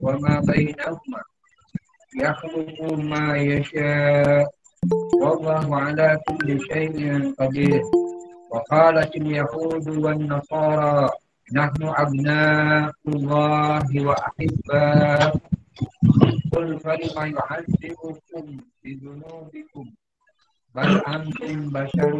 وما 0.00 0.40
بينهما 0.40 1.20
يخلق 2.16 2.78
ما 3.12 3.36
يشاء. 3.36 4.46
والله 5.22 5.66
على 5.76 6.20
كل 6.28 6.48
شيء 6.60 7.34
قدير. 7.38 7.82
وقالت 8.50 9.16
اليهود 9.16 9.86
والنصارى 9.88 11.10
نحن 11.52 11.82
أبناء 11.82 12.92
الله 13.08 13.86
وأحباؤه 14.06 15.40
قل 16.52 16.68
فلم 16.80 17.16
يعذبكم 17.36 18.44
بذنوبكم؟ 18.84 19.84
بل 20.74 20.90
أنتم 21.08 21.56
بشر 21.70 22.12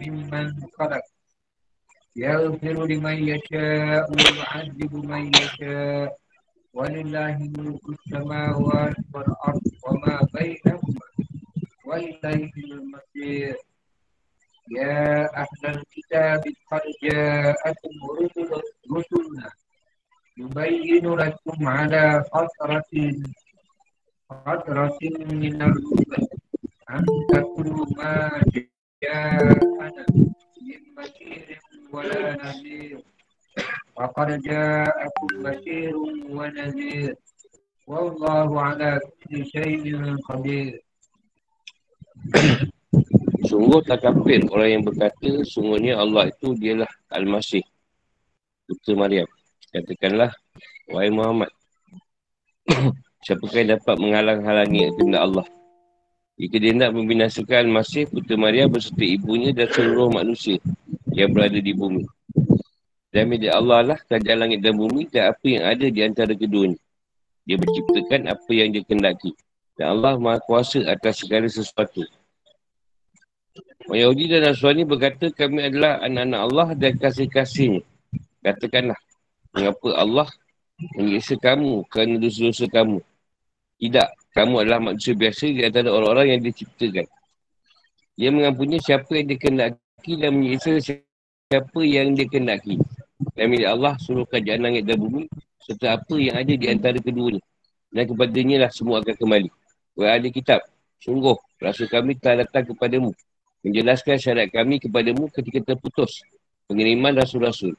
ممن 0.00 0.46
خلق. 0.78 1.04
يغفر 2.16 2.76
لمن 2.86 3.16
يشاء 3.32 4.04
ويعذب 4.12 4.92
من 4.94 5.22
يشاء. 5.28 6.16
ولله 6.73 7.37
ملك 7.57 7.85
السماوات 7.89 8.95
والأرض 9.13 9.61
وما 9.87 10.19
بينهما 10.33 11.05
وإليه 11.85 12.51
المصير 12.71 13.55
يا 14.77 15.25
أهل 15.37 15.63
الكتاب 15.65 16.43
قد 16.71 16.81
جاءكم 17.03 17.93
رسل 18.19 18.51
رسلنا 18.95 19.49
يبين 20.37 21.05
لكم 21.15 21.67
على 21.67 22.23
فترة 22.33 22.83
فترة 24.29 24.97
من 25.31 25.61
الرسل 25.61 26.27
أن 26.89 27.05
تكونوا 27.33 27.85
ما 27.97 28.41
جاءنا 29.03 30.05
من 30.61 30.81
بشير 30.97 31.59
ولا 31.93 32.43
نذير 32.45 33.03
وقد 33.97 34.29
جاءكم 34.45 35.27
بشير 35.41 35.95
ونذير 36.29 37.13
والله 37.87 38.49
على 38.61 38.99
كل 39.25 39.45
شيء 39.45 39.83
قدير 40.29 40.73
Sungguh 43.47 43.79
tak 43.85 44.03
kafir 44.03 44.41
orang 44.51 44.69
yang 44.69 44.83
berkata 44.83 45.45
sungguhnya 45.45 46.01
Allah 46.01 46.27
itu 46.27 46.57
dialah 46.57 46.89
Al-Masih 47.13 47.63
Putera 48.65 49.05
Maryam 49.05 49.29
Katakanlah 49.71 50.33
Wahai 50.91 51.13
Muhammad 51.13 51.47
Siapakah 53.23 53.57
yang 53.63 53.71
dapat 53.77 53.95
menghalang-halangi 54.01 54.91
kehendak 54.97 55.21
Allah 55.23 55.47
Jika 56.41 56.57
dia 56.59 56.73
nak 56.75 56.91
membinasakan 56.97 57.69
Al-Masih 57.69 58.09
Putera 58.09 58.35
Maryam 58.35 58.67
berserta 58.67 59.05
ibunya 59.05 59.53
dan 59.53 59.69
seluruh 59.71 60.09
manusia 60.11 60.57
Yang 61.13 61.29
berada 61.37 61.59
di 61.61 61.71
bumi 61.71 62.03
Dan 63.12 63.28
milik 63.28 63.52
Allah 63.52 63.94
lah 63.94 63.98
kerajaan 64.08 64.48
langit 64.48 64.64
dan 64.64 64.74
bumi 64.74 65.06
Dan 65.12 65.36
apa 65.36 65.44
yang 65.44 65.64
ada 65.68 65.86
di 65.86 66.00
antara 66.00 66.32
keduanya 66.32 66.80
Dia 67.44 67.60
menciptakan 67.60 68.32
apa 68.32 68.50
yang 68.50 68.72
dia 68.72 68.82
kendaki 68.88 69.36
Dan 69.76 70.00
Allah 70.00 70.16
maha 70.16 70.40
kuasa 70.40 70.80
atas 70.88 71.20
segala 71.20 71.46
sesuatu 71.46 72.02
Orang 73.90 73.98
Yahudi 73.98 74.24
dan 74.30 74.46
Nasrani 74.46 74.86
berkata 74.86 75.26
kami 75.34 75.58
adalah 75.66 75.98
anak-anak 76.06 76.40
Allah 76.40 76.68
dan 76.78 76.92
kasih-kasihnya. 77.02 77.82
Katakanlah, 78.42 78.98
mengapa 79.50 79.88
Allah 79.98 80.28
menyiksa 80.94 81.34
kamu 81.38 81.82
kerana 81.90 82.14
dosa-dosa 82.22 82.70
kamu? 82.70 83.02
Tidak, 83.82 84.08
kamu 84.38 84.54
adalah 84.62 84.78
manusia 84.78 85.18
biasa 85.18 85.50
di 85.50 85.62
antara 85.66 85.90
orang-orang 85.90 86.38
yang 86.38 86.42
diciptakan. 86.46 87.06
Dia 88.14 88.30
mengampuni 88.30 88.78
siapa 88.78 89.10
yang 89.18 89.26
dikendaki 89.34 90.12
dan 90.14 90.30
menyiksa 90.38 90.78
siapa 90.78 91.80
yang 91.82 92.14
dikendaki. 92.14 92.78
Dan 93.34 93.46
milik 93.52 93.68
Allah 93.68 93.94
suruh 94.02 94.26
kerajaan 94.26 94.60
langit 94.66 94.86
dan 94.86 94.98
bumi 94.98 95.30
serta 95.62 95.98
apa 96.00 96.14
yang 96.18 96.36
ada 96.38 96.52
di 96.52 96.66
antara 96.66 96.98
keduanya. 96.98 97.42
Dan 97.92 98.04
kepadanya 98.08 98.66
lah 98.66 98.70
semua 98.72 99.04
akan 99.04 99.14
kembali. 99.14 99.48
Wahai 99.94 100.30
kitab, 100.32 100.64
sungguh 100.98 101.36
rasul 101.60 101.86
kami 101.86 102.16
telah 102.16 102.48
datang 102.48 102.72
kepadamu 102.72 103.12
menjelaskan 103.62 104.18
syarat 104.18 104.50
kami 104.50 104.82
kepadamu 104.82 105.30
ketika 105.30 105.74
terputus 105.74 106.22
pengiriman 106.66 107.14
rasul-rasul. 107.14 107.78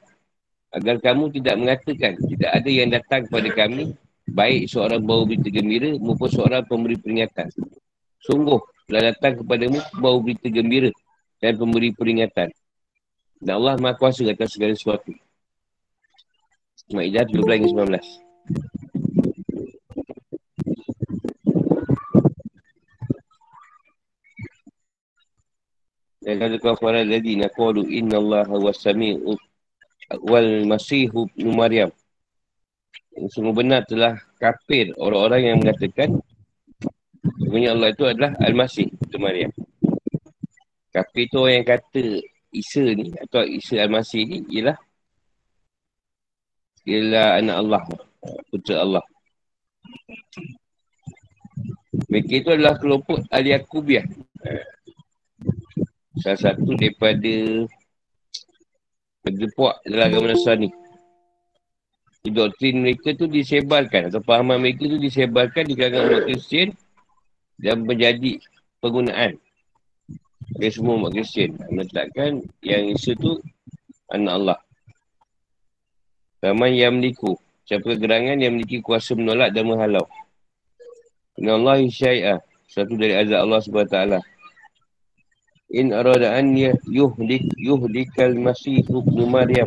Agar 0.74 0.98
kamu 0.98 1.30
tidak 1.38 1.54
mengatakan 1.60 2.18
tidak 2.18 2.50
ada 2.50 2.70
yang 2.72 2.90
datang 2.90 3.30
kepada 3.30 3.48
kami 3.54 3.94
baik 4.26 4.66
seorang 4.66 5.04
bawa 5.06 5.22
berita 5.28 5.46
gembira 5.52 5.94
maupun 6.02 6.26
seorang 6.26 6.66
pemberi 6.66 6.98
peringatan. 6.98 7.46
Sungguh 8.18 8.58
telah 8.90 9.14
datang 9.14 9.38
kepadamu 9.44 9.78
bawa 10.02 10.18
berita 10.18 10.50
gembira 10.50 10.90
dan 11.38 11.54
pemberi 11.54 11.94
peringatan. 11.94 12.50
Dan 13.38 13.60
Allah 13.60 13.78
Maha 13.78 13.94
Kuasa 13.94 14.26
atas 14.26 14.56
segala 14.56 14.74
sesuatu. 14.74 15.14
Ma'idah 16.92 17.24
17 17.24 17.72
19. 17.72 18.24
Dan 26.24 26.40
kata 26.40 26.56
kafara 26.60 27.04
ladina 27.04 27.52
qalu 27.52 27.84
inna 27.88 28.16
Allah 28.16 28.48
wa 28.48 28.72
sami'u 28.72 29.36
wal 30.24 30.64
masihu 30.68 31.28
ibn 31.36 31.56
Maryam. 31.56 31.92
Semua 33.32 33.52
benar 33.56 33.84
telah 33.88 34.20
kafir 34.40 34.92
orang-orang 34.96 35.40
yang 35.52 35.56
mengatakan 35.60 36.20
sebenarnya 37.44 37.70
Allah 37.76 37.88
itu 37.92 38.04
adalah 38.04 38.32
Al-Masih 38.40 38.88
ibn 38.92 39.16
Maryam. 39.20 39.52
Kafir 40.92 41.28
itu 41.28 41.36
orang 41.40 41.54
yang 41.60 41.68
kata 41.68 42.04
Isa 42.52 42.84
ni 42.92 43.12
atau 43.20 43.44
Isa 43.44 43.84
Al-Masih 43.84 44.24
ni 44.24 44.38
ialah 44.48 44.76
ialah 46.84 47.40
anak 47.40 47.56
Allah, 47.60 47.82
putera 48.52 48.84
Allah. 48.84 49.04
Mereka 52.10 52.32
itu 52.42 52.48
adalah 52.50 52.74
kelompok 52.78 53.22
Al-Yakubiah 53.30 54.06
salah 56.18 56.38
satu 56.38 56.78
daripada 56.78 57.66
puak 59.54 59.76
dalam 59.82 60.04
agama 60.08 60.30
Nasrani. 60.30 60.70
Doktrin 62.24 62.80
mereka 62.80 63.12
tu 63.12 63.28
disebarkan 63.28 64.08
atau 64.08 64.24
pahaman 64.24 64.56
mereka 64.56 64.88
tu 64.88 64.96
disebarkan 64.96 65.68
di 65.68 65.74
kalangan 65.76 66.08
umat 66.08 66.24
Kristian 66.24 66.72
dan 67.60 67.84
menjadi 67.84 68.40
penggunaan 68.80 69.36
dari 70.56 70.72
semua 70.72 70.96
umat 70.96 71.12
Kristian. 71.12 71.60
Meletakkan 71.68 72.40
yang 72.64 72.88
Isa 72.96 73.12
tu 73.12 73.36
anak 74.08 74.32
Allah. 74.40 74.58
Raman 76.44 76.76
yang 76.76 77.00
meniku. 77.00 77.40
Siapa 77.64 77.96
kegerangan 77.96 78.36
yang 78.36 78.52
memiliki 78.52 78.84
kuasa 78.84 79.16
menolak 79.16 79.56
dan 79.56 79.64
menghalau. 79.64 80.04
Inna 81.40 81.56
Allah 81.56 81.80
syai'ah. 81.88 82.44
Satu 82.68 83.00
dari 83.00 83.16
azab 83.16 83.48
Allah 83.48 83.60
SWT 83.64 84.20
in 85.74 85.90
arada 85.90 86.38
an 86.38 86.54
yuhlik 86.86 87.42
yuhlikal 87.58 88.30
masih 88.38 88.86
ibn 88.86 89.18
maryam 89.26 89.66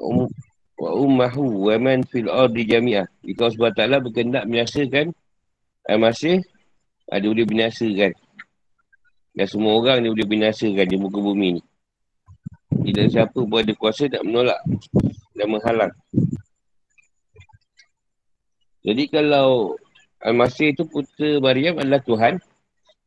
um, 0.00 0.24
wa 0.80 0.90
ummuhu 0.96 1.68
wa 1.68 1.76
man 1.76 2.00
fil 2.08 2.32
ardi 2.32 2.64
jami'ah 2.64 3.04
jika 3.20 3.52
Allah 3.52 3.70
Taala 3.76 3.96
berkehendak 4.00 4.48
binasakan 4.48 5.12
al-masih 5.84 6.40
ada 7.12 7.28
boleh 7.28 7.44
binasakan 7.44 8.16
dan 9.36 9.46
semua 9.46 9.76
orang 9.76 10.00
dia 10.00 10.12
boleh 10.16 10.28
binasakan 10.32 10.86
di 10.88 10.96
muka 10.96 11.20
bumi 11.20 11.60
ni 11.60 11.62
tidak 12.88 13.12
siapa 13.12 13.36
pun 13.36 13.60
ada 13.60 13.72
kuasa 13.76 14.08
nak 14.08 14.24
menolak 14.24 14.60
dan 15.40 15.48
menghalang 15.48 15.92
jadi 18.84 19.02
kalau 19.08 19.76
Al-Masih 20.20 20.76
itu 20.76 20.84
putera 20.84 21.40
Maryam 21.40 21.80
adalah 21.80 22.04
Tuhan 22.04 22.36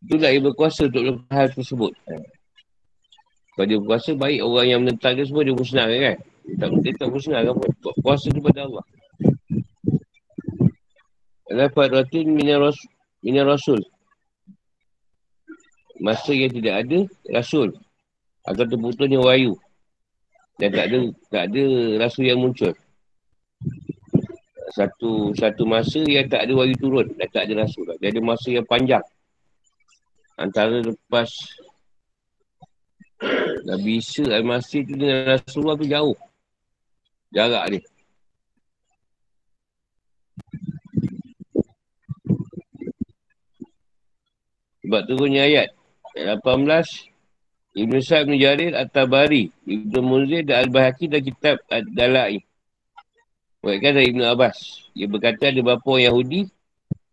Itulah 0.03 0.29
yang 0.35 0.43
berkuasa 0.51 0.91
untuk 0.91 0.99
melakukan 0.99 1.31
hal 1.31 1.47
tersebut. 1.55 1.91
Kalau 3.55 3.65
dia 3.69 3.77
berkuasa, 3.79 4.11
baik 4.19 4.39
orang 4.43 4.67
yang 4.67 4.79
menentang 4.83 5.15
dia 5.15 5.23
semua 5.23 5.47
dia 5.47 5.55
musnah 5.55 5.87
kan? 5.87 6.17
Tak, 6.59 6.69
dia 6.83 6.91
tak 6.99 7.07
musnah 7.07 7.39
kan? 7.39 7.55
Kuasa 8.03 8.27
kepada 8.27 8.67
Allah. 8.67 8.85
Adalah 11.47 11.69
Fadratin 11.71 12.35
Minar 12.35 12.67
Rasul. 12.67 12.89
Minar 13.23 13.47
Rasul. 13.47 13.79
Masa 16.03 16.35
yang 16.35 16.51
tidak 16.51 16.83
ada, 16.83 16.99
Rasul. 17.31 17.71
Atau 18.43 18.67
terputusnya 18.67 19.23
wayu. 19.23 19.55
Dan 20.63 20.71
tak 20.71 20.85
ada, 20.87 20.99
tak 21.27 21.43
ada 21.51 21.63
Rasul 21.99 22.23
yang 22.31 22.39
muncul. 22.39 22.71
Satu 24.71 25.35
satu 25.35 25.67
masa 25.67 25.99
yang 26.07 26.31
tak 26.31 26.47
ada 26.47 26.55
wayu 26.55 26.71
turun 26.79 27.03
dan 27.19 27.27
tak 27.35 27.51
ada 27.51 27.67
Rasul. 27.67 27.91
Dia 27.99 28.15
ada 28.15 28.23
masa 28.23 28.47
yang 28.47 28.63
panjang 28.63 29.03
antara 30.39 30.79
lepas 30.79 31.27
Nabi 33.67 33.99
Isa 33.99 34.23
Al-Masih 34.23 34.87
tu 34.87 34.95
dengan 34.95 35.35
Rasulullah 35.35 35.75
tu 35.75 35.83
jauh. 35.83 36.15
Jarak 37.35 37.65
dia. 37.75 37.81
Sebab 44.87 45.01
turunnya 45.11 45.43
ayat. 45.43 45.75
Ayat 46.15 46.39
18. 46.39 47.12
Ibn 47.73 47.93
Sa'id 48.05 48.29
bin 48.29 48.37
Jarir 48.37 48.77
At-Tabari. 48.77 49.49
Ibn 49.65 49.93
Munzir 50.05 50.45
dan 50.45 50.69
Al-Bahaki 50.69 51.09
dan 51.09 51.25
kitab 51.25 51.57
Ad-Dalai. 51.69 52.41
Buatkan 53.65 53.97
dari 53.97 54.13
Ibn 54.13 54.21
Abbas. 54.37 54.89
Dia 54.93 55.09
berkata 55.09 55.49
ada 55.49 55.57
beberapa 55.57 55.97
orang 55.97 56.05
Yahudi. 56.13 56.41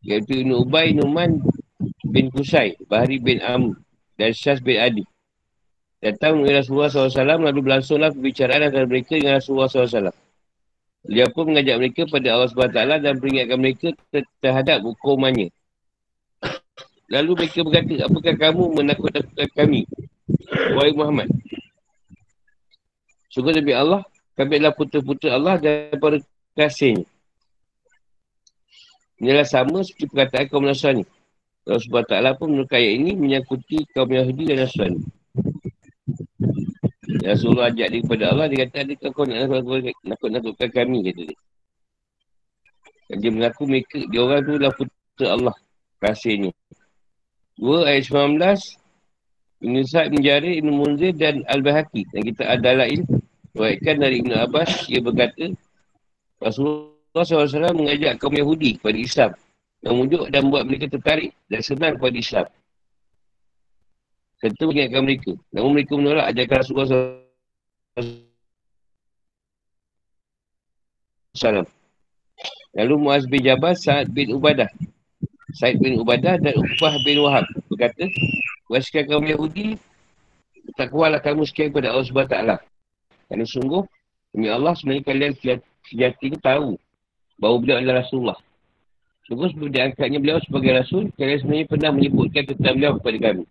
Iaitu 0.05 0.45
Ibn 0.45 0.53
Ubay, 0.65 0.93
Numan 0.97 1.41
bin 2.05 2.33
Qusay, 2.33 2.77
Bahari 2.89 3.21
bin 3.21 3.41
Am 3.45 3.77
dan 4.17 4.33
Syaz 4.33 4.61
bin 4.61 4.77
Adi. 4.81 5.05
Datang 6.01 6.41
mengenai 6.41 6.65
Rasulullah 6.65 6.89
SAW 6.89 7.45
lalu 7.45 7.61
berlangsunglah 7.61 8.11
perbicaraan 8.17 8.73
antara 8.73 8.89
mereka 8.89 9.21
dengan 9.21 9.37
Rasulullah 9.37 9.69
SAW. 9.69 10.17
Dia 11.05 11.29
pun 11.33 11.53
mengajak 11.53 11.77
mereka 11.81 12.03
pada 12.09 12.29
Allah 12.37 12.49
SWT 12.49 12.81
dan 13.01 13.15
peringatkan 13.17 13.59
mereka 13.61 13.89
terhadap 14.41 14.85
hukumannya. 14.85 15.49
Lalu 17.15 17.31
mereka 17.41 17.65
berkata, 17.65 18.05
apakah 18.05 18.35
kamu 18.37 18.63
menakut-nakutkan 18.77 19.49
kami? 19.57 19.89
Wahai 20.77 20.93
Muhammad. 20.95 21.29
Sungguh 23.31 23.55
demi 23.55 23.71
Allah, 23.71 24.03
kami 24.35 24.59
adalah 24.59 24.75
putera-putera 24.75 25.39
Allah 25.39 25.55
dan 25.63 25.95
para 26.01 26.19
kasihnya. 26.59 27.07
Inilah 29.21 29.45
sama 29.45 29.85
seperti 29.85 30.09
perkataan 30.11 30.49
kaum 30.49 30.65
Nasrani. 30.65 31.05
Allah 31.69 31.79
SWT 31.79 32.41
pun 32.41 32.57
menurut 32.57 32.73
ayat 32.73 32.93
ini 32.97 33.13
menyangkuti 33.15 33.85
kaum 33.93 34.09
Yahudi 34.09 34.49
dan 34.49 34.65
Nasrani. 34.65 35.01
Rasulullah 37.21 37.69
ajak 37.69 37.89
dia 37.93 38.01
kepada 38.01 38.25
Allah, 38.33 38.47
dia 38.49 38.65
kata, 38.65 38.77
adakah 38.87 39.11
kau 39.13 39.25
nak 39.29 39.39
nakut-nakutkan 40.09 40.71
kami, 40.73 40.99
kata 41.13 41.23
dia. 41.29 41.39
Dan 43.13 43.17
dia 43.21 43.31
mengaku 43.31 43.63
mereka, 43.69 43.99
dia 44.09 44.21
orang 44.25 44.41
tu 44.41 44.53
adalah 44.57 44.73
putera 44.73 45.29
Allah, 45.37 45.57
kasihnya. 46.01 46.51
Dua 47.61 47.93
ayat 47.93 48.09
19, 48.09 48.80
Ibn 49.61 49.77
Sa'id 49.85 50.11
bin 50.17 50.25
Jarir, 50.25 50.57
Ibn 50.61 50.71
Munzir 50.73 51.13
dan 51.17 51.45
Al-Bahaki. 51.49 52.09
Dan 52.17 52.25
kita 52.25 52.49
ada 52.49 52.81
lain, 52.81 53.05
Buatkan 53.51 53.99
dari 53.99 54.23
Ibn 54.23 54.47
Abbas, 54.47 54.87
dia 54.87 55.03
berkata, 55.03 55.51
Rasulullah 56.39 57.27
SAW 57.27 57.75
mengajak 57.75 58.23
kaum 58.23 58.31
Yahudi 58.31 58.79
kepada 58.79 58.99
Islam. 58.99 59.31
Memujuk 59.83 60.31
dan 60.31 60.53
buat 60.53 60.69
mereka 60.69 60.87
tertarik 60.93 61.35
dan 61.51 61.61
senang 61.65 61.99
kepada 61.99 62.15
Islam. 62.15 62.47
Serta 64.39 64.63
mengingatkan 64.69 65.03
mereka. 65.03 65.33
Namun 65.51 65.71
mereka 65.75 65.93
menolak 65.99 66.31
ajarkan 66.31 66.57
Rasulullah 66.63 66.89
SAW. 71.35 71.67
Lalu 72.79 72.95
Muaz 73.03 73.27
bin 73.27 73.43
Jabal, 73.43 73.75
Sa'ad 73.75 74.15
bin 74.15 74.31
Ubadah. 74.31 74.71
Sa'id 75.59 75.83
bin 75.83 75.99
Ubadah 75.99 76.39
dan 76.39 76.55
Ufah 76.55 76.95
bin 77.03 77.19
Wahab 77.27 77.51
berkata, 77.67 78.07
Wasikan 78.71 79.03
kaum 79.11 79.27
Yahudi, 79.27 79.75
tak 80.79 80.95
kuatlah 80.95 81.19
kamu 81.19 81.43
sekian 81.43 81.75
kepada 81.75 81.91
Allah 81.91 82.07
SWT. 82.07 82.37
Kerana 83.27 83.45
sungguh, 83.45 83.83
demi 84.31 84.47
Allah 84.47 84.79
sebenarnya 84.79 85.03
kalian 85.11 85.33
sejati 85.91 86.39
tahu 86.39 86.79
bahawa 87.43 87.57
beliau 87.59 87.77
adalah 87.83 88.07
Rasulullah. 88.07 88.39
Sungguh 89.27 89.51
sebelum 89.51 89.71
diangkatnya 89.75 90.23
beliau 90.23 90.39
sebagai 90.47 90.71
Rasul, 90.79 91.11
kalian 91.19 91.39
sebenarnya 91.43 91.67
pernah 91.67 91.91
menyebutkan 91.99 92.43
tentang 92.47 92.75
beliau 92.79 92.93
kepada 93.03 93.19
kami. 93.19 93.45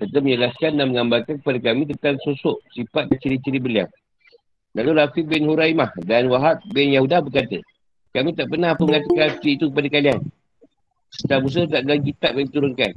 Serta 0.00 0.18
menjelaskan 0.24 0.70
dan 0.80 0.84
menggambarkan 0.88 1.34
kepada 1.44 1.58
kami 1.60 1.82
tentang 1.92 2.16
sosok, 2.24 2.56
sifat 2.72 3.12
dan 3.12 3.16
ciri-ciri 3.20 3.60
beliau. 3.60 3.88
Lalu 4.72 4.90
Rafiq 5.04 5.28
bin 5.28 5.52
Huraimah 5.52 5.92
dan 6.08 6.32
Wahab 6.32 6.64
bin 6.72 6.96
Yahudah 6.96 7.20
berkata, 7.20 7.60
kami 8.16 8.32
tak 8.32 8.48
pernah 8.48 8.72
mengatakan 8.72 9.36
itu 9.44 9.68
kepada 9.68 9.88
kalian. 9.92 10.20
Setelah 11.12 11.40
Musa 11.44 11.60
tak 11.68 11.84
ada 11.84 11.94
kitab 12.00 12.32
yang 12.40 12.46
diturunkan. 12.48 12.92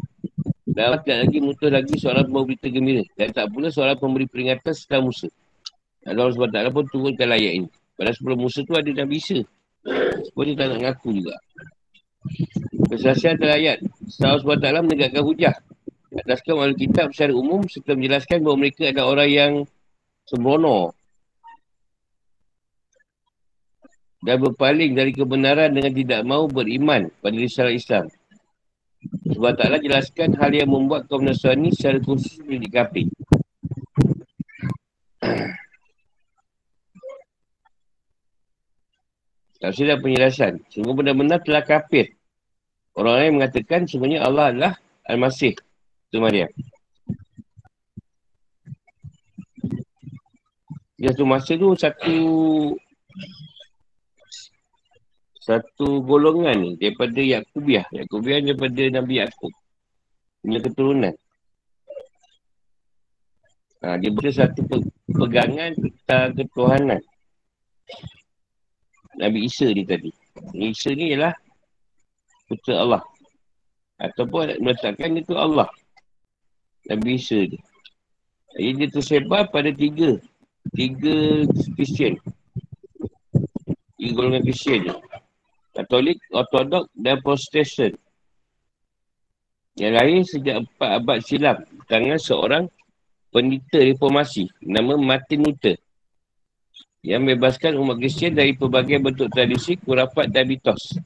Dan 0.76 1.00
tak 1.08 1.18
lagi 1.24 1.40
mutus 1.40 1.72
lagi 1.72 1.96
seorang 1.96 2.28
pemberi 2.28 2.60
berita 2.60 2.68
gembira. 2.68 3.04
Dan 3.16 3.32
tak 3.32 3.48
pula 3.48 3.72
seorang 3.72 3.96
pemberi 3.96 4.28
peringatan 4.28 4.76
setelah 4.76 5.08
Musa. 5.08 5.32
Allah 6.04 6.28
SWT 6.36 6.76
pun 6.76 6.84
turunkan 6.92 7.32
ayat 7.32 7.64
ini. 7.64 7.70
Pada 7.96 8.12
sebelum 8.12 8.44
Musa 8.44 8.60
tu 8.68 8.76
ada 8.76 8.92
Nabi 8.92 9.16
Isa. 9.16 9.40
Sebab 10.28 10.44
dia 10.44 10.54
tak 10.60 10.68
nak 10.76 10.80
ngaku 10.84 11.10
juga. 11.16 11.36
Kesaksian 12.92 13.40
antara 13.40 13.56
ayat. 13.56 13.80
Allah 14.20 14.44
SWT 14.44 14.68
menegakkan 14.84 15.24
hujah. 15.24 15.56
Ataskan 16.16 16.54
wali 16.60 16.76
kitab 16.76 17.16
secara 17.16 17.32
umum 17.32 17.64
serta 17.72 17.96
menjelaskan 17.96 18.44
bahawa 18.44 18.58
mereka 18.60 18.92
adalah 18.92 19.08
orang 19.16 19.30
yang 19.32 19.54
sembrono. 20.28 20.92
Dan 24.20 24.44
berpaling 24.44 24.92
dari 24.92 25.16
kebenaran 25.16 25.72
dengan 25.72 25.94
tidak 25.96 26.20
mahu 26.28 26.52
beriman 26.52 27.08
pada 27.24 27.36
risalah 27.40 27.72
Islam. 27.72 28.12
Sebab 29.26 29.52
taklah 29.60 29.82
jelaskan 29.82 30.38
hal 30.40 30.52
yang 30.56 30.72
membuat 30.72 31.10
kaum 31.12 31.26
Nasrani 31.26 31.74
secara 31.74 32.00
khusus 32.00 32.40
menjadi 32.46 32.84
kafir. 32.84 33.08
Tafsir 39.60 39.90
dan 39.90 39.98
penjelasan. 39.98 40.62
Sungguh 40.70 40.94
benar-benar 40.94 41.42
telah 41.42 41.66
kafir. 41.66 42.14
Orang 42.96 43.18
lain 43.18 43.32
mengatakan 43.42 43.90
sebenarnya 43.90 44.24
Allah 44.24 44.46
adalah 44.54 44.74
Al-Masih. 45.10 45.58
Itu 46.08 46.22
Maryam. 46.22 46.48
Dia 50.96 51.12
satu 51.12 51.28
masa 51.28 51.60
tu 51.60 51.76
satu 51.76 52.16
satu 55.46 56.02
golongan 56.02 56.58
ni 56.58 56.72
daripada 56.82 57.22
Yakubiah. 57.22 57.86
Yakubiah 57.94 58.42
daripada 58.42 58.84
Nabi 58.90 59.22
Yakub. 59.22 59.54
Punya 60.42 60.60
keturunan. 60.66 61.14
Ha, 63.86 64.02
dia 64.02 64.10
berada 64.10 64.34
satu 64.34 64.66
pegangan 65.06 65.78
tentang 65.78 66.34
ketuhanan. 66.34 67.02
Nabi 69.22 69.46
Isa 69.46 69.70
ni 69.70 69.86
tadi. 69.86 70.10
Isa 70.58 70.98
ni 70.98 71.14
ialah 71.14 71.38
putera 72.50 72.82
Allah. 72.82 73.04
Ataupun 74.02 74.58
meletakkan 74.66 75.14
itu 75.14 75.38
Allah. 75.38 75.70
Nabi 76.90 77.22
Isa 77.22 77.46
ni. 77.46 77.62
Jadi 78.58 78.72
dia 78.82 78.88
tersebar 78.90 79.54
pada 79.54 79.70
tiga. 79.70 80.18
Tiga 80.74 81.46
Kristian. 81.78 82.18
Tiga 84.02 84.12
golongan 84.18 84.42
Kristian 84.42 84.90
ni. 84.90 85.05
Katolik, 85.76 86.24
Ortodok 86.32 86.88
dan 86.96 87.20
Protestant. 87.20 88.00
Yang 89.76 89.94
lain 90.00 90.22
sejak 90.24 90.56
empat 90.64 90.90
abad 91.04 91.20
silam. 91.20 91.58
Tangan 91.92 92.16
seorang 92.16 92.64
pendeta 93.28 93.84
reformasi. 93.84 94.48
Nama 94.64 94.96
Martin 94.96 95.44
Luther 95.44 95.76
yang 97.06 97.22
membebaskan 97.22 97.78
umat 97.78 98.02
Kristian 98.02 98.34
dari 98.34 98.58
pelbagai 98.58 98.98
bentuk 98.98 99.30
tradisi, 99.30 99.78
kurafat 99.78 100.34
dan 100.34 100.50
mitos. 100.50 100.98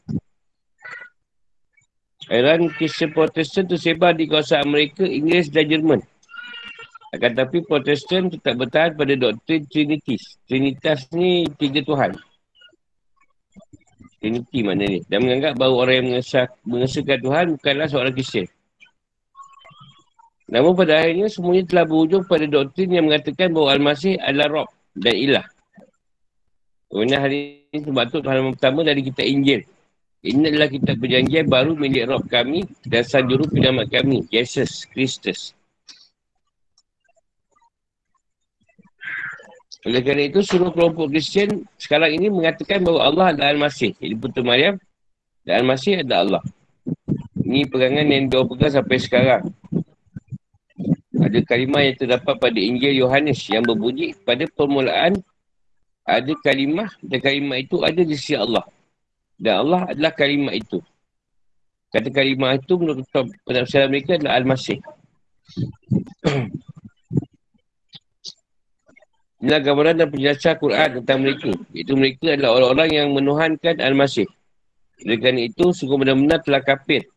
Aliran 2.31 2.71
Kristian 2.77 3.11
Protestan 3.11 3.67
tersebar 3.67 4.15
di 4.15 4.29
kawasan 4.29 4.63
Amerika, 4.63 5.03
Inggeris 5.03 5.51
dan 5.51 5.65
Jerman. 5.67 5.99
Akan 7.09 7.33
tetapi 7.33 7.65
Protestan 7.65 8.29
tetap 8.29 8.53
bertahan 8.61 8.93
pada 8.93 9.17
doktrin 9.17 9.65
Trinitas. 9.65 10.37
Trinitas 10.45 11.09
ni 11.09 11.49
tiga 11.57 11.81
Tuhan. 11.81 12.28
Trinity 14.19 14.59
mana 14.61 14.83
ni? 14.83 14.99
Dan 15.07 15.23
menganggap 15.23 15.55
bahawa 15.55 15.87
orang 15.87 15.95
yang 15.95 16.07
mengesah, 16.13 16.45
mengesahkan 16.67 17.19
Tuhan 17.23 17.45
bukanlah 17.55 17.87
seorang 17.87 18.13
Kristian. 18.13 18.47
Namun 20.49 20.73
pada 20.73 21.05
akhirnya 21.05 21.29
semuanya 21.29 21.63
telah 21.69 21.85
berhujung 21.85 22.25
pada 22.25 22.45
doktrin 22.49 22.89
yang 22.89 23.05
mengatakan 23.05 23.53
bahawa 23.53 23.77
Al-Masih 23.77 24.17
adalah 24.17 24.47
Rob 24.49 24.69
dan 24.97 25.15
Ilah. 25.15 25.45
Kemudian 26.89 27.21
hari 27.21 27.69
ini 27.69 27.85
sebab 27.85 28.05
tu 28.09 28.17
halaman 28.25 28.57
pertama 28.57 28.81
dari 28.81 29.01
kita 29.05 29.21
Injil. 29.21 29.61
Ini 30.19 30.51
adalah 30.51 30.67
kitab 30.67 30.99
perjanjian 30.99 31.45
baru 31.47 31.77
milik 31.77 32.09
Rob 32.09 32.25
kami 32.27 32.65
dan 32.83 33.05
sang 33.05 33.29
juru 33.29 33.45
penyelamat 33.47 33.87
kami, 33.93 34.25
Yesus 34.33 34.89
Kristus. 34.89 35.53
Oleh 39.87 40.03
kerana 40.03 40.27
itu, 40.27 40.43
seluruh 40.43 40.75
kelompok 40.75 41.07
Kristian 41.07 41.63
sekarang 41.79 42.11
ini 42.11 42.27
mengatakan 42.27 42.83
bahawa 42.83 43.01
Allah 43.07 43.25
adalah 43.31 43.47
Al-Masih. 43.55 43.95
Jadi 43.95 44.13
Putera 44.19 44.43
Maryam 44.43 44.75
dan 45.47 45.63
Al-Masih 45.63 46.03
adalah 46.03 46.19
Allah. 46.19 46.43
Ini 47.39 47.63
pegangan 47.71 48.05
yang 48.11 48.27
dia 48.27 48.43
pegang 48.43 48.73
sampai 48.75 48.97
sekarang. 48.99 49.43
Ada 51.19 51.39
kalimah 51.47 51.81
yang 51.83 51.95
terdapat 51.95 52.35
pada 52.39 52.59
Injil 52.59 52.95
Yohanes 52.95 53.39
yang 53.47 53.63
berbunyi 53.63 54.15
pada 54.23 54.47
permulaan 54.51 55.19
ada 56.07 56.33
kalimah 56.41 56.89
dan 57.05 57.19
kalimah 57.21 57.57
itu 57.61 57.79
ada 57.85 58.01
di 58.01 58.15
sisi 58.17 58.35
Allah. 58.35 58.65
Dan 59.39 59.63
Allah 59.63 59.87
adalah 59.95 60.11
kalimah 60.11 60.55
itu. 60.57 60.83
Kata 61.89 62.11
kalimah 62.11 62.59
itu 62.59 62.73
menurut 62.75 63.07
penafsiran 63.47 63.87
mereka 63.87 64.19
adalah 64.19 64.43
Al-Masih. 64.43 64.79
Inilah 69.39 69.59
gambaran 69.63 69.95
dan 70.03 70.07
penjelasan 70.11 70.59
Quran 70.59 70.89
tentang 70.99 71.17
mereka. 71.23 71.51
Itu 71.71 71.95
mereka 71.95 72.35
adalah 72.35 72.59
orang-orang 72.59 72.89
yang 72.91 73.07
menuhankan 73.15 73.79
Al-Masih. 73.79 74.27
Kerana 74.99 75.47
itu, 75.47 75.71
sungguh 75.71 75.95
benar-benar 75.95 76.43
telah 76.43 76.59
kafir. 76.59 77.07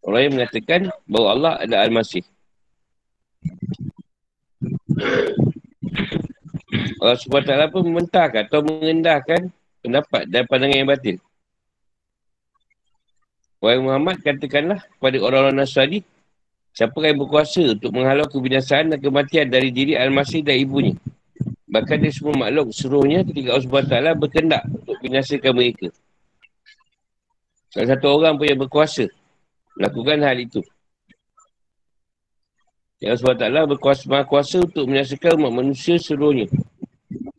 Orang 0.00 0.20
yang 0.24 0.32
mengatakan 0.40 0.88
bahawa 1.04 1.28
Allah 1.36 1.52
adalah 1.60 1.80
Al-Masih. 1.84 2.24
Allah 7.04 7.18
SWT 7.20 7.52
pun 7.68 7.82
mementahkan 7.84 8.48
atau 8.48 8.64
mengendahkan 8.64 9.52
pendapat 9.84 10.22
dan 10.32 10.42
pandangan 10.48 10.78
yang 10.80 10.88
batin. 10.88 11.16
Wahai 13.60 13.78
Muhammad, 13.78 14.24
katakanlah 14.24 14.80
kepada 14.96 15.16
orang-orang 15.20 15.62
Nasrani, 15.62 16.00
siapa 16.72 16.96
yang 17.04 17.20
berkuasa 17.20 17.76
untuk 17.76 17.92
menghalau 17.92 18.24
kebinasaan 18.24 18.96
dan 18.96 18.98
kematian 18.98 19.52
dari 19.52 19.68
diri 19.68 19.94
Al-Masih 20.00 20.40
dan 20.40 20.56
ibunya. 20.56 20.96
Bahkan 21.72 22.04
dia 22.04 22.12
semua 22.12 22.36
makhluk 22.36 22.68
seluruhnya 22.76 23.24
ketika 23.24 23.56
Allah 23.56 23.64
SWT 23.64 24.20
berkendak 24.20 24.62
untuk 24.68 24.96
binasakan 25.00 25.52
mereka. 25.56 25.88
Salah 27.72 27.88
satu 27.96 28.06
orang 28.12 28.36
pun 28.36 28.44
yang 28.44 28.60
berkuasa 28.60 29.08
melakukan 29.80 30.20
hal 30.20 30.36
itu. 30.36 30.60
Ya 33.00 33.16
Allah 33.16 33.24
SWT 33.24 33.72
berkuasa 33.72 34.20
kuasa 34.28 34.56
untuk 34.60 34.84
menyaksikan 34.84 35.40
umat 35.40 35.52
manusia 35.64 35.96
seluruhnya. 35.96 36.52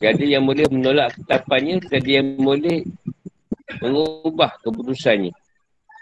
Tiada 0.01 0.25
yang 0.25 0.49
boleh 0.49 0.65
menolak 0.65 1.13
ketapannya, 1.13 1.77
tiada 1.85 2.09
yang 2.09 2.33
boleh 2.41 2.81
mengubah 3.85 4.57
keputusannya. 4.65 5.29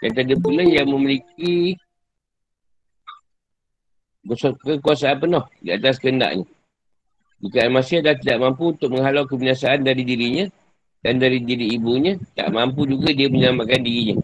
Dan 0.00 0.10
ada 0.16 0.34
pula 0.40 0.64
yang 0.64 0.88
memiliki 0.88 1.76
kekuasaan 4.24 5.20
penuh 5.20 5.44
di 5.60 5.70
atas 5.70 6.00
kehendaknya. 6.00 6.48
Jika 7.42 7.66
masih 7.66 8.06
dah 8.06 8.14
tidak 8.14 8.38
mampu 8.38 8.70
untuk 8.70 8.94
menghalau 8.94 9.26
kebinasaan 9.26 9.82
dari 9.82 10.06
dirinya 10.06 10.46
dan 11.02 11.18
dari 11.18 11.42
diri 11.42 11.74
ibunya, 11.74 12.14
tak 12.38 12.54
mampu 12.54 12.86
juga 12.86 13.10
dia 13.10 13.26
menyelamatkan 13.26 13.82
dirinya 13.82 14.22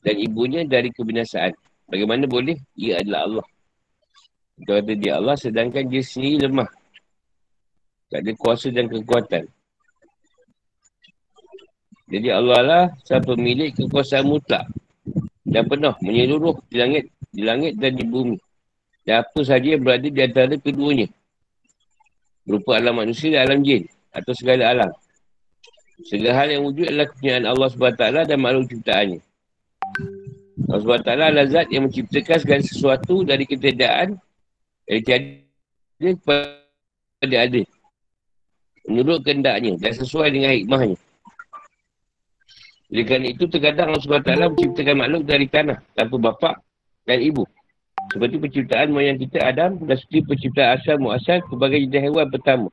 dan 0.00 0.14
ibunya 0.16 0.62
dari 0.62 0.88
kebinasaan. 0.88 1.52
Bagaimana 1.90 2.24
boleh? 2.24 2.56
Ia 2.78 3.04
adalah 3.04 3.20
Allah. 3.28 3.46
Dia 4.56 4.80
kata 4.80 4.92
dia 4.96 5.12
Allah 5.20 5.36
sedangkan 5.36 5.84
dia 5.84 6.00
sendiri 6.00 6.48
lemah. 6.48 6.70
Tak 8.08 8.24
ada 8.24 8.32
kuasa 8.38 8.72
dan 8.72 8.86
kekuatan. 8.88 9.44
Jadi 12.06 12.28
Allah 12.30 12.60
lah 12.62 12.84
sang 13.02 13.20
pemilik 13.20 13.74
kekuasaan 13.74 14.30
mutlak 14.30 14.70
dan 15.42 15.66
penuh 15.66 15.94
menyeluruh 16.00 16.54
di 16.70 16.78
langit, 16.78 17.04
di 17.34 17.42
langit 17.42 17.74
dan 17.76 17.98
di 17.98 18.06
bumi. 18.06 18.38
Dan 19.02 19.26
apa 19.26 19.40
saja 19.42 19.74
yang 19.74 19.82
berada 19.82 20.06
di 20.06 20.20
antara 20.22 20.54
keduanya. 20.54 21.10
Berupa 22.46 22.78
alam 22.78 23.02
manusia 23.02 23.34
dan 23.34 23.50
alam 23.50 23.60
jin 23.66 23.90
atau 24.14 24.32
segala 24.32 24.70
alam. 24.70 24.90
Segala 26.06 26.32
hal 26.38 26.48
yang 26.54 26.62
wujud 26.62 26.86
adalah 26.86 27.08
kepunyaan 27.10 27.44
Allah 27.48 27.68
SWT 27.72 28.02
dan 28.30 28.38
makhluk 28.38 28.70
ciptaannya. 28.70 29.20
Allah 30.70 30.82
SWT 30.82 31.10
adalah 31.10 31.46
zat 31.50 31.66
yang 31.74 31.90
menciptakan 31.90 32.38
segala 32.38 32.62
sesuatu 32.62 33.24
dari 33.26 33.44
ketiadaan 33.48 34.20
dari 34.86 35.00
tiada 35.02 35.26
kepada 35.98 37.36
ada. 37.36 37.62
Menurut 38.86 39.20
kehendaknya 39.26 39.74
dan 39.82 39.92
sesuai 39.98 40.30
dengan 40.30 40.54
hikmahnya. 40.54 40.96
Oleh 42.86 43.02
kerana 43.02 43.26
itu, 43.26 43.44
terkadang 43.50 43.90
Allah 43.90 44.02
SWT 44.04 44.30
menciptakan 44.54 44.94
makhluk 44.94 45.22
dari 45.26 45.46
tanah 45.50 45.78
tanpa 45.98 46.16
bapa 46.22 46.50
dan 47.02 47.18
ibu. 47.18 47.42
Seperti 48.06 48.36
penciptaan 48.38 48.88
moyang 48.94 49.18
kita 49.18 49.42
Adam 49.42 49.82
dan 49.82 49.96
seperti 49.98 50.22
penciptaan 50.24 50.78
asal 50.78 50.96
muasal 51.02 51.42
sebagai 51.50 51.78
jenis 51.82 52.02
hewan 52.10 52.26
pertama. 52.30 52.68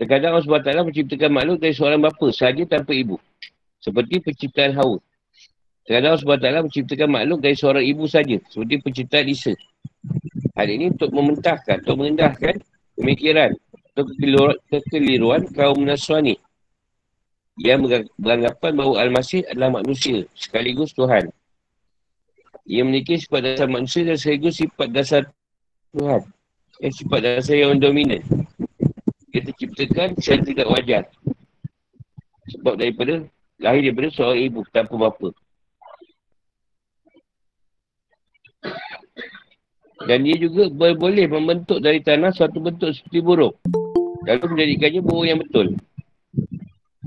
Terkadang 0.00 0.34
Allah 0.34 0.46
SWT 0.48 0.88
menciptakan 0.88 1.30
makhluk 1.30 1.56
dari 1.60 1.74
seorang 1.76 2.00
bapa 2.00 2.26
sahaja 2.32 2.64
tanpa 2.64 2.96
ibu. 2.96 3.20
Seperti 3.78 4.24
penciptaan 4.24 4.72
Hawa. 4.74 4.98
Terkadang 5.84 6.16
Allah 6.16 6.24
SWT 6.24 6.48
menciptakan 6.66 7.08
makhluk 7.12 7.38
dari 7.44 7.56
seorang 7.58 7.84
ibu 7.84 8.04
saja. 8.08 8.36
Seperti 8.48 8.74
penciptaan 8.80 9.26
Isa. 9.28 9.52
Hal 10.56 10.68
ini 10.68 10.90
untuk 10.90 11.12
mementahkan, 11.12 11.84
untuk 11.84 11.96
merendahkan 12.00 12.54
pemikiran 12.96 13.52
atau 13.92 14.04
kekeliruan 14.72 15.44
kaum 15.52 15.84
Nasrani 15.84 16.40
yang 17.60 17.84
beranggapan 18.16 18.72
bahawa 18.72 19.04
Al-Masih 19.04 19.44
adalah 19.52 19.84
manusia 19.84 20.24
sekaligus 20.32 20.96
Tuhan. 20.96 21.28
Ia 22.62 22.86
memiliki 22.86 23.18
sifat 23.18 23.42
dasar 23.42 23.66
manusia 23.66 24.06
dan 24.06 24.14
sekaligus 24.14 24.62
sifat 24.62 24.88
dasar 24.94 25.22
Tuhan. 25.90 26.22
Yang 26.78 26.94
sifat 27.02 27.20
dasar 27.22 27.54
yang 27.58 27.78
dominan. 27.82 28.22
Ia 29.34 29.40
terciptakan 29.42 30.14
secara 30.20 30.40
tidak 30.46 30.68
wajar. 30.70 31.02
Sebab 32.54 32.78
daripada, 32.78 33.26
lahir 33.58 33.90
daripada 33.90 34.08
seorang 34.14 34.40
ibu 34.46 34.60
tanpa 34.70 34.94
bapa. 34.94 35.28
Dan 40.02 40.26
dia 40.26 40.36
juga 40.38 40.66
boleh 40.74 41.26
membentuk 41.30 41.78
dari 41.78 42.02
tanah 42.02 42.34
suatu 42.34 42.58
bentuk 42.58 42.90
seperti 42.90 43.22
burung. 43.22 43.54
Lalu 44.26 44.44
menjadikannya 44.54 45.00
burung 45.02 45.26
yang 45.26 45.38
betul. 45.42 45.78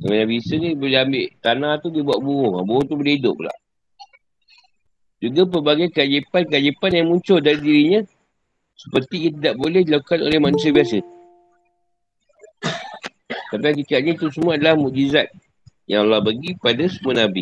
Nabi 0.05 0.37
Isa 0.37 0.55
ni 0.59 0.77
boleh 0.77 1.01
ambil 1.01 1.25
tanah 1.41 1.81
tu 1.81 1.91
dia 1.91 2.03
buat 2.03 2.19
burung. 2.19 2.63
Burung 2.63 2.85
tu 2.87 2.95
boleh 2.95 3.19
hidup 3.19 3.35
pula. 3.39 3.51
Juga 5.25 5.41
pelbagai 5.49 5.89
keajaiban-keajaiban 5.89 6.91
yang 6.93 7.07
muncul 7.09 7.41
dari 7.41 7.57
dirinya 7.57 8.05
seperti 8.75 9.15
ia 9.25 9.31
tidak 9.31 9.55
boleh 9.57 9.81
dilakukan 9.81 10.19
oleh 10.21 10.37
manusia 10.37 10.69
biasa. 10.69 10.99
Kerana 13.49 13.71
hakikatnya 13.71 14.11
itu 14.19 14.27
semua 14.29 14.59
adalah 14.59 14.75
mukjizat 14.77 15.31
yang 15.89 16.05
Allah 16.05 16.21
bagi 16.21 16.53
pada 16.59 16.83
semua 16.91 17.25
Nabi. 17.25 17.41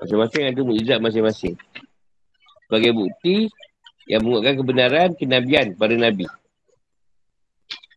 Masing-masing 0.00 0.42
ada 0.46 0.60
mukjizat 0.62 0.98
masing-masing. 1.02 1.54
Sebagai 2.64 2.92
bukti 2.94 3.50
yang 4.06 4.22
menguatkan 4.22 4.54
kebenaran 4.62 5.08
kenabian 5.18 5.74
pada 5.74 5.98
Nabi. 5.98 6.24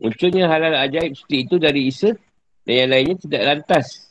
Munculnya 0.01 0.49
halal 0.49 0.73
ajaib 0.89 1.13
seperti 1.13 1.37
itu 1.45 1.55
dari 1.61 1.81
Isa 1.85 2.09
dan 2.65 2.73
yang 2.73 2.89
lainnya 2.89 3.15
tidak 3.19 3.41
lantas 3.45 4.09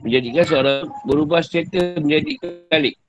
menjadikan 0.00 0.44
seorang 0.46 0.80
berubah 1.04 1.40
status 1.42 1.98
menjadi 1.98 2.32
kalik. 2.70 3.01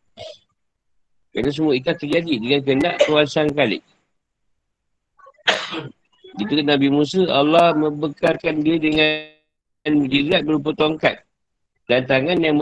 Kerana 1.34 1.50
semua 1.50 1.74
ikat 1.74 1.98
terjadi 1.98 2.34
dengan 2.38 2.62
kehendak 2.62 2.96
Tuhan 3.10 3.25
Sang 3.25 3.50
Kalik. 3.50 3.82
Jika 6.38 6.62
Nabi 6.62 6.88
Musa, 6.94 7.25
Allah 7.30 7.74
membekalkan 7.74 8.62
dia 8.62 8.78
dengan 8.78 9.34
mujizat 9.98 10.46
berupa 10.46 10.74
tongkat 10.78 11.25
dan 11.90 12.06
tangan 12.06 12.38
yang 12.40 12.56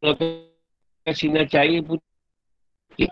melakukan 0.00 1.14
sinar 1.14 1.46
cahaya 1.50 1.82
putih. 1.82 3.10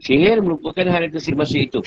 Sihir 0.00 0.40
merupakan 0.40 0.86
hal 0.88 1.08
yang 1.08 1.12
tersebut 1.12 1.36
masa 1.36 1.56
itu. 1.60 1.80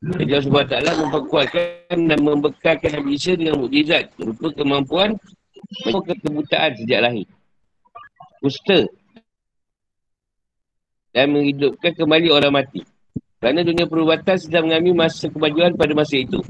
Jadi 0.00 0.32
Allah 0.32 0.46
SWT 0.70 0.96
memperkuatkan 0.96 1.98
dan 2.08 2.18
membekalkan 2.22 2.90
Nabi 2.94 3.20
Isa 3.20 3.34
dengan 3.36 3.60
mukjizat 3.60 4.14
berupa 4.16 4.48
kemampuan 4.54 5.18
ke 5.84 6.14
kebutaan 6.24 6.72
sejak 6.78 7.00
lahir. 7.04 7.26
Kusta 8.40 8.88
dan 11.10 11.34
menghidupkan 11.34 11.92
kembali 11.94 12.28
orang 12.30 12.52
mati. 12.54 12.80
Kerana 13.40 13.64
dunia 13.64 13.88
perubatan 13.88 14.36
sedang 14.36 14.68
mengambil 14.68 15.08
masa 15.08 15.26
kemajuan 15.32 15.72
pada 15.74 15.92
masa 15.96 16.20
itu. 16.20 16.40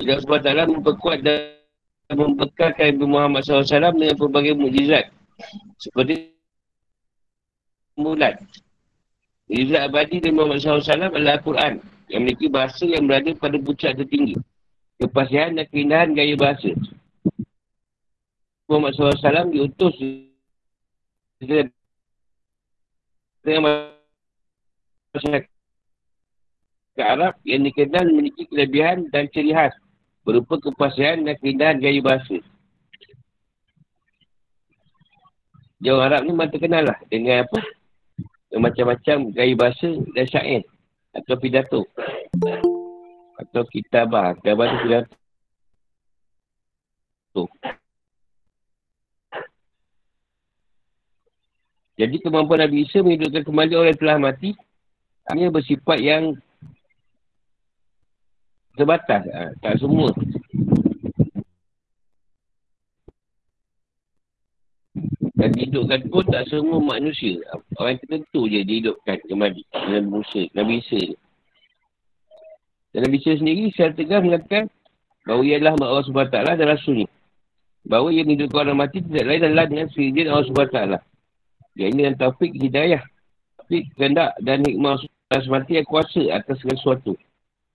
Allah 0.00 0.20
SWT 0.20 0.72
memperkuat 0.72 1.18
dan 1.20 2.16
membekalkan 2.16 2.96
Nabi 2.96 3.04
Muhammad 3.04 3.40
SAW 3.44 3.92
dengan 3.96 4.16
pelbagai 4.16 4.54
mukjizat. 4.56 5.10
Seperti 5.76 6.32
mulat 7.96 8.40
Izzat 9.46 9.86
abadi 9.86 10.18
dari 10.18 10.34
Muhammad 10.34 10.58
SAW 10.58 10.82
adalah 11.06 11.38
Al-Quran 11.38 11.78
yang 12.10 12.26
memiliki 12.26 12.50
bahasa 12.50 12.82
yang 12.82 13.06
berada 13.06 13.30
pada 13.38 13.54
puncak 13.62 13.94
tertinggi. 13.94 14.34
Kepastian 14.98 15.54
dan 15.54 15.66
keindahan 15.70 16.10
gaya 16.18 16.34
bahasa. 16.34 16.74
Muhammad 18.66 18.90
SAW 18.98 19.54
diutus 19.54 19.94
dengan 21.40 21.66
masyarakat 25.12 25.52
Arab 26.96 27.36
yang 27.44 27.62
dikenal 27.68 28.08
memiliki 28.08 28.48
kelebihan 28.48 29.04
dan 29.12 29.28
ciri 29.28 29.52
khas 29.52 29.76
berupa 30.24 30.56
kepastian 30.58 31.28
dan 31.28 31.36
keindahan 31.38 31.76
gaya 31.78 32.00
bahasa. 32.00 32.40
Jauh 35.84 36.00
Arab 36.00 36.24
ni 36.24 36.32
memang 36.32 36.48
terkenal 36.48 36.88
lah 36.88 36.98
dengan 37.12 37.44
apa? 37.44 37.60
macam-macam 38.56 39.36
gaya 39.36 39.52
bahasa 39.52 39.90
dan 40.16 40.24
syair 40.30 40.62
atau 41.12 41.36
pidato 41.36 41.82
atau 43.36 43.62
kitabah 43.68 44.32
kitabah 44.40 44.64
tu 44.70 44.78
pidato 44.84 45.12
jadi 51.96 52.16
kemampuan 52.20 52.60
Nabi 52.60 52.84
Isa 52.84 53.00
menghidupkan 53.00 53.42
kembali 53.44 53.72
orang 53.76 53.90
yang 53.92 54.00
telah 54.00 54.18
mati 54.20 54.50
hanya 55.32 55.50
bersifat 55.50 55.98
yang 55.98 56.36
terbatas 58.76 59.24
ha, 59.32 59.50
tak 59.64 59.80
semua 59.80 60.12
Dan 65.36 65.52
dihidupkan 65.52 66.00
pun 66.08 66.24
tak 66.32 66.48
semua 66.48 66.80
manusia. 66.80 67.36
Orang 67.76 68.00
tertentu 68.00 68.48
je 68.48 68.64
dihidupkan 68.64 69.20
kembali. 69.28 69.68
Nabi 69.68 70.08
Musa, 70.08 70.48
Nabi 70.56 70.80
Isa. 70.80 71.12
Dan 72.96 73.04
Nabi 73.04 73.20
Isa 73.20 73.36
sendiri 73.36 73.68
secara 73.68 73.92
tegas 73.92 74.24
mengatakan 74.24 74.72
Bahawa 75.26 75.42
ia 75.42 75.58
adalah 75.58 75.74
Allah 75.82 76.06
SWT 76.06 76.38
dan 76.38 76.66
Rasulnya. 76.70 77.10
Bahawa 77.82 78.14
ia 78.14 78.22
menghidupkan 78.22 78.70
orang 78.70 78.78
mati 78.86 79.02
tidak 79.02 79.26
lain 79.26 79.42
adalah 79.42 79.66
dengan 79.66 79.86
sendiri 79.90 80.30
Allah 80.30 80.46
SWT. 80.46 80.78
Yang 81.76 81.88
ini 81.92 82.00
dengan 82.00 82.16
taufik 82.16 82.52
hidayah. 82.56 83.04
Taufik 83.60 83.92
kehendak 83.94 84.32
dan 84.40 84.64
hikmah 84.64 84.96
Allah 85.28 85.42
SWT 85.44 85.68
yang 85.68 85.84
kuasa 85.84 86.22
atas 86.32 86.56
segala 86.64 86.80
sesuatu. 86.80 87.12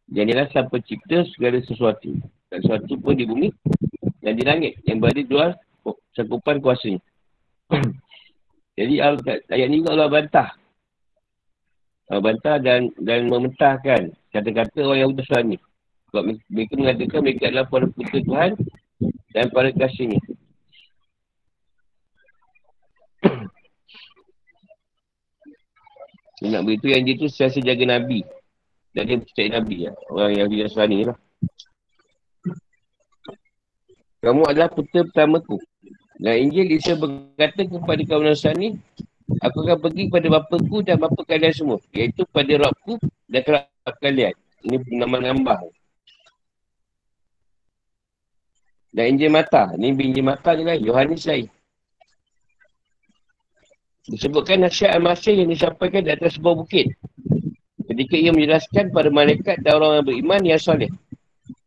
Yang 0.09 0.25
inilah 0.25 0.47
sang 0.49 0.67
pencipta 0.73 1.21
segala 1.37 1.61
sesuatu. 1.61 2.09
Dan 2.49 2.57
sesuatu 2.65 2.93
pun 2.97 3.13
di 3.13 3.29
bumi 3.29 3.53
dan 4.25 4.33
di 4.33 4.43
langit. 4.43 4.81
Yang 4.89 4.97
berada 4.97 5.21
dua 5.29 5.45
cakupan 6.17 6.57
kuasanya. 6.59 6.99
Jadi 8.81 8.97
ayat 8.97 9.67
ni 9.69 9.85
juga 9.85 9.93
Allah 9.93 10.09
bantah. 10.09 10.49
Allah 12.09 12.23
bantah 12.25 12.57
dan 12.57 12.89
dan 12.97 13.29
mementahkan 13.29 14.11
kata-kata 14.33 14.81
orang 14.81 14.99
yang 15.05 15.13
utusan 15.13 15.43
ni. 15.53 15.57
Sebab 16.09 16.23
mereka 16.49 16.73
mengatakan 16.75 17.19
mereka 17.23 17.43
adalah 17.47 17.69
para 17.69 17.85
putera 17.87 18.19
Tuhan 18.25 18.51
dan 19.31 19.45
para 19.53 19.69
kasihnya. 19.71 20.19
nak 26.49 26.65
beritahu 26.65 26.89
yang 26.89 27.05
dia 27.05 27.19
tu 27.21 27.29
siasa 27.29 27.61
jaga 27.61 27.85
Nabi. 27.85 28.25
Dan 28.91 29.03
dia 29.07 29.17
percaya 29.21 29.47
Nabi 29.61 29.77
lah. 29.85 29.95
Orang 30.09 30.31
yang 30.33 30.47
dia 30.49 30.67
ni 30.89 31.05
lah. 31.05 31.17
Kamu 34.21 34.41
adalah 34.49 34.69
putera 34.73 35.05
pertamaku. 35.05 35.57
Dan 36.21 36.49
Injil 36.49 36.77
Isa 36.77 36.93
berkata 36.93 37.65
kepada 37.65 38.01
kaum 38.05 38.25
Nasrani, 38.25 38.77
Aku 39.39 39.63
akan 39.63 39.79
pergi 39.79 40.11
kepada 40.11 40.27
bapaku 40.27 40.83
dan 40.83 40.99
bapa 40.99 41.21
kalian 41.23 41.55
semua. 41.55 41.79
Iaitu 41.95 42.27
pada 42.27 42.51
Rabku 42.51 42.99
dan 43.31 43.41
kerap 43.47 43.95
kalian. 44.03 44.35
Ini 44.67 44.75
nama 44.91 45.17
nambah. 45.23 45.59
Dan 48.91 49.15
Injil 49.15 49.31
Mata. 49.31 49.71
Ini 49.79 49.95
Injil 49.95 50.25
Mata 50.27 50.51
ni 50.51 50.67
lah. 50.67 50.75
Yohanes 50.75 51.23
lain. 51.23 51.47
Disebutkan 54.09 54.65
nasihat 54.65 54.97
al-Masih 54.97 55.45
yang 55.45 55.49
disampaikan 55.53 56.01
di 56.01 56.09
atas 56.09 56.41
sebuah 56.41 56.55
bukit. 56.57 56.89
Ketika 57.85 58.15
ia 58.17 58.33
menjelaskan 58.33 58.89
pada 58.89 59.13
malaikat 59.13 59.61
dan 59.61 59.77
orang 59.77 60.01
yang 60.01 60.05
beriman 60.07 60.41
yang 60.41 60.61
soleh. 60.61 60.89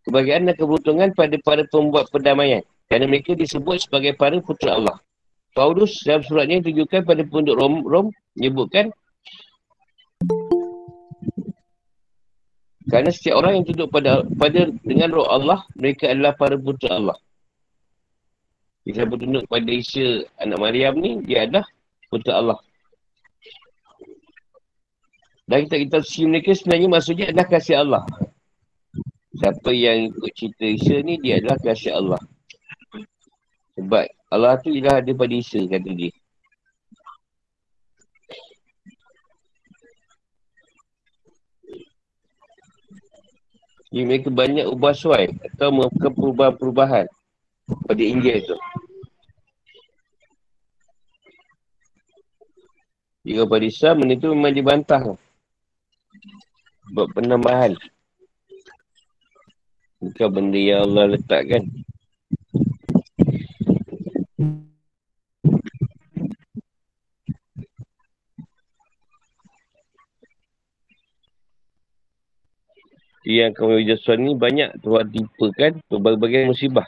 Kebahagiaan 0.02 0.50
dan 0.50 0.54
keberuntungan 0.58 1.08
pada 1.14 1.36
para 1.40 1.62
pembuat 1.70 2.10
perdamaian. 2.10 2.66
Kerana 2.90 3.06
mereka 3.06 3.38
disebut 3.38 3.86
sebagai 3.86 4.18
para 4.18 4.36
putera 4.42 4.76
Allah. 4.76 4.96
Paulus 5.54 6.02
dalam 6.02 6.26
suratnya 6.26 6.58
tunjukkan 6.66 7.06
pada 7.06 7.22
penduduk 7.22 7.54
Rom, 7.54 7.74
Rom 7.86 8.06
menyebutkan 8.34 8.90
kerana 12.90 13.08
setiap 13.14 13.38
orang 13.38 13.62
yang 13.62 13.64
tunduk 13.64 13.88
pada 13.94 14.26
pada 14.34 14.66
dengan 14.82 15.08
roh 15.14 15.30
Allah 15.30 15.62
mereka 15.78 16.10
adalah 16.10 16.34
para 16.34 16.58
putera 16.58 16.98
Allah. 16.98 17.18
Jika 18.84 19.06
bertunduk 19.06 19.46
pada 19.46 19.70
Isa 19.70 20.26
anak 20.42 20.58
Maryam 20.58 20.98
ni 20.98 21.22
dia 21.22 21.46
adalah 21.46 21.64
putera 22.14 22.38
Allah. 22.38 22.58
Dan 25.50 25.66
kita 25.66 25.76
kita 25.82 25.98
si 26.06 26.24
mereka 26.24 26.54
sebenarnya 26.54 26.88
maksudnya 26.88 27.26
adalah 27.34 27.48
kasih 27.50 27.76
Allah. 27.82 28.02
Siapa 29.34 29.70
yang 29.74 30.14
ikut 30.14 30.32
cerita 30.32 30.64
Isa 30.64 30.96
ni 31.02 31.18
dia 31.18 31.42
adalah 31.42 31.58
kasih 31.58 31.92
Allah. 31.98 32.22
Sebab 33.74 34.04
Allah 34.30 34.54
tu 34.62 34.70
ialah 34.70 35.02
ada 35.02 35.10
pada 35.10 35.34
Isa 35.34 35.58
kata 35.66 35.90
dia. 35.90 36.14
Jadi 43.94 44.10
mereka 44.10 44.26
banyak 44.26 44.66
ubah 44.74 44.90
suai 44.90 45.30
atau 45.54 45.70
melakukan 45.70 46.10
perubahan-perubahan 46.18 47.06
pada 47.86 48.02
Injil 48.02 48.42
tu. 48.42 48.58
Jika 53.24 53.48
pada 53.48 53.64
Islam, 53.64 54.04
benda 54.04 54.20
tu 54.20 54.28
memang 54.36 54.52
dibantah. 54.52 55.02
Buat 56.92 57.08
penambahan. 57.16 57.72
Bukan 60.04 60.28
benda 60.28 60.60
yang 60.60 60.84
Allah 60.84 61.16
letakkan. 61.16 61.64
yang 73.24 73.56
kaum 73.56 73.80
Yudhasuan 73.80 74.20
ni 74.20 74.36
banyak 74.36 74.84
Tuhan 74.84 75.08
timpakan 75.08 75.72
berbagai-bagai 75.88 76.44
musibah. 76.44 76.84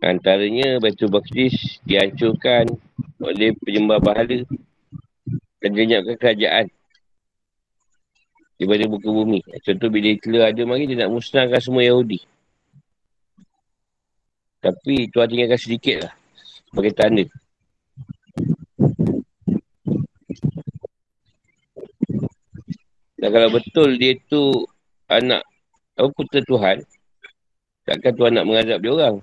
Antaranya 0.00 0.80
Baitul 0.80 1.12
Baqdis 1.12 1.84
dihancurkan 1.84 2.64
oleh 3.20 3.52
penyembah 3.60 4.00
bahala 4.00 4.48
dan 5.58 5.70
dinyapkan 5.74 6.16
kerajaan 6.18 6.66
daripada 8.58 8.84
buka 8.90 9.08
bumi. 9.10 9.40
Contoh 9.62 9.88
bila 9.90 10.08
Hitler 10.14 10.42
ada 10.50 10.62
mari 10.66 10.90
dia 10.90 11.06
nak 11.06 11.14
musnahkan 11.14 11.62
semua 11.62 11.86
Yahudi. 11.86 12.22
Tapi 14.58 15.06
Tuhan 15.14 15.30
tinggalkan 15.30 15.60
sedikit 15.60 15.96
lah 16.06 16.12
sebagai 16.70 16.92
tanda. 16.94 17.24
Dan 23.18 23.28
kalau 23.34 23.48
betul 23.50 23.98
dia 23.98 24.14
tu 24.30 24.66
anak 25.10 25.42
apa 25.98 26.08
putera 26.14 26.40
Tuhan 26.46 26.76
takkan 27.82 28.12
Tuhan 28.14 28.32
nak 28.38 28.46
mengazab 28.46 28.78
dia 28.78 28.92
orang 28.94 29.16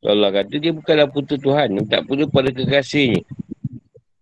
Allah 0.00 0.30
kata 0.32 0.54
dia 0.56 0.72
bukanlah 0.72 1.08
putera 1.12 1.36
Tuhan 1.36 1.68
tak 1.88 2.08
perlu 2.08 2.24
pada 2.30 2.48
kekasihnya 2.48 3.20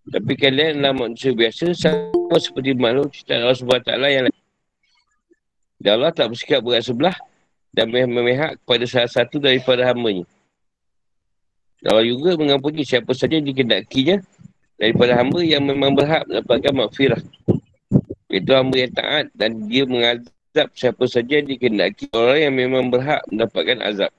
tapi 0.09 0.33
kalian 0.35 0.81
adalah 0.81 1.07
manusia 1.07 1.31
biasa 1.37 1.77
sama 1.77 2.37
seperti 2.41 2.75
makhluk 2.75 3.13
ciptaan 3.15 3.45
Allah 3.45 3.57
SWT 3.57 3.89
yang 4.09 4.25
lain 4.27 4.39
dan 5.79 5.91
Allah 6.03 6.11
tak 6.11 6.35
bersikap 6.35 6.59
berat 6.67 6.83
sebelah 6.83 7.15
dan 7.71 7.95
memihak 7.95 8.59
kepada 8.63 8.85
salah 8.91 9.11
satu 9.11 9.39
daripada 9.39 9.87
hambanya. 9.87 10.27
Allah 11.87 12.03
juga 12.03 12.35
mengampuni 12.35 12.83
siapa 12.83 13.15
saja 13.15 13.39
yang 13.39 13.47
dikendakinya 13.47 14.19
daripada 14.75 15.15
hamba 15.15 15.39
yang 15.47 15.63
memang 15.63 15.95
berhak 15.95 16.27
mendapatkan 16.27 16.75
makfirah. 16.75 17.23
Itu 18.27 18.51
hamba 18.51 18.83
yang 18.83 18.93
taat 18.93 19.31
dan 19.39 19.71
dia 19.71 19.87
mengazab 19.87 20.69
siapa 20.75 21.07
saja 21.07 21.39
dikendaki 21.39 22.11
orang 22.11 22.51
yang 22.51 22.55
memang 22.59 22.91
berhak 22.91 23.23
mendapatkan 23.31 23.79
azab. 23.87 24.11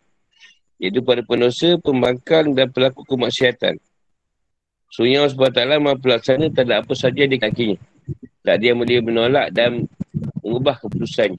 Iaitu 0.80 1.04
pada 1.04 1.20
pendosa, 1.28 1.76
pembangkang 1.84 2.56
dan 2.56 2.72
pelaku 2.72 3.04
kemaksiatan. 3.04 3.76
Sunya 4.89 5.22
Allah 5.22 5.36
SWT 5.36 5.84
maha 5.84 6.00
pelaksana 6.00 6.50
tak 6.50 6.65
ada 6.65 6.82
apa 6.82 6.96
saja 6.96 7.28
di 7.28 7.38
kakinya. 7.38 7.78
Tak 8.42 8.58
dia 8.63 8.74
boleh 8.74 9.04
menolak 9.04 9.52
dan 9.54 9.86
mengubah 10.42 10.80
keputusannya. 10.82 11.38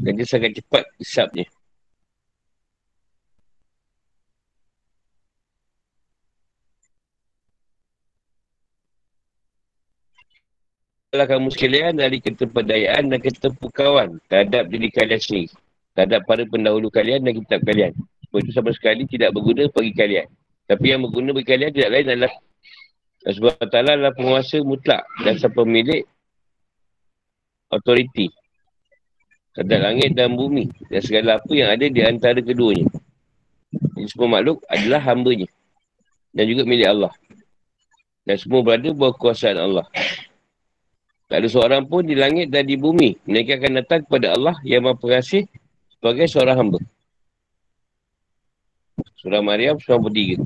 Dan 0.00 0.12
dia 0.16 0.26
sangat 0.26 0.58
cepat 0.58 0.88
isapnya. 0.98 1.46
adalah 11.08 11.34
kamu 11.34 11.48
sekalian 11.50 11.96
dari 11.96 12.20
ketepedayaan 12.20 13.08
dan 13.08 13.18
ketepukauan 13.18 14.20
terhadap 14.28 14.68
diri 14.68 14.92
kalian 14.92 15.18
sendiri. 15.18 15.48
Terhadap 15.96 16.28
para 16.28 16.44
pendahulu 16.44 16.92
kalian 16.92 17.24
dan 17.24 17.32
kitab 17.32 17.64
kalian. 17.64 17.96
Sebab 18.28 18.38
itu 18.44 18.52
sama 18.52 18.70
sekali 18.76 19.08
tidak 19.08 19.32
berguna 19.32 19.72
bagi 19.72 19.92
kalian. 19.96 20.28
Tapi 20.68 20.84
yang 20.92 21.00
berguna 21.08 21.32
bagi 21.32 21.48
kalian 21.48 21.72
tidak 21.72 21.90
lain 21.96 22.06
adalah 22.12 22.32
sebab 23.24 23.56
Allah 23.72 23.94
adalah 23.96 24.14
penguasa 24.14 24.60
mutlak 24.62 25.02
dan 25.24 25.40
sang 25.40 25.52
pemilik 25.52 26.04
autoriti 27.72 28.28
terhadap 29.56 29.80
langit 29.90 30.14
dan 30.14 30.36
bumi 30.36 30.70
dan 30.92 31.00
segala 31.02 31.40
apa 31.40 31.52
yang 31.56 31.72
ada 31.72 31.88
di 31.88 32.00
antara 32.04 32.38
keduanya. 32.38 32.86
Jadi 33.96 34.08
semua 34.12 34.38
makhluk 34.38 34.62
adalah 34.68 35.00
hambanya 35.02 35.48
dan 36.36 36.44
juga 36.46 36.62
milik 36.68 36.88
Allah. 36.88 37.12
Dan 38.28 38.36
semua 38.36 38.60
berada 38.60 38.92
bawah 38.92 39.16
kuasaan 39.16 39.56
Allah. 39.56 39.88
Tak 41.28 41.44
ada 41.44 41.48
seorang 41.48 41.84
pun 41.84 42.04
di 42.04 42.12
langit 42.16 42.48
dan 42.52 42.64
di 42.64 42.76
bumi. 42.76 43.16
Mereka 43.24 43.60
akan 43.60 43.84
datang 43.84 44.00
kepada 44.04 44.36
Allah 44.36 44.56
yang 44.64 44.84
maha 44.84 44.96
pengasih 44.96 45.48
sebagai 45.96 46.28
seorang 46.28 46.56
hamba. 46.56 46.78
Surah 49.18 49.42
Maryam, 49.42 49.74
surah 49.82 49.98
3. 49.98 50.38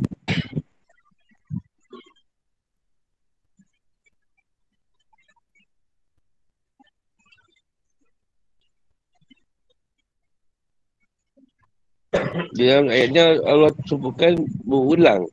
Dalam 12.56 12.88
ayatnya 12.88 13.44
Allah 13.44 13.76
sebutkan 13.84 14.40
berulang. 14.64 15.28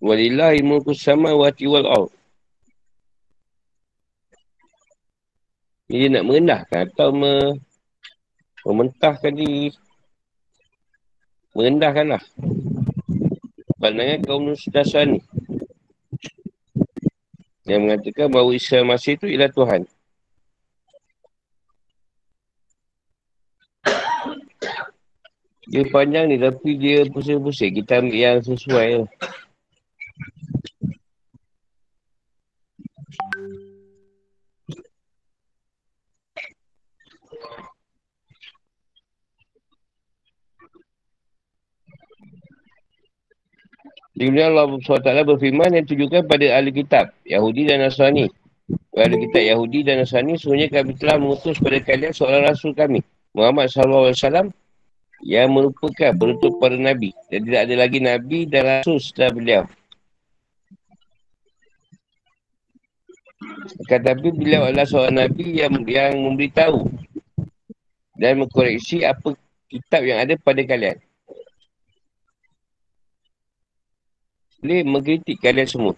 Walillahi 0.00 0.60
mulku 0.60 0.92
sama 0.92 1.32
wati 1.32 1.64
wal 1.68 1.88
ard. 1.88 2.12
Dia 5.88 6.12
nak 6.12 6.24
merendahkan 6.28 6.84
atau 6.92 7.16
me, 7.16 7.32
mementahkan 8.68 9.32
diri. 9.32 9.72
Merendahkan 11.54 12.16
lah. 12.16 12.22
Pandangan 13.80 14.20
kaum 14.22 14.52
Nasrani. 14.52 15.18
Yang 17.66 17.80
mengatakan 17.86 18.26
bahawa 18.28 18.50
Isa 18.54 18.82
Masih 18.82 19.16
itu 19.18 19.26
ialah 19.30 19.50
Tuhan. 19.50 19.82
Dia 25.70 25.86
panjang 25.86 26.26
ni 26.26 26.36
tapi 26.36 26.74
dia 26.74 27.06
pusing-pusing. 27.06 27.78
Kita 27.78 28.02
ambil 28.02 28.18
yang 28.18 28.38
sesuai 28.42 29.06
lah. 29.06 29.10
Di 44.20 44.28
dunia 44.28 44.52
Allah 44.52 44.68
SWT 44.84 45.00
berfirman 45.24 45.80
yang 45.80 45.88
tujukan 45.88 46.28
pada 46.28 46.60
ahli 46.60 46.76
kitab, 46.76 47.08
Yahudi 47.24 47.72
dan 47.72 47.80
Nasrani. 47.80 48.28
Ahli 48.92 49.16
kitab 49.24 49.48
Yahudi 49.48 49.80
dan 49.80 50.04
Nasrani, 50.04 50.36
sebenarnya 50.36 50.68
kami 50.68 50.92
telah 51.00 51.16
mengutus 51.16 51.56
pada 51.56 51.80
kalian 51.80 52.12
seorang 52.12 52.44
rasul 52.44 52.76
kami, 52.76 53.00
Muhammad 53.32 53.72
SAW, 53.72 54.52
yang 55.24 55.48
merupakan 55.48 56.12
penutup 56.12 56.52
para 56.60 56.76
Nabi. 56.76 57.16
Dan 57.32 57.48
tidak 57.48 57.60
ada 57.64 57.74
lagi 57.80 57.98
Nabi 58.04 58.38
dan 58.44 58.84
Rasul 58.84 59.00
setelah 59.00 59.32
beliau. 59.32 59.62
Tetapi 63.88 64.28
beliau 64.36 64.68
adalah 64.68 64.84
seorang 64.84 65.16
Nabi 65.16 65.64
yang 65.64 65.72
yang 65.88 66.20
memberitahu 66.20 66.92
dan 68.20 68.36
mengkoreksi 68.36 69.00
apa 69.00 69.32
kitab 69.72 70.04
yang 70.04 70.20
ada 70.20 70.36
pada 70.36 70.60
kalian. 70.60 71.00
Boleh 74.60 74.84
mengkritik 74.84 75.40
kalian 75.40 75.68
semua. 75.68 75.94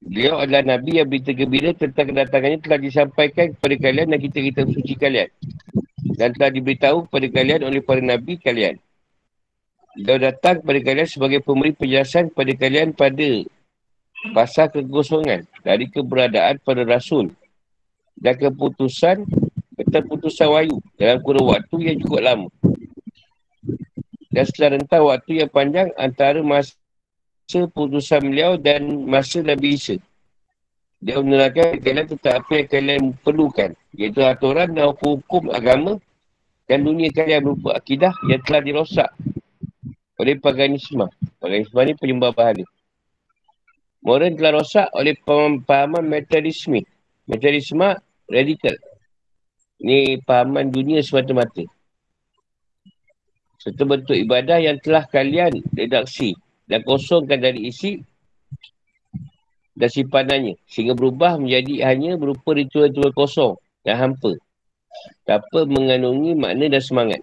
Beliau 0.00 0.40
adalah 0.40 0.64
Nabi 0.64 1.02
yang 1.02 1.10
berita 1.10 1.36
gembira 1.36 1.76
tentang 1.76 2.08
kedatangannya 2.08 2.58
telah 2.64 2.80
disampaikan 2.80 3.52
kepada 3.52 3.74
kalian 3.76 4.06
dan 4.14 4.20
kita-kita 4.22 4.60
suci 4.64 4.94
kalian 4.96 5.28
dan 6.16 6.36
telah 6.36 6.52
diberitahu 6.52 7.08
kepada 7.08 7.26
kalian 7.32 7.60
oleh 7.64 7.80
para 7.80 8.00
nabi 8.04 8.36
kalian. 8.40 8.76
Dia 9.96 10.16
datang 10.16 10.60
kepada 10.60 10.80
kalian 10.80 11.08
sebagai 11.08 11.40
pemberi 11.44 11.72
penjelasan 11.76 12.32
kepada 12.32 12.52
kalian 12.56 12.88
pada 12.96 13.30
pasal 14.36 14.68
kekosongan 14.68 15.48
dari 15.64 15.88
keberadaan 15.88 16.60
pada 16.60 16.84
rasul 16.84 17.32
dan 18.16 18.36
keputusan 18.36 19.24
keputusan 19.80 20.48
wayu 20.52 20.76
dalam 21.00 21.24
kurun 21.24 21.56
waktu 21.56 21.76
yang 21.80 21.96
cukup 22.04 22.20
lama. 22.20 22.48
Dan 24.30 24.44
setelah 24.46 24.78
rentang 24.78 25.02
waktu 25.08 25.44
yang 25.44 25.50
panjang 25.50 25.88
antara 25.98 26.38
masa 26.44 26.76
putusan 27.74 28.30
beliau 28.30 28.54
dan 28.54 28.86
masa 29.10 29.42
Nabi 29.42 29.74
Isa. 29.74 29.98
Dia 31.00 31.16
menerangkan 31.16 31.80
kalian 31.80 32.06
tentang 32.12 32.44
apa 32.44 32.52
yang 32.60 32.68
kalian 32.68 33.02
perlukan. 33.24 33.70
Iaitu 33.96 34.20
aturan 34.20 34.76
dan 34.76 34.92
hukum 34.92 35.48
agama 35.48 35.96
dan 36.68 36.84
dunia 36.84 37.08
kalian 37.10 37.40
berupa 37.42 37.74
akidah 37.74 38.12
yang 38.28 38.38
telah 38.44 38.60
dirosak 38.62 39.10
oleh 40.20 40.36
paganisme. 40.36 41.08
Paganisme 41.40 41.80
ni 41.82 41.94
penyembah 41.96 42.30
bahala. 42.36 42.64
Moral 44.04 44.36
telah 44.36 44.60
rosak 44.60 44.88
oleh 44.92 45.16
pahaman 45.64 46.04
materialisme. 46.04 46.84
Materialisme 47.24 47.96
radikal. 48.28 48.76
Ni 49.80 50.20
pahaman 50.20 50.68
dunia 50.68 51.00
semata-mata. 51.00 51.64
Serta 53.60 53.82
bentuk 53.88 54.16
ibadah 54.16 54.60
yang 54.60 54.76
telah 54.80 55.04
kalian 55.08 55.64
redaksi 55.72 56.36
dan 56.70 56.86
kosongkan 56.86 57.42
dari 57.42 57.66
isi 57.66 57.98
dan 59.74 59.90
simpanannya. 59.90 60.54
Sehingga 60.70 60.94
berubah 60.94 61.34
menjadi 61.42 61.90
hanya 61.90 62.14
berupa 62.14 62.54
ritual-ritual 62.54 63.10
kosong 63.10 63.58
dan 63.82 63.98
hampa 63.98 64.38
tanpa 65.26 65.66
mengandungi 65.66 66.38
makna 66.38 66.70
dan 66.70 66.82
semangat. 66.82 67.20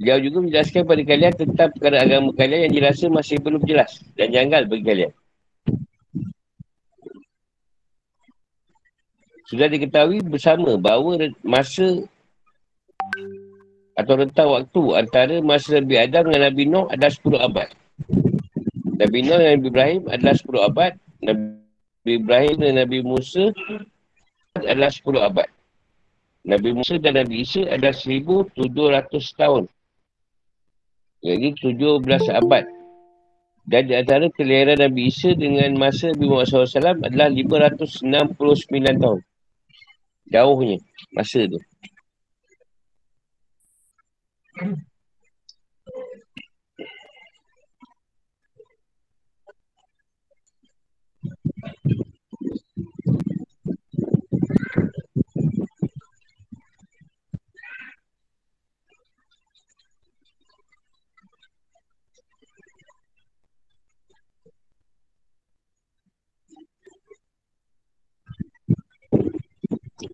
Dia 0.00 0.16
juga 0.16 0.40
menjelaskan 0.40 0.88
kepada 0.88 1.02
kalian 1.04 1.34
tentang 1.36 1.68
perkara 1.76 1.96
agama 2.00 2.32
kalian 2.32 2.70
yang 2.70 2.72
dirasa 2.72 3.12
masih 3.12 3.36
belum 3.36 3.60
jelas 3.68 4.00
dan 4.16 4.32
janggal 4.32 4.64
bagi 4.64 4.84
kalian. 4.86 5.12
Sudah 9.50 9.66
diketahui 9.66 10.24
bersama 10.24 10.78
bahawa 10.78 11.26
masa 11.42 12.06
atau 13.98 14.14
rentang 14.16 14.48
waktu 14.50 14.82
antara 14.96 15.36
masa 15.42 15.80
Nabi 15.82 15.96
Adam 15.98 16.30
dengan 16.30 16.42
Nabi 16.50 16.62
Nuh 16.66 16.86
adalah 16.90 17.12
10 17.12 17.40
abad. 17.40 17.68
Nabi 19.00 19.18
Nuh 19.24 19.36
dan 19.38 19.48
Nabi 19.58 19.66
Ibrahim 19.72 20.02
adalah 20.08 20.34
10 20.36 20.68
abad. 20.68 20.92
Nabi 21.20 22.12
Ibrahim 22.16 22.56
dan 22.60 22.72
Nabi 22.80 22.98
Musa 23.04 23.44
adalah 24.56 24.90
10 24.92 25.20
abad. 25.20 25.48
Nabi 26.40 26.68
Musa 26.72 26.96
dan 26.96 27.20
Nabi 27.20 27.44
Isa 27.44 27.68
adalah 27.68 27.92
1700 27.92 28.56
tahun. 29.36 29.64
Jadi 31.20 31.48
17 31.76 32.32
abad. 32.32 32.64
Dan 33.68 33.82
di 33.86 33.94
antara 33.94 34.26
kelahiran 34.32 34.80
Nabi 34.80 35.12
Isa 35.12 35.36
dengan 35.36 35.76
masa 35.76 36.10
Nabi 36.16 36.26
Muhammad 36.26 36.48
SAW 36.48 37.04
adalah 37.04 37.28
569 37.28 39.04
tahun. 39.04 39.20
Jauhnya 40.32 40.78
masa 41.12 41.44
tu. 41.44 41.60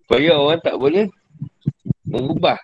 Supaya 0.06 0.38
orang 0.38 0.60
tak 0.62 0.76
boleh 0.78 1.06
mengubah 2.06 2.56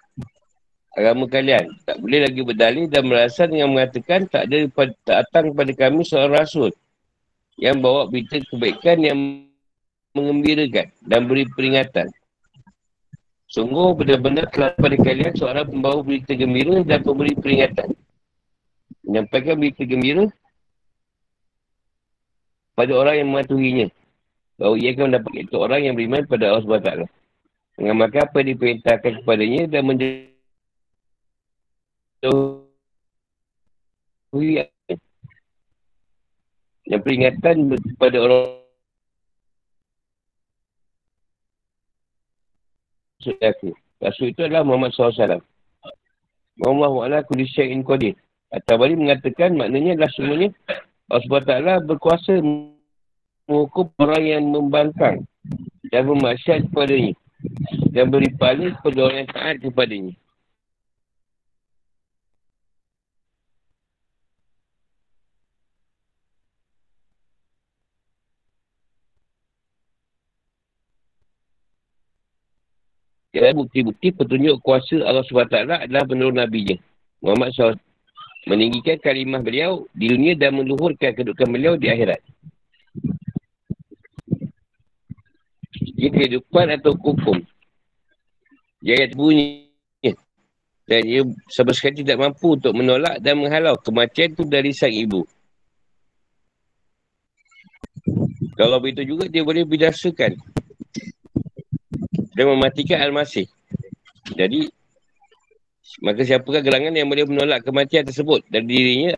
agama 0.97 1.25
kalian. 1.29 1.73
Tak 1.85 2.01
boleh 2.01 2.29
lagi 2.29 2.41
berdalih 2.45 2.87
dan 2.89 3.05
merasa 3.09 3.49
dengan 3.49 3.73
mengatakan 3.73 4.29
tak 4.29 4.49
ada 4.49 4.69
datang 5.05 5.53
kepada 5.53 5.73
kami 5.77 6.03
seorang 6.05 6.33
rasul 6.37 6.71
yang 7.61 7.81
bawa 7.81 8.09
berita 8.09 8.41
kebaikan 8.49 8.99
yang 9.01 9.19
mengembirakan 10.13 10.93
dan 11.05 11.21
beri 11.29 11.49
peringatan. 11.49 12.09
Sungguh 13.53 13.93
benar-benar 13.93 14.49
telah 14.49 14.73
pada 14.73 14.97
kalian 14.97 15.33
seorang 15.37 15.69
pembawa 15.69 16.01
berita 16.01 16.33
gembira 16.33 16.81
dan 16.85 17.05
pemberi 17.05 17.37
peringatan. 17.37 17.93
Menyampaikan 19.05 19.61
berita 19.61 19.85
gembira 19.85 20.25
pada 22.73 22.93
orang 22.97 23.21
yang 23.21 23.29
mematuhinya. 23.29 23.89
Bahawa 24.57 24.77
ia 24.81 24.97
akan 24.97 25.05
mendapat 25.13 25.33
itu 25.37 25.55
orang 25.61 25.81
yang 25.85 25.95
beriman 25.97 26.25
pada 26.25 26.53
Allah 26.53 26.65
SWT 26.65 27.09
mengamalkan 27.81 28.29
apa 28.29 28.39
diperintahkan 28.45 29.13
kepadanya 29.25 29.63
dan 29.69 29.83
menjauhi 32.23 32.63
dan 36.87 36.99
peringatan 37.03 37.57
kepada 37.99 38.17
orang 38.23 38.63
Rasul 44.03 44.35
itu 44.35 44.43
adalah 44.43 44.67
Muhammad 44.67 44.91
SAW. 44.99 45.39
Muhammad 46.59 46.91
Allah 47.07 47.23
kulisyai'in 47.27 47.87
qadir. 47.87 48.19
At-Tabari 48.51 48.99
mengatakan 48.99 49.55
maknanya 49.55 49.95
adalah 49.95 50.13
semuanya 50.13 50.51
Allah 51.07 51.23
SWT 51.23 51.87
berkuasa 51.87 52.43
menghukum 53.47 53.95
orang 54.03 54.25
yang 54.27 54.45
membangkang 54.51 55.23
dan 55.95 56.03
memaksiat 56.11 56.69
kepadanya 56.69 57.15
dan 57.95 58.11
beri 58.11 58.29
pahala 58.35 58.75
kepada 58.77 58.99
orang 59.07 59.19
yang 59.23 59.31
taat 59.31 59.57
kepadanya. 59.63 60.15
Ya, 73.33 73.49
bukti-bukti 73.57 74.13
petunjuk 74.13 74.61
kuasa 74.61 75.01
Allah 75.09 75.25
SWT 75.25 75.57
adalah 75.89 76.05
menurut 76.05 76.37
Nabi-Nya. 76.37 76.77
Muhammad 77.25 77.49
SAW 77.57 77.81
meninggikan 78.45 79.01
kalimah 79.01 79.41
beliau 79.41 79.89
di 79.97 80.13
dunia 80.13 80.37
dan 80.37 80.53
meluhurkan 80.53 81.17
kedudukan 81.17 81.49
beliau 81.49 81.73
di 81.81 81.89
akhirat. 81.89 82.21
Ia 85.97 86.13
kehidupan 86.13 86.77
atau 86.77 86.93
hukum. 86.93 87.41
Dia 88.85 89.01
ayat 89.01 89.17
bunyi. 89.17 89.73
Dan 90.85 91.09
ia 91.09 91.25
sama 91.49 91.73
sekali 91.73 92.05
tidak 92.05 92.21
mampu 92.21 92.53
untuk 92.59 92.77
menolak 92.77 93.17
dan 93.25 93.41
menghalau 93.41 93.81
kematian 93.81 94.37
itu 94.37 94.45
dari 94.45 94.77
sang 94.77 94.93
ibu. 94.93 95.25
Kalau 98.61 98.77
begitu 98.77 99.17
juga 99.17 99.25
dia 99.25 99.41
boleh 99.41 99.65
binasakan 99.65 100.37
dan 102.33 102.45
mematikan 102.49 102.99
Al-Masih. 103.01 103.49
Jadi, 104.33 104.71
maka 106.01 106.25
siapakah 106.25 106.65
gerangan 106.65 106.95
yang 106.97 107.09
boleh 107.11 107.29
menolak 107.29 107.61
kematian 107.67 108.07
tersebut 108.07 108.47
dari 108.49 108.65
dirinya 108.65 109.13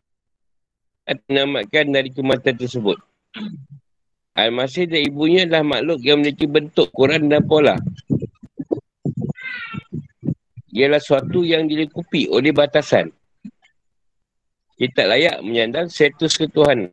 atau 1.04 1.24
menamatkan 1.30 1.84
dari 1.92 2.10
kematian 2.10 2.56
tersebut. 2.58 2.98
Al-Masih 4.34 4.90
dan 4.90 5.00
ibunya 5.06 5.46
adalah 5.46 5.62
makhluk 5.62 6.02
yang 6.02 6.18
memiliki 6.18 6.50
bentuk 6.50 6.90
Quran 6.90 7.30
dan 7.30 7.46
pola. 7.46 7.78
Ialah 10.74 10.98
suatu 10.98 11.46
yang 11.46 11.70
dilengkupi 11.70 12.26
oleh 12.26 12.50
batasan. 12.50 13.14
Dia 14.74 14.90
tak 14.90 15.06
layak 15.06 15.38
menyandang 15.46 15.86
status 15.86 16.34
ketuhanan. 16.34 16.90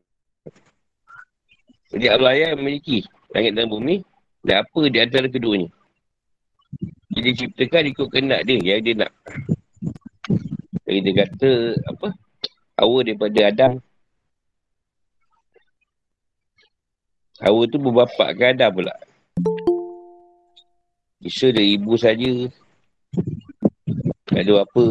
Jadi 1.90 2.06
Allah 2.06 2.38
yang 2.38 2.62
memiliki 2.62 3.02
langit 3.34 3.58
dan 3.58 3.66
bumi 3.66 4.06
dan 4.46 4.62
apa 4.62 4.82
di 4.86 4.98
antara 5.02 5.26
keduanya. 5.26 5.74
Dia 7.12 7.22
diciptakan 7.28 7.92
ikut 7.92 8.08
kehendak 8.08 8.48
dia 8.48 8.58
yang 8.60 8.82
dia 8.82 8.96
nak. 8.96 9.12
Jadi 10.88 11.00
dia 11.04 11.14
kata 11.24 11.52
apa? 11.92 12.08
Awal 12.80 13.02
daripada 13.08 13.40
Adam. 13.48 13.72
Hawa 17.42 17.66
tu 17.66 17.82
berbapak 17.82 18.30
ke 18.38 18.44
Adam 18.54 18.70
pula. 18.70 18.96
Bisa 21.18 21.50
dia 21.50 21.66
ibu 21.66 21.98
saja. 21.98 22.50
Tak 24.30 24.42
ada 24.46 24.62
apa. 24.62 24.86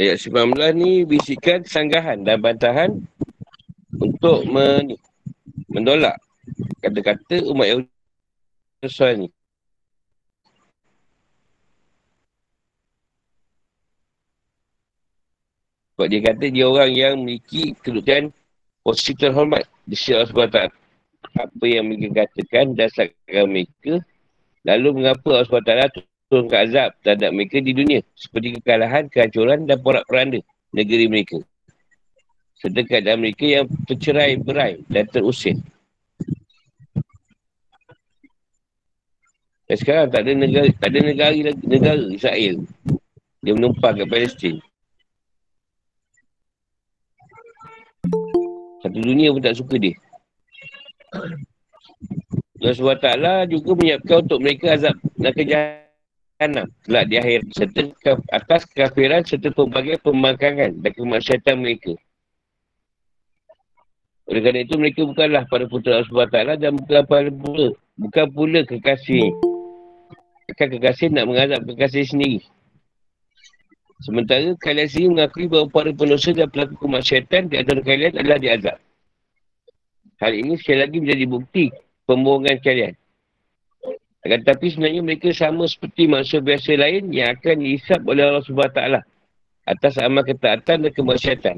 Ayat 0.00 0.24
19 0.24 0.56
ni 0.72 1.04
bisikan 1.04 1.60
sanggahan 1.68 2.24
dan 2.24 2.40
bantahan 2.40 2.96
untuk 4.00 4.48
men 4.48 4.96
menolak 5.68 6.16
kata-kata 6.80 7.44
umat 7.52 7.66
Yahudi 7.68 9.20
ni. 9.20 9.28
Sebab 15.92 16.06
dia 16.08 16.20
kata 16.24 16.44
dia 16.48 16.66
orang 16.66 16.92
yang 16.96 17.14
memiliki 17.20 17.76
kedudukan 17.84 18.32
posisi 18.80 19.12
terhormat 19.12 19.68
di 19.84 19.92
sisi 19.92 20.16
Allah 20.16 20.32
SWT. 20.32 20.60
Apa 21.36 21.64
yang 21.68 21.86
mereka 21.92 22.26
katakan 22.26 22.72
dasarkan 22.72 23.44
mereka 23.44 24.00
lalu 24.64 24.88
mengapa 25.04 25.44
Allah 25.44 25.48
SWT 25.52 26.11
turunkan 26.32 26.64
azab 26.64 26.96
terhadap 27.04 27.28
mereka 27.36 27.60
di 27.60 27.76
dunia 27.76 28.00
seperti 28.16 28.56
kekalahan, 28.56 29.04
kehancuran 29.12 29.68
dan 29.68 29.76
porak-peranda 29.84 30.40
negeri 30.72 31.04
mereka. 31.04 31.44
Serta 32.56 32.80
keadaan 32.88 33.20
mereka 33.20 33.44
yang 33.44 33.68
tercerai 33.84 34.40
berai 34.40 34.80
dan 34.88 35.04
terusir. 35.12 35.60
Dan 39.68 39.76
sekarang 39.76 40.08
tak 40.08 40.24
ada 40.24 40.32
negara, 40.32 40.68
tak 40.80 40.88
ada 40.88 41.00
negara, 41.04 41.32
negara 41.68 42.00
Israel. 42.08 42.64
Dia 43.44 43.52
menumpang 43.52 44.00
ke 44.00 44.08
Palestin. 44.08 44.56
Satu 48.80 48.98
dunia 49.04 49.36
pun 49.36 49.44
tak 49.44 49.60
suka 49.60 49.76
dia. 49.76 49.92
Allah 52.62 52.78
SWT 52.78 53.50
juga 53.50 53.70
menyiapkan 53.74 54.22
untuk 54.22 54.38
mereka 54.38 54.78
azab 54.78 54.94
dan 55.18 55.34
kejahatan 55.34 55.82
jahannam 56.42 56.66
kelak 56.82 57.04
di 57.06 57.14
akhir 57.22 57.40
serta 57.54 57.82
atas 58.34 58.66
kafiran 58.66 59.22
serta 59.22 59.54
pelbagai 59.54 60.02
pembangkangan 60.02 60.74
dan 60.82 60.90
kemaksiatan 60.90 61.54
mereka. 61.62 61.94
Oleh 64.26 64.40
kerana 64.42 64.60
itu 64.66 64.74
mereka 64.74 65.06
bukanlah 65.06 65.46
para 65.46 65.70
putera 65.70 66.02
Allah 66.02 66.26
SWT 66.26 66.38
dan 66.58 66.72
bukan 66.74 67.02
para 67.06 67.30
pula, 67.30 67.68
bukan 67.94 68.26
pula 68.34 68.60
kekasih. 68.66 69.30
Akan 70.50 70.68
kekasih 70.78 71.14
nak 71.14 71.30
mengazab 71.30 71.62
kekasih 71.62 72.02
sendiri. 72.06 72.40
Sementara 74.02 74.50
kalian 74.58 74.88
sendiri 74.90 75.10
mengakui 75.14 75.46
bahawa 75.46 75.70
para 75.70 75.90
pendosa 75.94 76.34
dan 76.34 76.50
pelaku 76.50 76.74
kemaksiatan 76.74 77.54
di 77.54 77.54
antara 77.54 77.78
kalian 77.86 78.18
adalah 78.18 78.38
diazab. 78.42 78.78
Hal 80.18 80.32
ini 80.34 80.58
sekali 80.58 80.78
lagi 80.82 80.96
menjadi 80.98 81.24
bukti 81.30 81.64
pembohongan 82.06 82.58
kalian. 82.62 82.94
Akan 84.22 84.38
tetapi 84.46 84.70
sebenarnya 84.70 85.02
mereka 85.02 85.34
sama 85.34 85.66
seperti 85.66 86.06
manusia 86.06 86.38
biasa 86.38 86.78
lain 86.78 87.10
yang 87.10 87.34
akan 87.34 87.58
dihisap 87.58 88.06
oleh 88.06 88.22
Allah 88.22 88.44
SWT 88.46 88.80
atas 89.66 89.94
amal 89.98 90.22
ketaatan 90.22 90.86
dan 90.86 90.92
kemaksiatan. 90.94 91.56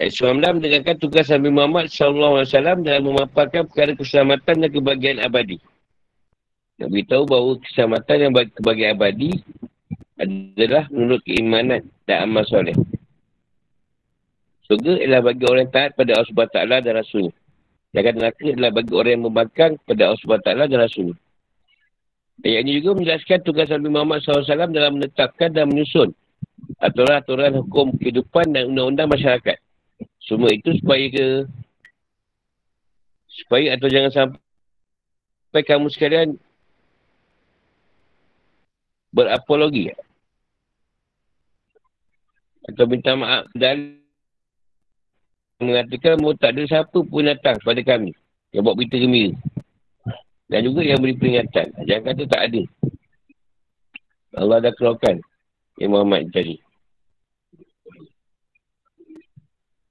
Ayat 0.00 0.16
19 0.16 0.62
mendengarkan 0.62 0.96
tugas 0.96 1.28
Nabi 1.28 1.50
Muhammad 1.52 1.92
SAW 1.92 2.46
dalam 2.80 3.02
memaparkan 3.04 3.68
perkara 3.68 3.92
keselamatan 3.92 4.64
dan 4.64 4.70
kebahagiaan 4.72 5.20
abadi. 5.20 5.60
Nak 6.80 6.88
beritahu 6.88 7.28
bahawa 7.28 7.60
keselamatan 7.60 8.16
yang 8.16 8.32
kebahagiaan 8.32 8.96
abadi 8.96 9.30
adalah 10.16 10.88
menurut 10.88 11.20
keimanan 11.26 11.84
dan 12.08 12.24
amal 12.24 12.46
soleh. 12.48 12.72
Surga 14.70 15.02
ialah 15.02 15.20
bagi 15.20 15.44
orang 15.50 15.68
taat 15.68 15.98
pada 15.98 16.14
Allah 16.14 16.30
SWT 16.30 16.56
dan 16.86 16.94
Rasulnya. 16.94 17.34
Jangan 17.90 18.14
neraka 18.22 18.44
adalah 18.46 18.70
bagi 18.70 18.92
orang 18.94 19.12
yang 19.18 19.24
membangkang 19.26 19.72
kepada 19.82 20.02
Allah 20.10 20.20
SWT 20.22 20.46
dan 20.46 20.78
Rasul. 20.78 21.08
Ayat 22.40 22.64
ini 22.64 22.80
juga 22.80 22.96
menjelaskan 22.96 23.38
tugas 23.44 23.68
Nabi 23.68 23.88
Muhammad 23.92 24.24
SAW 24.24 24.72
dalam 24.72 24.96
menetapkan 24.96 25.52
dan 25.52 25.68
menyusun 25.68 26.16
aturan-aturan 26.80 27.52
hukum 27.60 27.92
kehidupan 28.00 28.56
dan 28.56 28.72
undang-undang 28.72 29.12
masyarakat. 29.12 29.58
Semua 30.24 30.48
itu 30.54 30.72
supaya 30.80 31.04
ke 31.12 31.26
supaya 33.44 33.76
atau 33.76 33.88
jangan 33.92 34.12
sampai 34.12 35.62
kamu 35.64 35.92
sekalian 35.92 36.40
berapologi 39.12 39.92
atau 42.70 42.84
minta 42.88 43.12
maaf 43.18 43.44
dan 43.52 43.99
mengatakan 45.60 46.16
bahawa 46.18 46.34
tak 46.40 46.50
ada 46.56 46.62
siapa 46.66 46.98
pun 47.04 47.28
datang 47.28 47.56
pada 47.60 47.80
kami 47.84 48.16
yang 48.50 48.64
buat 48.64 48.74
berita 48.74 48.96
gembira. 48.96 49.36
Dan 50.50 50.66
juga 50.66 50.82
yang 50.82 50.98
beri 50.98 51.14
peringatan. 51.14 51.70
Jangan 51.86 52.02
kata 52.10 52.22
tak 52.26 52.42
ada. 52.50 52.62
Allah 54.34 54.58
dah 54.58 54.72
keluarkan 54.74 55.22
yang 55.78 55.94
Muhammad 55.94 56.26
tadi. 56.34 56.58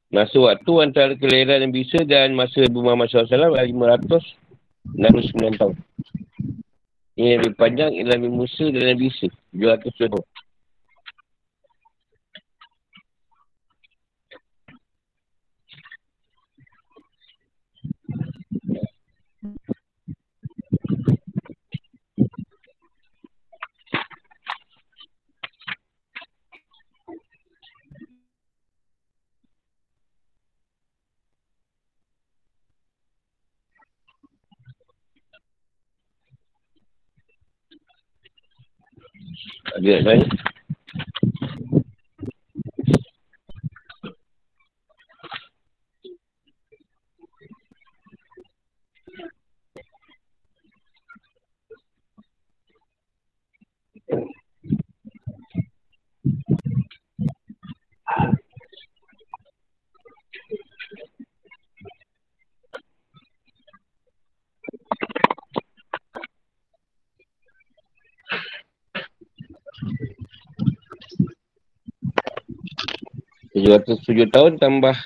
Masa 0.10 0.36
waktu 0.42 0.72
antara 0.82 1.14
kelahiran 1.14 1.64
Nabi 1.64 1.86
Isa 1.86 2.02
dan 2.02 2.34
masa 2.34 2.66
Nabi 2.66 2.80
Muhammad 2.82 3.14
SAW 3.14 3.30
adalah 3.30 3.62
569 3.62 5.60
tahun. 5.62 5.78
Ini 7.14 7.40
lebih 7.40 7.54
panjang 7.56 7.94
ialah 7.94 8.18
Nabi 8.18 8.32
Musa 8.34 8.66
dan 8.74 8.84
Nabi 8.90 9.14
Isa. 9.14 9.30
200 9.54 9.86
tahun. 9.96 10.26
Agak 39.78 40.00
baik. 40.06 40.28
707 73.70 74.34
tahun 74.34 74.58
tambah 74.58 74.98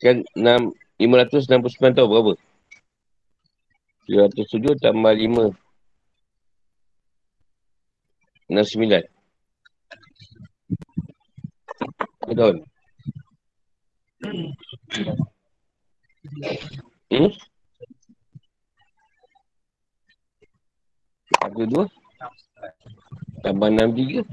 kan 0.00 0.24
6, 0.32 0.72
569 0.96 1.92
tahun 1.92 2.08
berapa? 2.08 2.32
707 4.08 4.80
tambah 4.80 5.12
5 5.12 5.52
69 8.48 9.04
Berapa 12.24 12.32
tahun? 12.40 12.56
Hmm? 17.12 17.30
Satu 21.36 21.62
dua 21.68 21.84
Tambah 23.44 23.68
enam 23.68 23.92
tiga 23.92 24.24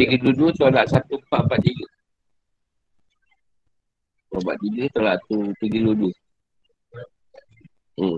Tiga 0.00 0.16
dua 0.32 0.48
tolak 0.56 0.88
satu 0.88 1.20
empat 1.20 1.44
empat 1.44 1.60
tiga. 1.60 1.84
Empat 4.32 4.56
tiga 4.64 4.84
tolak 4.96 5.20
satu 5.20 5.52
tiga 5.60 5.78
dua 5.84 5.94
dua. 6.00 6.12
Hmm. 8.00 8.16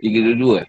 Tiga 0.00 0.18
dua 0.24 0.36
dua 0.40 0.56
eh? 0.64 0.68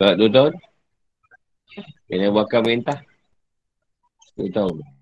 Tolak 0.00 0.16
dua 0.16 0.28
tahun. 0.32 0.54
Kena 2.08 2.32
bakar 2.32 2.64
mentah. 2.64 3.09
Dua 4.48 4.99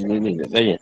tahun. 0.00 0.10
Ada 0.10 0.14
ni 0.24 0.30
nak 0.40 0.48
tanya. 0.50 0.76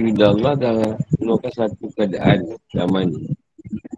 Ini 0.00 0.16
Allah 0.24 0.56
dah 0.56 0.96
keluarkan 1.20 1.52
satu 1.52 1.92
keadaan 1.92 2.56
zaman 2.72 3.12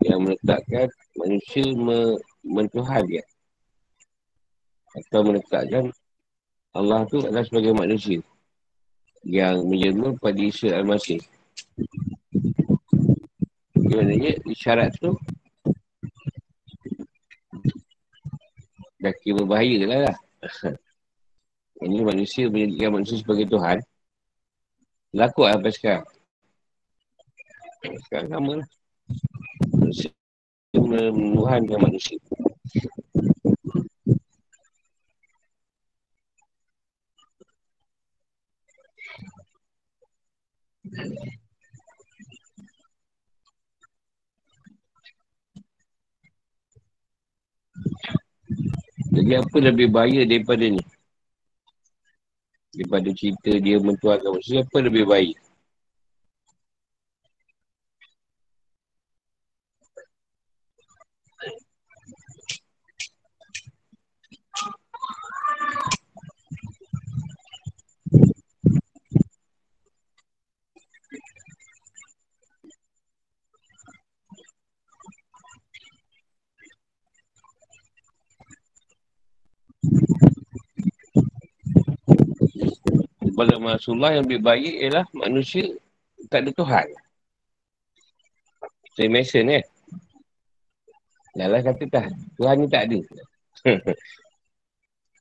yang 0.03 0.27
meletakkan 0.27 0.91
manusia 1.15 1.63
me, 1.79 2.19
mentuhan 2.43 3.07
dia. 3.07 3.23
Atau 4.99 5.23
meletakkan 5.23 5.95
Allah 6.75 7.07
tu 7.07 7.23
adalah 7.23 7.47
sebagai 7.47 7.71
manusia 7.71 8.19
yang 9.23 9.63
menjelma 9.63 10.19
pada 10.19 10.43
Isa 10.43 10.75
Al-Masih. 10.75 11.23
Maksudnya 13.79 14.43
isyarat 14.43 14.91
tu 14.99 15.15
dah 18.99 19.15
kira 19.23 19.39
berbahaya 19.39 19.87
lah 19.87 19.99
lah. 20.11 20.17
Ini 21.87 22.03
manusia 22.03 22.51
menjadikan 22.51 22.91
manusia 22.91 23.23
sebagai 23.23 23.47
Tuhan. 23.47 23.79
Laku 25.13 25.45
lah 25.45 25.61
sampai 25.61 25.73
sekarang. 25.77 26.05
Sekarang 28.09 28.29
sama 28.33 28.53
lah. 28.65 28.69
Manusia 29.77 30.09
menuhankan 30.73 31.79
manusia. 31.85 32.17
Jadi 49.13 49.33
apa 49.37 49.57
lebih 49.61 49.93
bahaya 49.93 50.25
daripada 50.25 50.65
ni? 50.65 50.81
Daripada 52.73 53.09
cerita 53.13 53.53
dia 53.61 53.77
mentuahkan 53.77 54.33
manusia, 54.33 54.65
apa 54.65 54.79
lebih 54.81 55.05
baik? 55.05 55.37
Kepada 83.63 83.79
Rasulullah 83.79 84.11
yang 84.19 84.25
lebih 84.27 84.43
baik 84.43 84.75
ialah 84.83 85.07
manusia 85.15 85.71
tak 86.27 86.43
ada 86.43 86.51
Tuhan. 86.51 86.87
Saya 88.99 89.09
mention 89.09 89.47
kan. 89.47 89.65
Lala 91.33 91.59
kata 91.65 91.85
tak, 91.89 92.07
Tuhan 92.37 92.57
ni 92.61 92.67
tak 92.69 92.83
ada. 92.91 93.01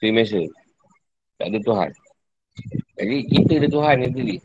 Saya 0.02 0.12
mention. 0.12 0.50
Tak 1.40 1.48
ada 1.54 1.60
Tuhan. 1.62 1.92
Jadi 3.00 3.18
kita 3.32 3.52
ada 3.62 3.70
Tuhan 3.70 3.96
yang 4.04 4.14
tadi. 4.14 4.38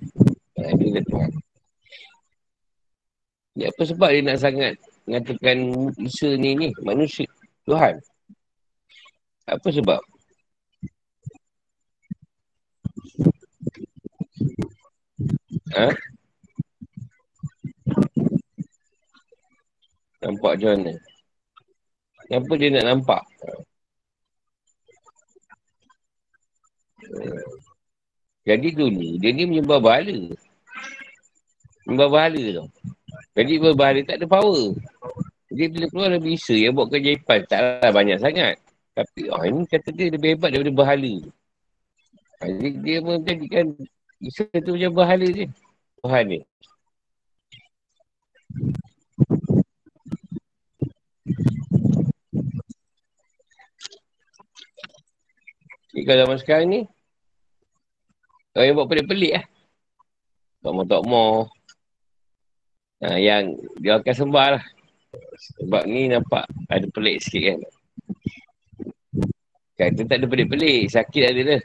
Ha, 0.57 0.71
dia 0.79 0.89
ada 0.95 1.03
Tuhan. 1.03 1.31
Ya, 3.57 3.67
apa 3.73 3.83
sebab 3.89 4.09
dia 4.13 4.21
nak 4.21 4.39
sangat 4.39 4.73
mengatakan 5.09 5.57
Isa 5.97 6.37
ni 6.37 6.53
ni 6.55 6.69
manusia 6.85 7.25
Tuhan? 7.65 7.97
Apa 9.49 9.69
sebab? 9.73 10.01
Ha? 15.77 15.89
Nampak 20.25 20.53
macam 20.57 20.71
mana? 20.73 20.93
Kenapa 22.27 22.53
dia 22.59 22.69
nak 22.75 22.85
nampak? 22.89 23.23
Jadi 28.47 28.69
dulu, 28.73 29.19
dia 29.19 29.31
ni 29.35 29.43
menyembah 29.47 29.79
bahala. 29.79 30.19
Menyembah 31.87 32.11
bahala 32.11 32.45
tau. 32.63 32.69
Jadi 33.37 33.53
berbahala 33.61 34.01
tak 34.01 34.17
ada 34.23 34.27
power. 34.27 34.73
Jadi 35.53 35.65
bila 35.69 35.87
keluar 35.93 36.09
Nabi 36.17 36.29
Isa 36.35 36.57
yang 36.57 36.73
buat 36.73 36.89
kejaipan, 36.89 37.45
taklah 37.45 37.93
banyak 37.93 38.19
sangat. 38.19 38.57
Tapi 38.97 39.29
oh, 39.29 39.45
ini 39.45 39.69
kata 39.69 39.93
dia 39.93 40.09
lebih 40.09 40.35
hebat 40.35 40.51
daripada 40.57 40.73
bahala. 40.73 41.15
Jadi 42.41 42.69
dia 42.81 42.99
menjadikan 43.05 43.77
Isa 44.25 44.49
tu 44.49 44.73
macam 44.73 44.93
bahala 44.97 45.27
je. 45.29 45.47
Tuhan 46.07 46.25
ni. 46.31 46.41
Ni 55.99 56.01
kalau 56.07 56.23
zaman 56.23 56.39
sekarang 56.39 56.67
ni, 56.71 56.81
orang 58.55 58.67
yang 58.71 58.77
buat 58.79 58.87
pelik-pelik 58.87 59.35
lah. 59.35 59.45
Tokmo-tokmo. 60.63 61.51
Ha, 63.03 63.19
yang 63.19 63.59
dia 63.83 63.99
akan 63.99 64.15
sembah 64.15 64.47
lah. 64.55 64.65
Sebab 65.59 65.91
ni 65.91 66.07
nampak 66.07 66.47
ada 66.71 66.87
pelik 66.87 67.19
sikit 67.19 67.43
kan. 67.51 67.61
Kata 69.75 70.07
tak 70.07 70.23
ada 70.23 70.27
pelik-pelik, 70.31 70.87
sakit 70.87 71.25
ada 71.35 71.43
lah. 71.43 71.63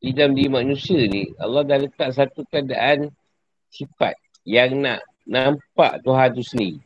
Di 0.00 0.16
dalam 0.16 0.32
diri 0.32 0.48
manusia 0.48 1.04
ni, 1.04 1.28
Allah 1.36 1.60
dah 1.60 1.76
letak 1.76 2.10
satu 2.16 2.40
keadaan 2.48 3.12
sifat 3.68 4.16
yang 4.48 4.80
nak 4.80 5.04
nampak 5.28 6.00
Tuhan 6.00 6.32
tu 6.32 6.40
sendiri. 6.40 6.80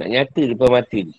Nak 0.00 0.08
nyata 0.08 0.42
depan 0.48 0.70
mata 0.72 0.98
ni. 0.98 1.16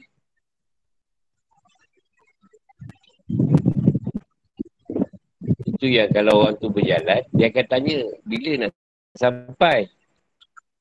Itu 5.70 5.86
yang 5.86 6.10
kalau 6.10 6.42
orang 6.42 6.58
tu 6.58 6.74
berjalan, 6.74 7.22
dia 7.38 7.54
akan 7.54 7.66
tanya 7.70 7.98
bila 8.26 8.52
nak 8.66 8.72
sampai. 9.14 9.86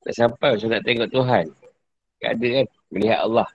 Nak 0.05 0.13
sampai 0.17 0.49
macam 0.57 0.69
nak 0.73 0.83
tengok 0.85 1.09
Tuhan. 1.13 1.45
Tak 2.17 2.31
ada 2.33 2.47
kan. 2.49 2.67
Melihat 2.89 3.19
Allah. 3.21 3.47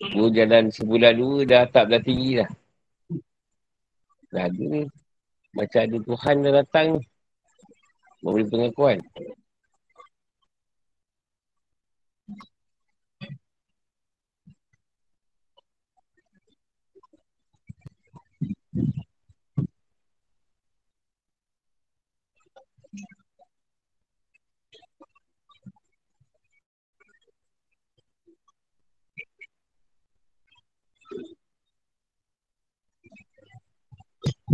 Dua 0.00 0.32
jalan 0.32 0.72
sebulan 0.72 1.12
dua 1.12 1.44
dah 1.44 1.64
tak 1.68 1.92
dah 1.92 2.00
tinggi 2.00 2.40
dah. 2.40 2.50
Dah 4.32 4.48
ada 4.48 4.62
ni. 4.64 4.88
Macam 5.52 5.80
ada 5.84 5.96
Tuhan 6.00 6.36
dah 6.40 6.52
datang 6.64 6.86
ni. 6.96 7.00
Memberi 8.24 8.44
pengakuan. 8.48 8.98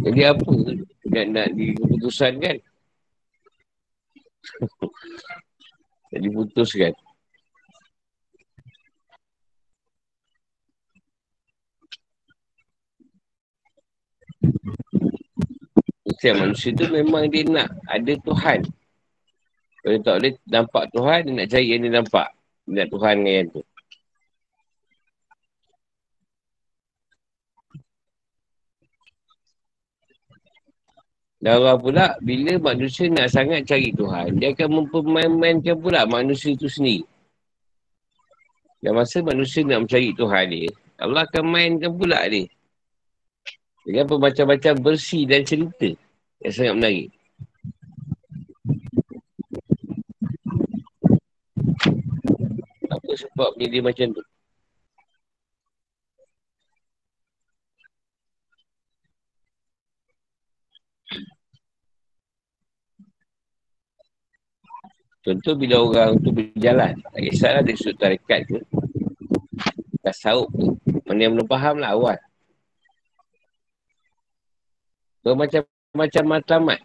Jadi 0.06 0.22
apa 0.22 0.50
nak 1.10 1.26
nak 1.34 1.48
di 1.58 1.74
keputusan 1.74 2.38
kan? 2.38 2.56
nak 6.14 6.20
diputuskan. 6.22 6.94
Setiap 16.06 16.34
manusia 16.38 16.70
tu 16.70 16.86
memang 16.86 17.26
dia 17.26 17.42
nak 17.50 17.74
ada 17.90 18.12
Tuhan. 18.22 18.62
Kalau 19.82 19.98
tak 20.06 20.14
boleh 20.22 20.34
nampak 20.46 20.84
Tuhan, 20.94 21.20
dia 21.26 21.32
nak 21.34 21.46
cari 21.50 21.66
yang 21.66 21.82
dia 21.82 21.92
nampak. 21.98 22.28
Dia 22.66 22.74
nak 22.78 22.88
Tuhan 22.94 23.14
dengan 23.22 23.34
yang 23.34 23.48
tu. 23.50 23.62
Dan 31.46 31.62
orang 31.62 31.78
pula, 31.78 32.06
bila 32.26 32.58
manusia 32.58 33.06
nak 33.06 33.30
sangat 33.30 33.62
cari 33.70 33.94
Tuhan, 33.94 34.42
dia 34.42 34.50
akan 34.50 34.82
mempermain-mainkan 34.82 35.78
pula 35.78 36.02
manusia 36.02 36.58
itu 36.58 36.66
sendiri. 36.66 37.06
Dan 38.82 38.98
masa 38.98 39.22
manusia 39.22 39.62
nak 39.62 39.86
mencari 39.86 40.10
Tuhan 40.10 40.44
dia, 40.50 40.66
Allah 40.98 41.22
akan 41.22 41.44
mainkan 41.46 41.94
pula 41.94 42.26
dia. 42.26 42.50
Dengan 43.86 44.10
bermacam-macam 44.10 44.74
bersih 44.82 45.22
dan 45.22 45.46
cerita 45.46 45.94
yang 46.42 46.50
sangat 46.50 46.74
menarik. 46.82 47.08
Apa 52.90 53.12
sebab 53.14 53.54
dia 53.54 53.78
macam 53.86 54.06
tu? 54.18 54.22
Contoh 65.26 65.58
bila 65.58 65.82
orang 65.82 66.22
tu 66.22 66.30
berjalan, 66.30 66.94
tak 67.02 67.18
kisahlah 67.18 67.62
dia 67.66 67.74
sudut 67.74 67.98
tarikat 67.98 68.46
ke, 68.46 68.62
tasawuf 70.06 70.46
ke, 70.54 70.70
mana 71.02 71.26
yang 71.26 71.34
belum 71.34 71.50
faham 71.50 71.82
lah 71.82 71.98
awal. 71.98 72.18
Bermacam-macam 75.26 76.24
matlamat. 76.30 76.80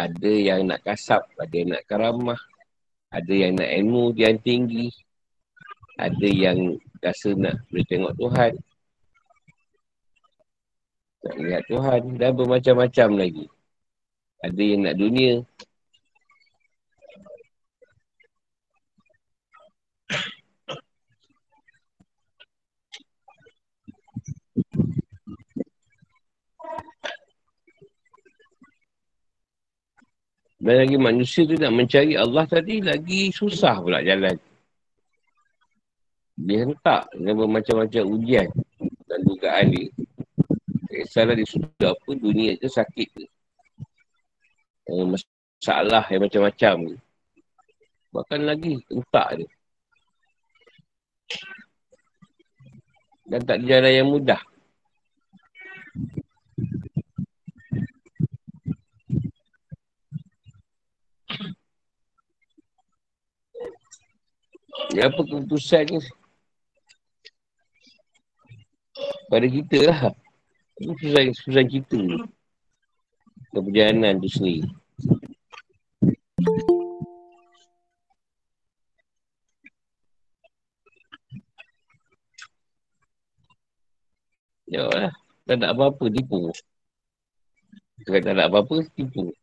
Ada 0.00 0.32
yang 0.32 0.64
nak 0.64 0.80
kasap, 0.80 1.28
ada 1.36 1.52
yang 1.52 1.76
nak 1.76 1.84
karamah, 1.84 2.40
ada 3.12 3.34
yang 3.36 3.52
nak 3.52 3.68
ilmu 3.68 4.16
yang 4.16 4.40
tinggi, 4.40 4.88
ada 6.00 6.24
yang 6.24 6.80
rasa 7.04 7.36
nak 7.36 7.60
boleh 7.68 7.84
tengok 7.84 8.16
Tuhan, 8.16 8.52
nak 11.20 11.36
lihat 11.36 11.62
Tuhan 11.68 12.00
dan 12.16 12.32
bermacam-macam 12.32 13.08
lagi. 13.20 13.44
Ada 14.40 14.62
yang 14.64 14.88
nak 14.88 14.96
dunia, 14.96 15.44
Dan 30.60 30.74
lagi 30.76 30.96
manusia 31.00 31.48
tu 31.48 31.56
nak 31.56 31.72
mencari 31.72 32.20
Allah 32.20 32.44
tadi 32.44 32.84
lagi 32.84 33.32
susah 33.32 33.80
pula 33.80 34.04
jalan. 34.04 34.36
Dia 36.36 36.68
hentak 36.68 37.08
dengan 37.16 37.44
bermacam-macam 37.44 38.02
ujian 38.12 38.48
dan 39.08 39.18
dugaan 39.24 39.72
dia. 39.72 39.88
Tak 40.84 40.96
kisahlah 41.00 41.32
dia 41.32 41.48
sudah 41.48 41.90
apa, 41.96 42.10
dunia 42.12 42.60
tu 42.60 42.68
sakit 42.68 43.08
ke. 43.08 43.24
Masalah 44.90 46.04
yang 46.12 46.28
macam-macam 46.28 46.74
ni. 46.92 46.96
Bahkan 48.12 48.40
lagi 48.44 48.72
hentak 48.92 49.28
dia. 49.40 49.48
Dan 53.30 53.40
tak 53.48 53.62
ada 53.62 53.64
jalan 53.64 53.92
yang 53.96 54.08
mudah. 54.12 54.42
Ya 64.88 65.12
apa 65.12 65.20
keputusan 65.20 65.84
ni? 65.92 66.00
Pada 69.28 69.46
kita 69.46 69.78
lah. 69.84 70.00
Keputusan, 70.80 71.24
keputusan 71.36 71.66
kita 71.68 71.98
ni. 72.00 72.18
Keperjalanan 73.52 74.16
tu 74.24 74.28
sendiri. 74.32 74.64
Ya 84.70 84.86
lah. 84.86 85.12
Tak 85.44 85.58
ada 85.58 85.74
apa-apa, 85.74 86.06
tipu. 86.14 86.54
Tak 88.06 88.22
ada 88.22 88.46
apa-apa, 88.46 88.86
tipu. 88.94 89.34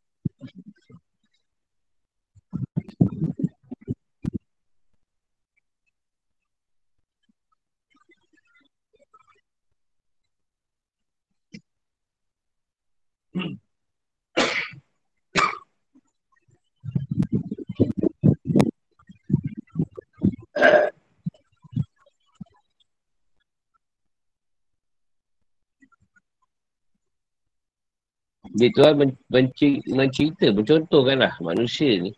Dia 28.57 28.89
menci- 29.29 29.85
mencerita, 29.85 30.49
mencontohkanlah 30.49 31.37
manusia 31.45 32.01
ni. 32.01 32.09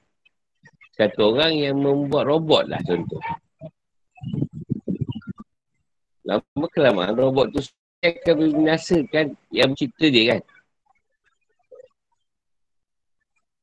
Satu 0.95 1.35
orang 1.35 1.51
yang 1.51 1.75
membuat 1.83 2.31
robot 2.31 2.63
lah 2.71 2.79
contoh. 2.87 3.19
Lama 6.23 6.67
kelamaan 6.71 7.11
robot 7.19 7.51
tu 7.51 7.59
akan 7.99 8.35
membinasakan 8.39 9.35
yang 9.51 9.75
mencipta 9.75 10.07
dia 10.07 10.23
kan. 10.35 10.41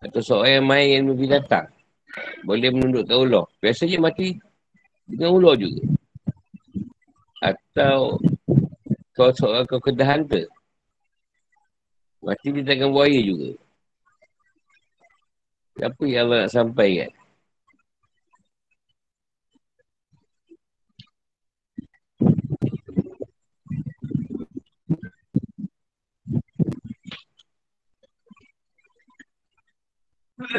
Atau 0.05 0.21
seorang 0.21 0.61
yang 0.61 0.67
main 0.69 0.89
ilmu 1.01 1.15
binatang. 1.17 1.67
Boleh 2.45 2.73
menundukkan 2.73 3.17
ular. 3.17 3.45
Biasanya 3.61 4.01
mati 4.01 4.37
dengan 5.09 5.37
ular 5.37 5.55
juga. 5.57 5.85
Atau 7.41 8.21
kau 9.17 9.31
seorang 9.33 9.65
kau 9.65 9.81
kedah 9.81 10.09
hunter. 10.17 10.47
Mati 12.21 12.49
di 12.51 12.63
tangan 12.65 12.91
buaya 12.93 13.21
juga. 13.21 13.51
Apa 15.77 16.03
yang 16.09 16.29
Allah 16.29 16.49
nak 16.49 16.53
sampaikan? 16.53 17.13
Abdul 30.37 30.53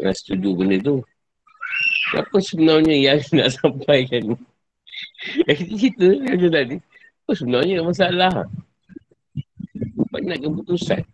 Nak 0.00 0.16
setuju 0.16 0.56
benda 0.56 0.80
tu. 0.80 1.04
Apa 2.16 2.40
sebenarnya 2.40 2.96
yang 2.96 3.20
nak 3.36 3.52
sampaikan? 3.52 4.32
Ni 4.32 4.36
Yang 5.44 5.60
kita 5.76 6.06
cerita 6.24 6.48
tadi. 6.48 6.76
Apa 7.20 7.32
sebenarnya 7.36 7.84
masalah? 7.84 8.48
Apa 10.08 10.16
nak 10.24 10.40
keputusan. 10.40 11.11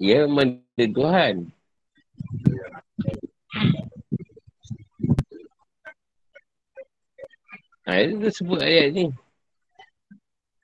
Ya, 0.00 0.24
memang 0.24 0.64
Tuhan. 0.80 1.52
Ha, 7.84 8.00
itu 8.00 8.32
sebut 8.32 8.64
ayat 8.64 8.96
ni. 8.96 9.12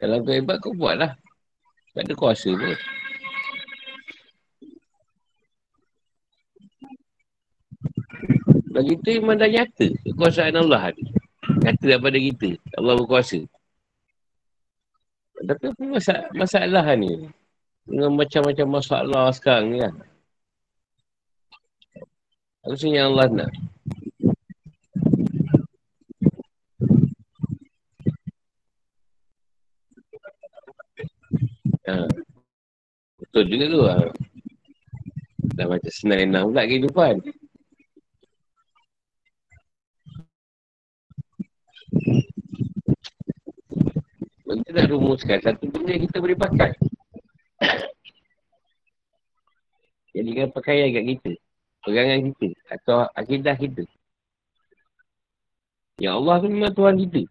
Kalau 0.00 0.24
kau 0.24 0.32
hebat, 0.32 0.56
kau 0.64 0.72
buatlah. 0.72 1.20
Tak 1.92 2.08
ada 2.08 2.14
kuasa 2.16 2.48
pun. 2.48 2.76
Bagi 8.72 8.96
kita 9.00 9.20
memang 9.20 9.36
dah 9.36 9.52
nyata. 9.52 9.88
Kekuasaan 10.00 10.56
Allah 10.64 10.96
ni. 10.96 11.12
Nyata 11.60 11.84
daripada 11.84 12.16
kita. 12.16 12.56
Allah 12.72 12.94
berkuasa. 13.04 13.44
Tapi 15.44 15.64
apa 15.68 15.82
masalah, 15.84 16.24
masalah 16.32 16.84
ni? 16.96 17.28
Dengan 17.86 18.18
macam-macam 18.18 18.66
masalah 18.66 19.30
sekarang 19.30 19.70
ni 19.70 19.78
kan. 19.78 19.94
Apa 22.66 22.74
yang 22.82 23.14
Allah 23.14 23.26
nak? 23.30 23.50
Ha. 31.86 32.10
Betul 33.22 33.44
juga 33.54 33.64
tu. 33.70 33.80
Ha. 33.86 33.96
Dah 35.54 35.66
macam 35.70 35.92
senang-senang 35.94 36.50
pula 36.50 36.66
kehidupan. 36.66 37.14
Kita 44.66 44.82
dah 44.82 44.86
rumuskan 44.90 45.38
satu 45.38 45.70
benda 45.70 45.94
kita 45.94 46.18
boleh 46.18 46.34
pakai. 46.34 46.74
Jadikan 50.16 50.48
pakaian 50.52 50.88
kat 50.96 51.04
kita. 51.04 51.32
Pegangan 51.84 52.20
kita. 52.32 52.48
Atau 52.72 53.04
akidah 53.12 53.56
kita. 53.56 53.84
Ya 56.00 56.16
Allah 56.16 56.40
tu 56.40 56.48
memang 56.48 56.72
Tuhan 56.72 56.96
kita. 56.96 57.24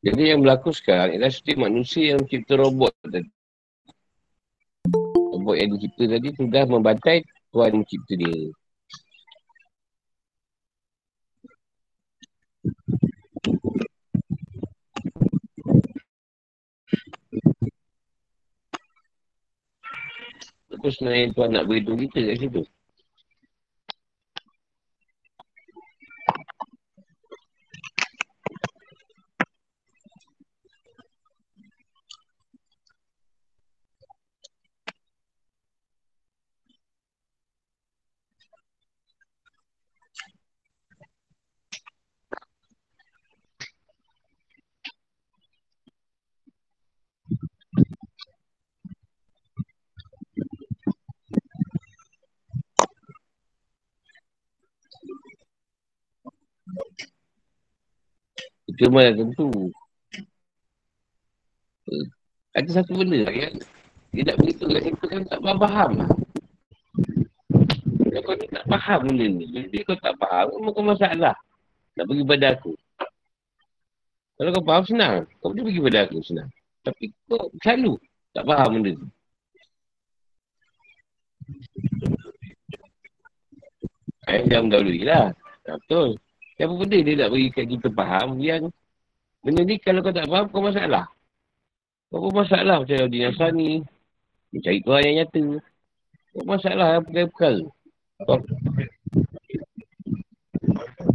Jadi 0.00 0.32
yang 0.32 0.40
berlaku 0.40 0.72
sekarang 0.72 1.12
ialah 1.12 1.28
seperti 1.28 1.60
manusia 1.60 2.16
yang 2.16 2.24
mencipta 2.24 2.56
robot 2.56 2.88
tadi. 3.04 3.28
Robot 5.36 5.56
yang 5.60 5.76
dicipta 5.76 6.04
tadi 6.16 6.28
sudah 6.40 6.62
membantai 6.64 7.20
Tuhan 7.52 7.84
mencipta 7.84 8.14
dia. 8.16 8.48
Apa 20.80 20.88
sebenarnya 20.96 21.36
Tuhan 21.36 21.50
nak 21.52 21.64
beritahu 21.68 21.96
kita 22.08 22.18
kat 22.24 22.36
situ? 22.40 22.62
Itu 58.80 58.88
mana 58.88 59.12
tentu. 59.12 59.68
Ada 62.56 62.80
satu 62.80 62.96
benda 62.96 63.28
yang 63.28 63.60
dia 64.08 64.24
tak 64.24 64.40
beritahu 64.40 64.72
kat 64.72 64.82
situ 64.88 65.04
kan 65.04 65.22
tak 65.28 65.38
faham 65.44 65.90
lah. 66.00 66.10
Kalau 68.08 68.20
kau 68.24 68.34
ni 68.40 68.46
tak 68.48 68.64
faham 68.64 69.00
benda 69.04 69.26
ni. 69.28 69.44
Jadi 69.52 69.84
kau 69.84 70.00
tak 70.00 70.16
faham, 70.16 70.48
memang 70.56 70.72
kau 70.72 70.80
masalah. 70.80 71.36
Nak 71.92 72.04
pergi 72.08 72.24
pada 72.24 72.46
aku. 72.56 72.72
Kalau 74.40 74.50
kau 74.56 74.64
faham, 74.64 74.84
senang. 74.88 75.14
Kau 75.44 75.52
boleh 75.52 75.64
pergi 75.68 75.80
pada 75.84 75.98
aku, 76.08 76.18
senang. 76.24 76.48
Tapi 76.80 77.04
kau 77.28 77.52
selalu 77.60 77.92
tak 78.32 78.44
faham 78.48 78.68
benda 78.80 78.90
tu. 78.96 79.08
Eh, 84.24 84.40
jam 84.48 84.72
dahulu 84.72 84.94
lah. 85.04 85.36
Betul. 85.68 86.16
Siapa 86.60 86.76
benda 86.76 86.98
dia 87.00 87.16
nak 87.16 87.32
bagi 87.32 87.48
kat 87.56 87.64
kita 87.72 87.88
faham 87.96 88.36
yang 88.36 88.68
benda 89.40 89.64
ni 89.64 89.80
kalau 89.80 90.04
kau 90.04 90.12
tak 90.12 90.28
faham 90.28 90.44
kau 90.52 90.60
masalah. 90.60 91.08
Kau 92.12 92.28
pun 92.28 92.36
masalah 92.36 92.84
macam 92.84 93.08
di 93.08 93.18
Nasrani. 93.24 93.80
Dia 94.52 94.58
cari 94.68 94.78
Tuhan 94.84 95.02
yang 95.08 95.16
nyata. 95.24 95.44
Kau 96.36 96.44
masalah 96.44 97.00
yang 97.00 97.04
perkara-perkara. 97.08 97.64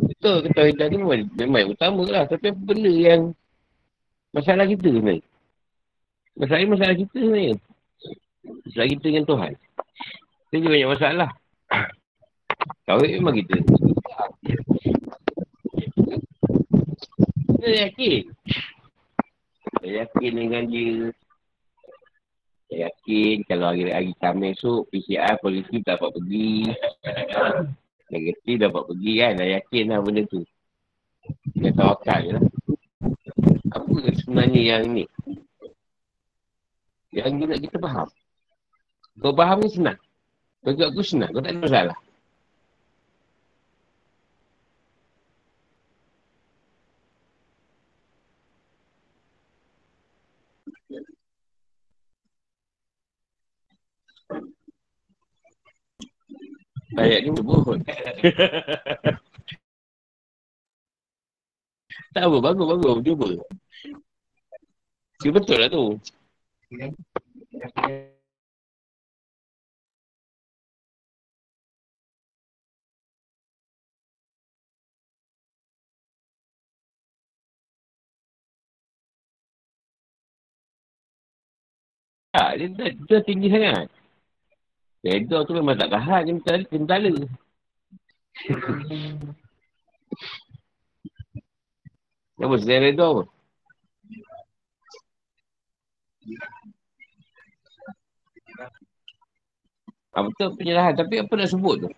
Betul 0.10 0.36
kata 0.50 0.62
hidup 0.66 0.88
ni 0.89 0.98
memang, 0.98 1.22
memang 1.38 1.60
yang 1.62 1.72
utama 1.78 2.04
lah. 2.10 2.24
Tapi 2.26 2.50
apa 2.50 2.62
benda 2.66 2.93
yang 2.98 3.22
masalah 4.34 4.66
kita 4.66 4.88
sebenarnya. 4.98 5.26
Masalah 6.41 6.58
ni 6.58 6.70
masalah 6.74 6.96
kita 6.98 7.18
sebenarnya. 7.22 7.56
Masalah 8.66 8.88
kita 8.98 9.06
dengan 9.14 9.26
Tuhan. 9.30 9.54
Kita 10.50 10.66
banyak 10.74 10.89
masalah. 10.89 11.30
Kawin 12.89 13.10
memang 13.22 13.38
kita. 13.38 13.62
Saya 17.60 17.88
yakin. 17.88 18.24
Saya 19.80 19.91
yakin 20.03 20.32
dengan 20.36 20.64
dia. 20.68 21.14
Saya 22.66 22.78
yakin 22.89 23.36
kalau 23.47 23.72
hari 23.72 23.91
hari 23.93 24.12
Khamis 24.20 24.60
esok 24.60 24.89
PCR 24.91 25.36
polisi 25.39 25.80
dapat 25.86 26.10
pergi. 26.12 26.74
Negatif 28.12 28.56
dapat 28.60 28.84
pergi 28.91 29.14
kan. 29.22 29.34
Saya 29.39 29.51
yakin 29.62 29.86
lah 29.88 29.99
benda 30.03 30.22
tu. 30.28 30.41
Dia 31.58 31.72
tawakal 31.74 32.20
je 32.22 32.32
lah. 32.38 32.43
Apa 33.74 33.93
sebenarnya 34.14 34.62
yang 34.62 34.84
ni? 34.93 35.06
Yang 37.16 37.32
ni 37.34 37.43
nak 37.47 37.60
kita 37.64 37.78
faham. 37.80 38.08
Kau 39.16 39.32
faham 39.32 39.58
ni 39.64 39.70
senang. 39.72 39.99
Bagi 40.62 40.84
aku 40.84 41.01
senang. 41.01 41.32
Kau 41.32 41.41
tak 41.41 41.56
ada 41.56 41.62
masalah. 41.64 41.97
Ayat 56.96 57.20
ni 57.28 57.30
berbun. 57.36 57.80
tak 62.16 62.24
apa, 62.24 62.38
bagus, 62.39 62.66
bagus. 62.72 63.04
Cuba. 63.04 63.28
Dia 65.20 65.32
betul 65.32 65.58
lah 65.60 65.70
tu. 65.72 65.84
Tak, 82.36 82.50
dia, 82.60 82.68
dia, 82.68 82.88
dia 83.08 83.20
tinggi 83.24 83.48
sangat. 83.48 83.95
Redor 85.06 85.45
tu 85.45 85.53
memang 85.53 85.78
tak 85.78 85.93
tahan, 85.93 86.22
dia 86.26 86.34
kentala. 86.34 86.66
kentala. 86.66 87.12
Apa 92.41 92.56
selain 92.58 92.84
redor 92.89 93.10
apa? 93.14 93.24
Ah, 100.16 100.24
betul 100.26 100.58
penyerahan. 100.58 100.95
Tapi 100.97 101.22
apa 101.22 101.34
nak 101.38 101.49
sebut 101.53 101.76
tu? 101.86 101.89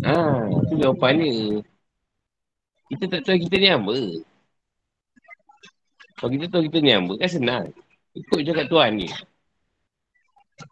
Ah, 0.00 0.48
tu 0.70 0.74
jawapan 0.80 1.12
ni. 1.20 1.32
Kita 2.88 3.04
tak 3.10 3.20
tahu 3.26 3.36
kita 3.42 3.56
ni 3.58 3.68
apa. 3.68 3.96
Kalau 6.16 6.30
kita 6.32 6.46
tahu 6.48 6.62
kita 6.70 6.78
ni 6.80 6.90
apa, 6.94 7.12
kan 7.20 7.30
senang. 7.30 7.66
Ikut 8.16 8.38
je 8.40 8.52
kat 8.56 8.66
Tuhan 8.72 8.92
ni. 8.96 9.08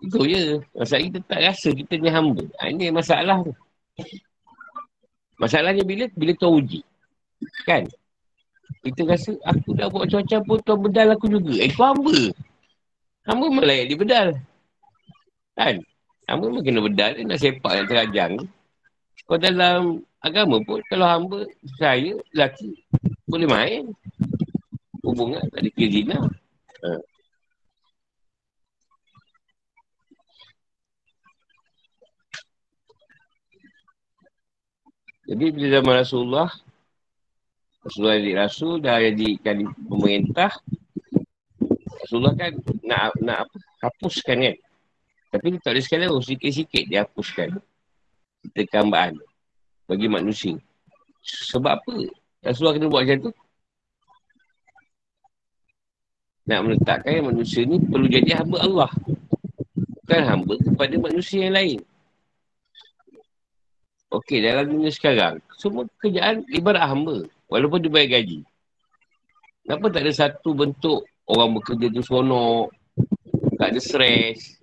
Itu 0.01 0.24
je. 0.24 0.61
Masalah 0.72 1.03
kita 1.05 1.18
tak 1.28 1.41
rasa 1.45 1.68
kita 1.72 1.93
ni 2.01 2.09
hamba. 2.09 2.45
Ha, 2.61 2.72
ini 2.72 2.89
masalah 2.89 3.45
tu. 3.45 3.53
Masalahnya 5.37 5.82
bila 5.85 6.09
bila 6.14 6.32
Tuhan 6.39 6.53
uji. 6.64 6.80
Kan? 7.68 7.85
Kita 8.80 9.01
rasa 9.05 9.32
aku 9.45 9.76
dah 9.76 9.89
buat 9.93 10.09
macam-macam 10.09 10.41
pun 10.45 10.59
Tuhan 10.64 10.80
bedal 10.80 11.09
aku 11.12 11.26
juga. 11.28 11.55
Eh, 11.61 11.70
kau 11.72 11.85
hamba. 11.93 12.16
Hamba 13.28 13.45
memang 13.49 13.66
layak 13.68 13.85
dia 13.93 13.99
bedal. 14.01 14.28
Kan? 15.57 15.74
Hamba 16.28 16.45
memang 16.49 16.64
kena 16.64 16.80
bedal. 16.80 17.11
Dia 17.16 17.24
nak 17.28 17.41
sepak 17.41 17.72
nak 17.72 17.87
terajang. 17.89 18.32
Kau 19.24 19.41
dalam 19.41 20.05
agama 20.20 20.61
pun 20.64 20.80
kalau 20.89 21.07
hamba 21.09 21.39
saya, 21.76 22.16
lelaki, 22.32 22.76
boleh 23.28 23.49
main. 23.49 23.85
Hubungan 25.05 25.45
tak 25.53 25.61
ada 25.61 25.70
kira 25.76 25.89
zina. 25.93 26.18
Ha. 26.80 26.89
Jadi 35.25 35.45
bila 35.57 35.66
zaman 35.81 35.95
Rasulullah, 36.05 36.51
Rasulullah 37.85 38.16
jadi 38.20 38.33
Rasul, 38.37 38.72
dah 38.81 38.97
jadikan 39.01 39.57
pemerintah, 39.89 40.53
Rasulullah 42.05 42.37
kan 42.37 42.53
nak 42.85 43.16
nak 43.25 43.39
apa? 43.49 43.57
hapuskan 43.85 44.37
kan. 44.41 44.57
Tapi 45.33 45.47
tak 45.61 45.72
ada 45.75 45.81
sekali 45.81 46.05
oh, 46.07 46.20
sikit-sikit 46.20 46.85
dia 46.87 47.09
hapuskan. 47.09 47.57
Kita 48.45 48.61
kambaan 48.68 49.16
bagi 49.89 50.09
manusia. 50.09 50.57
Sebab 51.25 51.81
apa? 51.81 51.95
Rasulullah 52.45 52.77
kena 52.77 52.93
buat 52.93 53.03
macam 53.09 53.18
tu. 53.29 53.33
Nak 56.45 56.61
meletakkan 56.61 57.25
manusia 57.25 57.64
ni 57.64 57.81
perlu 57.81 58.05
jadi 58.05 58.45
hamba 58.45 58.61
Allah. 58.61 58.93
Bukan 60.05 60.20
hamba 60.29 60.55
kepada 60.61 60.95
manusia 61.01 61.49
yang 61.49 61.57
lain. 61.57 61.81
Okey, 64.15 64.47
dalam 64.47 64.71
dunia 64.71 64.95
sekarang, 64.95 65.43
semua 65.59 65.91
kerjaan 65.99 66.47
ibarat 66.55 66.87
hamba. 66.87 67.27
Walaupun 67.51 67.83
dia 67.83 67.91
bayar 67.91 68.23
gaji. 68.23 68.47
Kenapa 69.67 69.91
tak 69.91 70.03
ada 70.07 70.12
satu 70.15 70.55
bentuk 70.55 71.03
orang 71.27 71.59
bekerja 71.59 71.91
tu 71.91 71.99
seronok, 71.99 72.71
tak 73.59 73.75
ada 73.75 73.81
stres. 73.83 74.61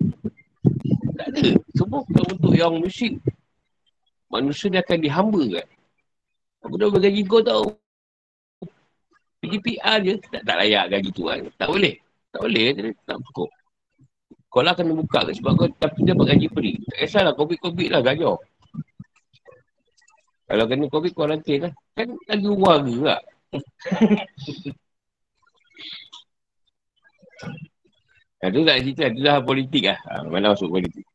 Tak 1.20 1.28
ada. 1.36 1.60
Semua 1.76 2.00
bentuk 2.08 2.54
yang 2.56 2.80
musik. 2.80 3.20
Manusia 4.32 4.72
dia 4.72 4.80
akan 4.80 5.00
dihamba 5.04 5.44
kan. 5.60 5.68
Aku 6.64 6.76
dah 6.80 6.88
bergaji 6.88 7.22
kau 7.28 7.44
tau. 7.44 7.76
Pergi 9.44 9.58
PR 9.60 10.00
je, 10.00 10.14
tak, 10.32 10.48
tak 10.48 10.56
layak 10.64 10.86
gaji 10.96 11.10
tu 11.12 11.28
kan. 11.28 11.44
Tak 11.60 11.68
boleh. 11.68 12.00
Tak 12.32 12.40
boleh, 12.40 12.94
tak 13.04 13.20
cukup. 13.28 13.50
Kau 14.48 14.64
lah 14.64 14.72
kena 14.80 14.96
buka 14.96 15.28
ke 15.28 15.36
sebab 15.36 15.60
kau 15.60 15.68
tapi 15.76 16.08
dapat 16.08 16.36
gaji 16.36 16.48
free. 16.56 16.80
Tak 16.88 16.98
kisahlah, 17.04 17.36
COVID-COVID 17.36 17.90
lah 17.92 18.00
gajah. 18.00 18.40
Kalau 20.52 20.68
kena 20.68 20.86
COVID, 20.92 21.12
kuarantin 21.16 21.64
lah. 21.64 21.74
Kan 21.96 22.12
lagi 22.28 22.44
luar 22.44 22.84
juga. 22.84 23.16
Nah, 28.42 28.50
tu 28.50 28.66
tak 28.66 28.82
cerita, 28.82 29.06
tu 29.14 29.22
dah 29.22 29.38
politik 29.46 29.86
lah. 29.86 30.02
Ha, 30.02 30.26
mana 30.26 30.58
masuk 30.58 30.74
politik. 30.74 31.06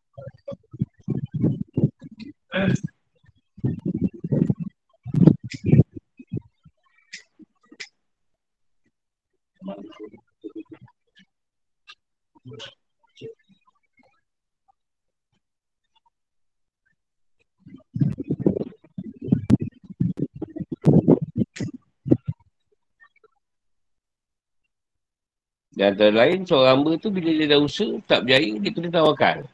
Dan 25.77 25.93
antara 25.93 26.13
lain, 26.25 26.49
seorang 26.49 26.81
hamba 26.81 26.91
tu 26.97 27.13
bila 27.13 27.29
dia 27.37 27.53
dah 27.53 27.61
usaha, 27.61 28.01
tak 28.09 28.25
berjaya, 28.25 28.53
dia 28.57 28.71
kena 28.73 28.89
tawakal. 28.89 29.45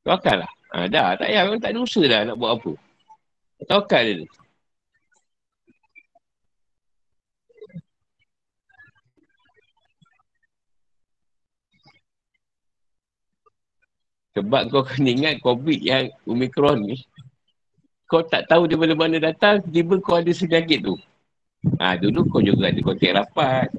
Tawakal 0.00 0.36
lah. 0.40 0.52
Ha, 0.72 0.88
dah, 0.88 1.20
tak 1.20 1.28
payah. 1.28 1.42
Memang 1.44 1.60
tak 1.60 1.70
ada 1.76 1.80
usaha 1.84 2.04
dah 2.08 2.20
nak 2.24 2.36
buat 2.40 2.52
apa. 2.56 2.72
Tawakal 3.68 4.04
dia. 4.08 4.26
Sebab 14.36 14.62
kau 14.68 14.84
kena 14.84 15.08
ingat 15.12 15.34
COVID 15.40 15.80
yang 15.80 16.12
Omicron 16.28 16.84
ni, 16.84 16.96
kau 18.04 18.20
tak 18.20 18.44
tahu 18.44 18.68
dia 18.68 18.76
mana-mana 18.76 19.16
datang, 19.16 19.64
tiba 19.64 19.96
kau 20.00 20.20
ada 20.20 20.28
senyakit 20.28 20.84
tu. 20.84 20.96
Ha, 21.80 21.96
dulu 21.96 22.28
kau 22.28 22.44
juga 22.44 22.68
ada 22.68 22.80
kontak 22.84 23.16
rapat. 23.16 23.72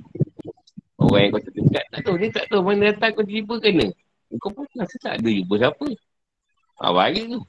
Orang 0.98 1.22
yang 1.22 1.32
kau 1.38 1.42
terdekat 1.46 1.86
tak 1.94 2.00
tahu. 2.02 2.16
Dia 2.18 2.30
tak 2.34 2.46
tahu 2.50 2.62
mana 2.66 2.90
datang 2.90 3.12
kau 3.14 3.26
tiba 3.26 3.56
kena. 3.62 3.88
Kau 4.42 4.50
pun 4.50 4.66
rasa 4.74 4.96
tak 4.98 5.14
ada 5.22 5.30
jumpa 5.30 5.56
siapa. 5.62 5.88
Ha, 6.78 6.94
bahaya 6.94 7.22
tu. 7.30 7.42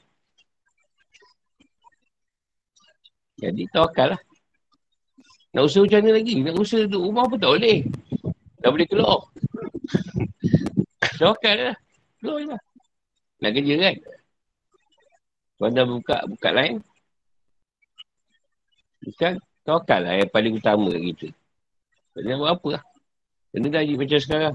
Jadi 3.39 3.63
tawakal 3.73 4.17
lah. 4.17 4.21
Nak 5.57 5.65
usaha 5.65 5.83
macam 5.87 5.99
mana 6.05 6.11
lagi? 6.21 6.35
Nak 6.45 6.55
usaha 6.61 6.83
tu 6.85 6.99
rumah 7.01 7.25
pun 7.25 7.39
tak 7.41 7.51
boleh. 7.57 7.79
Tak 8.61 8.71
boleh 8.75 8.87
keluar. 8.91 9.19
tawakal 11.17 11.55
lah. 11.57 11.77
Keluar 12.21 12.41
lah. 12.53 12.61
Nak 13.39 13.51
kerja 13.57 13.75
kan? 13.81 13.97
Kau 15.59 15.71
dah 15.73 15.87
buka, 15.89 16.17
buka 16.29 16.49
lain. 16.53 16.75
Bukan 19.09 19.33
tawakal 19.65 20.01
lah 20.05 20.15
yang 20.21 20.31
paling 20.31 20.55
utama 20.61 20.93
kita. 20.93 21.33
Tak 22.13 22.21
boleh 22.23 22.37
buat 22.37 22.53
apa 22.53 22.69
lah. 22.77 22.83
Kena 23.59 23.75
gaji 23.75 23.99
macam 23.99 24.21
sekarang. 24.23 24.55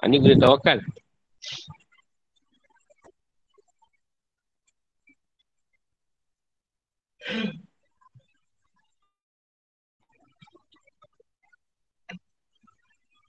Ha, 0.00 0.08
ni 0.08 0.16
kena 0.24 0.40
tawakal. 0.40 0.80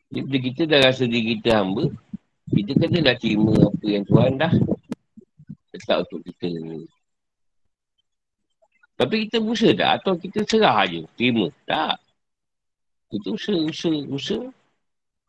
Jadi 0.08 0.38
kita 0.40 0.72
dah 0.72 0.88
rasa 0.88 1.04
diri 1.04 1.36
kita 1.36 1.60
hamba, 1.60 1.92
kita 2.48 2.80
kena 2.80 3.12
dah 3.12 3.16
terima 3.20 3.60
apa 3.60 3.86
yang 3.92 4.08
Tuhan 4.08 4.40
dah 4.40 4.54
letak 5.76 6.08
untuk 6.08 6.24
kita. 6.32 6.48
Tapi 8.96 9.28
kita 9.28 9.44
berusaha 9.44 9.76
tak? 9.76 9.90
Atau 10.00 10.16
kita 10.16 10.48
serah 10.48 10.88
aja, 10.88 11.04
terima? 11.20 11.52
Tak. 11.68 12.00
Itu 13.10 13.34
usaha, 13.34 13.58
usaha, 13.58 14.00
usaha. 14.06 14.46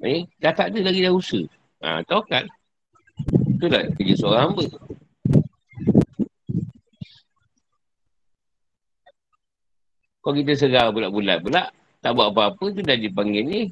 Eh, 0.04 0.28
dah 0.36 0.52
tak 0.52 0.72
ada 0.72 0.80
lagi 0.84 1.00
dah 1.00 1.12
usaha. 1.16 1.44
Ha, 1.80 2.04
tahu 2.04 2.20
kan? 2.28 2.44
Itu 3.56 3.66
dah 3.72 3.88
kerja 3.96 4.14
seorang 4.20 4.52
hamba. 4.52 4.64
Kalau 10.20 10.34
kita 10.36 10.52
serah 10.52 10.92
bulat-bulat 10.92 11.40
pula, 11.40 11.72
tak 12.04 12.12
buat 12.12 12.28
apa-apa 12.36 12.64
tu 12.76 12.80
dah 12.84 12.96
dipanggil 12.96 13.44
ni. 13.48 13.62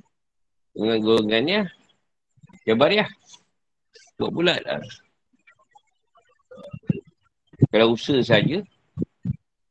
Dengan 0.73 0.99
golongannya, 1.05 1.61
Jabariah. 2.65 3.09
Buat 4.17 4.33
bulat 4.33 4.59
lah. 4.65 4.81
Kalau 7.69 7.93
usaha 7.93 8.25
saja, 8.25 8.65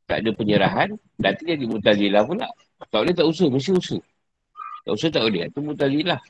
tak 0.06 0.22
ada 0.22 0.30
penyerahan, 0.30 0.94
nanti 1.18 1.42
dia 1.42 1.58
di 1.58 1.66
mutazilah 1.66 2.22
pula. 2.22 2.46
Tak 2.88 2.98
boleh 3.02 3.14
tak 3.18 3.26
usaha, 3.26 3.50
mesti 3.50 3.74
usaha. 3.74 4.02
Tak 4.88 4.96
usaha 4.96 5.12
tak 5.12 5.28
boleh, 5.28 5.52
itu 5.52 5.60
mutazilah. 5.60 6.20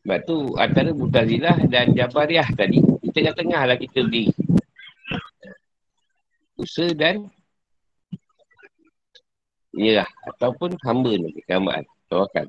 Sebab 0.00 0.22
tu 0.24 0.54
antara 0.56 0.94
Mutazilah 0.96 1.60
dan 1.68 1.92
Jabariah 1.92 2.46
tadi, 2.56 2.80
di 2.80 3.10
tengah-tengah 3.12 3.62
lah 3.68 3.76
kita 3.76 4.00
berdiri. 4.06 4.32
Usaha 6.56 6.94
dan 6.96 7.28
Inilah. 9.76 10.08
Ataupun 10.24 10.72
hamba 10.88 11.12
ni. 11.20 11.36
Kehambaan. 11.44 11.84
Tawakal. 12.08 12.48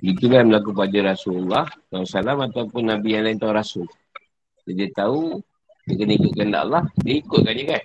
Itulah 0.00 0.40
yang 0.40 0.48
berlaku 0.48 0.72
pada 0.72 0.98
Rasulullah 1.12 1.64
SAW 1.92 2.48
ataupun 2.48 2.88
Nabi 2.88 3.20
yang 3.20 3.28
lain 3.28 3.36
tahu 3.36 3.52
Rasul. 3.52 3.86
Dia, 4.64 4.88
tahu, 4.96 5.44
dia 5.84 5.94
kena 6.00 6.12
ikutkan 6.16 6.48
Allah, 6.56 6.84
dia 7.04 7.20
ikutkan 7.20 7.52
dia 7.52 7.66
kan. 7.76 7.82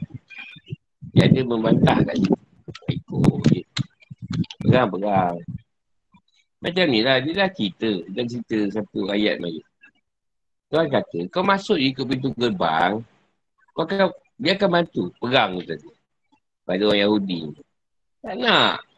Dia 1.11 1.23
ada 1.27 1.39
membantah 1.43 1.97
kan 2.07 2.15
dia. 2.15 2.35
Ikut 2.87 3.41
je. 3.51 3.61
Pegang, 4.63 4.87
pegang. 4.95 5.35
Macam 6.63 6.85
ni 6.87 6.99
lah, 7.03 7.19
dia 7.19 7.33
dah 7.35 7.49
cerita. 7.51 7.91
Dia 8.07 8.23
cerita 8.23 8.57
satu 8.79 9.11
ayat 9.11 9.43
lagi. 9.43 9.59
Tuhan 10.71 10.87
kata, 10.87 11.19
kau 11.29 11.43
masuk 11.43 11.77
je 11.77 11.93
ke 11.93 12.01
pintu 12.07 12.31
gerbang, 12.33 13.03
kau 13.75 13.83
akan, 13.83 14.09
dia 14.39 14.55
akan 14.55 14.69
bantu. 14.71 15.11
Pegang 15.19 15.59
tu 15.59 15.63
tadi. 15.67 15.89
Pada 16.65 16.81
orang 16.87 17.01
Yahudi. 17.05 17.39
Tak 18.23 18.35
nak. 18.39 18.94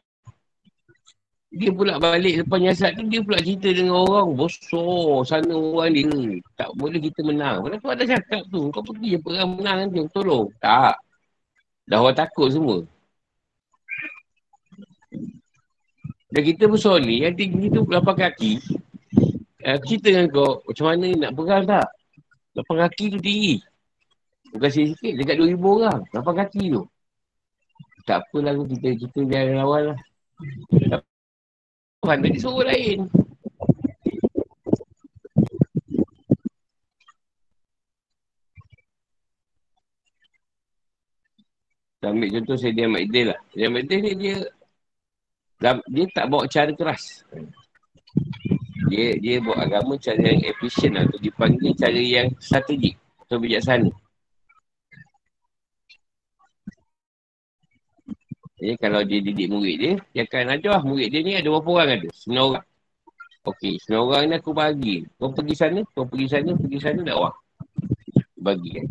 Dia 1.48 1.72
pula 1.72 1.96
balik 1.96 2.44
lepas 2.44 2.60
nyasat 2.60 3.00
tu, 3.00 3.08
dia 3.08 3.24
pula 3.24 3.40
cerita 3.40 3.72
dengan 3.72 4.04
orang 4.04 4.36
bosor 4.36 5.24
sana 5.24 5.56
orang 5.56 5.96
dia. 5.96 6.44
Tak 6.60 6.76
boleh 6.76 7.00
kita 7.00 7.24
menang. 7.24 7.64
Kenapa 7.64 7.96
ada 7.96 8.04
cakap 8.04 8.44
tu? 8.52 8.68
Kau 8.68 8.84
pergi 8.84 9.16
je 9.16 9.20
perang 9.24 9.56
menang 9.56 9.88
nanti, 9.88 10.04
tolong. 10.12 10.52
Tak. 10.60 11.00
Dah 11.88 12.04
orang 12.04 12.20
takut 12.20 12.52
semua. 12.52 12.84
Dan 16.28 16.44
kita 16.44 16.68
bersolih, 16.68 17.24
yang 17.24 17.36
tinggi 17.40 17.72
tu 17.72 17.88
berapa 17.88 18.12
kaki. 18.12 18.60
Aku 19.64 19.84
cerita 19.88 20.12
dengan 20.12 20.28
kau, 20.28 20.60
macam 20.68 20.86
mana 20.92 21.08
nak 21.16 21.32
perang 21.32 21.64
tak? 21.64 21.88
Lapan 22.60 22.78
kaki 22.84 23.04
tu 23.16 23.20
tinggi. 23.24 23.56
Bukan 24.52 24.68
sikit-sikit, 24.68 25.14
dekat 25.16 25.36
2,000 25.40 25.64
orang. 25.64 26.00
Lapan 26.12 26.34
kaki 26.44 26.64
tu. 26.76 26.84
Tak 28.04 28.28
apalah 28.28 28.52
kita, 28.68 28.90
kita 29.00 29.20
jangan 29.24 29.56
lawan 29.64 29.82
lah. 29.96 30.00
Tuhan 32.08 32.24
tadi 32.24 32.40
suruh 32.40 32.64
lain. 32.64 33.04
Kita 42.00 42.08
ambil 42.16 42.32
contoh 42.32 42.56
Sayyidina 42.56 42.88
Ma'idil 42.88 43.28
lah. 43.28 43.40
Sayyidina 43.52 43.74
Ma'idil 43.76 44.00
ni 44.00 44.12
dia 44.16 44.38
dia 45.92 46.06
tak 46.16 46.32
bawa 46.32 46.48
cara 46.48 46.72
keras. 46.72 47.28
Dia 48.88 49.20
dia 49.20 49.44
bawa 49.44 49.68
agama 49.68 50.00
cara 50.00 50.32
yang 50.32 50.48
efisien 50.48 50.96
lah. 50.96 51.04
Atau 51.04 51.20
dipanggil 51.20 51.76
cara 51.76 52.00
yang 52.00 52.32
strategik. 52.40 52.96
Atau 53.28 53.44
bijaksana. 53.44 53.92
Jadi 58.58 58.74
kalau 58.82 59.06
dia 59.06 59.22
didik 59.22 59.48
murid 59.54 59.76
dia, 59.78 59.94
dia 60.18 60.22
akan 60.26 60.58
ajar 60.58 60.82
murid 60.82 61.14
dia 61.14 61.22
ni 61.22 61.38
ada 61.38 61.46
berapa 61.54 61.70
orang 61.70 61.90
ada? 62.02 62.08
Sembilan 62.10 62.44
orang. 62.50 62.66
Okey, 63.46 63.74
sembilan 63.86 64.02
orang 64.02 64.22
ni 64.26 64.34
aku 64.42 64.52
bagi. 64.52 64.96
Kau 65.22 65.30
pergi 65.30 65.56
sana, 65.56 65.80
kau 65.94 66.10
pergi 66.10 66.28
sana, 66.28 66.52
pergi 66.58 66.80
sana, 66.82 67.00
dakwah. 67.06 67.34
Bagi 68.34 68.70
kan. 68.82 68.88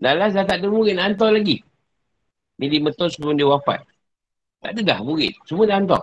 Dah 0.00 0.12
lah, 0.16 0.28
dah 0.32 0.42
tak 0.42 0.58
ada 0.58 0.66
murid 0.66 0.98
nak 0.98 1.14
hantar 1.14 1.30
lagi. 1.38 1.62
Ni 2.58 2.66
lima 2.66 2.90
tahun 2.90 3.10
sebelum 3.14 3.38
dia 3.38 3.46
wafat. 3.46 3.86
Tak 4.60 4.70
ada 4.74 4.80
dah 4.84 4.98
murid. 5.06 5.32
Semua 5.46 5.70
dah 5.70 5.76
hantar. 5.78 6.02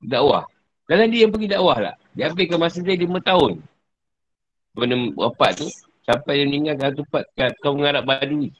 Dakwah. 0.00 0.48
Dalam 0.88 1.06
dia 1.12 1.28
yang 1.28 1.32
pergi 1.34 1.48
dakwah 1.52 1.78
lah. 1.78 1.94
Dia 2.16 2.32
habiskan 2.32 2.58
masa 2.62 2.80
dia 2.80 2.96
lima 2.96 3.20
tahun. 3.20 3.60
Sebelum 4.72 5.12
wafat 5.14 5.60
tu, 5.60 5.68
sampai 6.08 6.40
dia 6.40 6.46
meninggal 6.48 6.74
kat 6.80 6.92
tempat 6.98 7.24
kat 7.36 7.52
kau 7.60 7.76
mengarap 7.76 8.02
badui. 8.08 8.50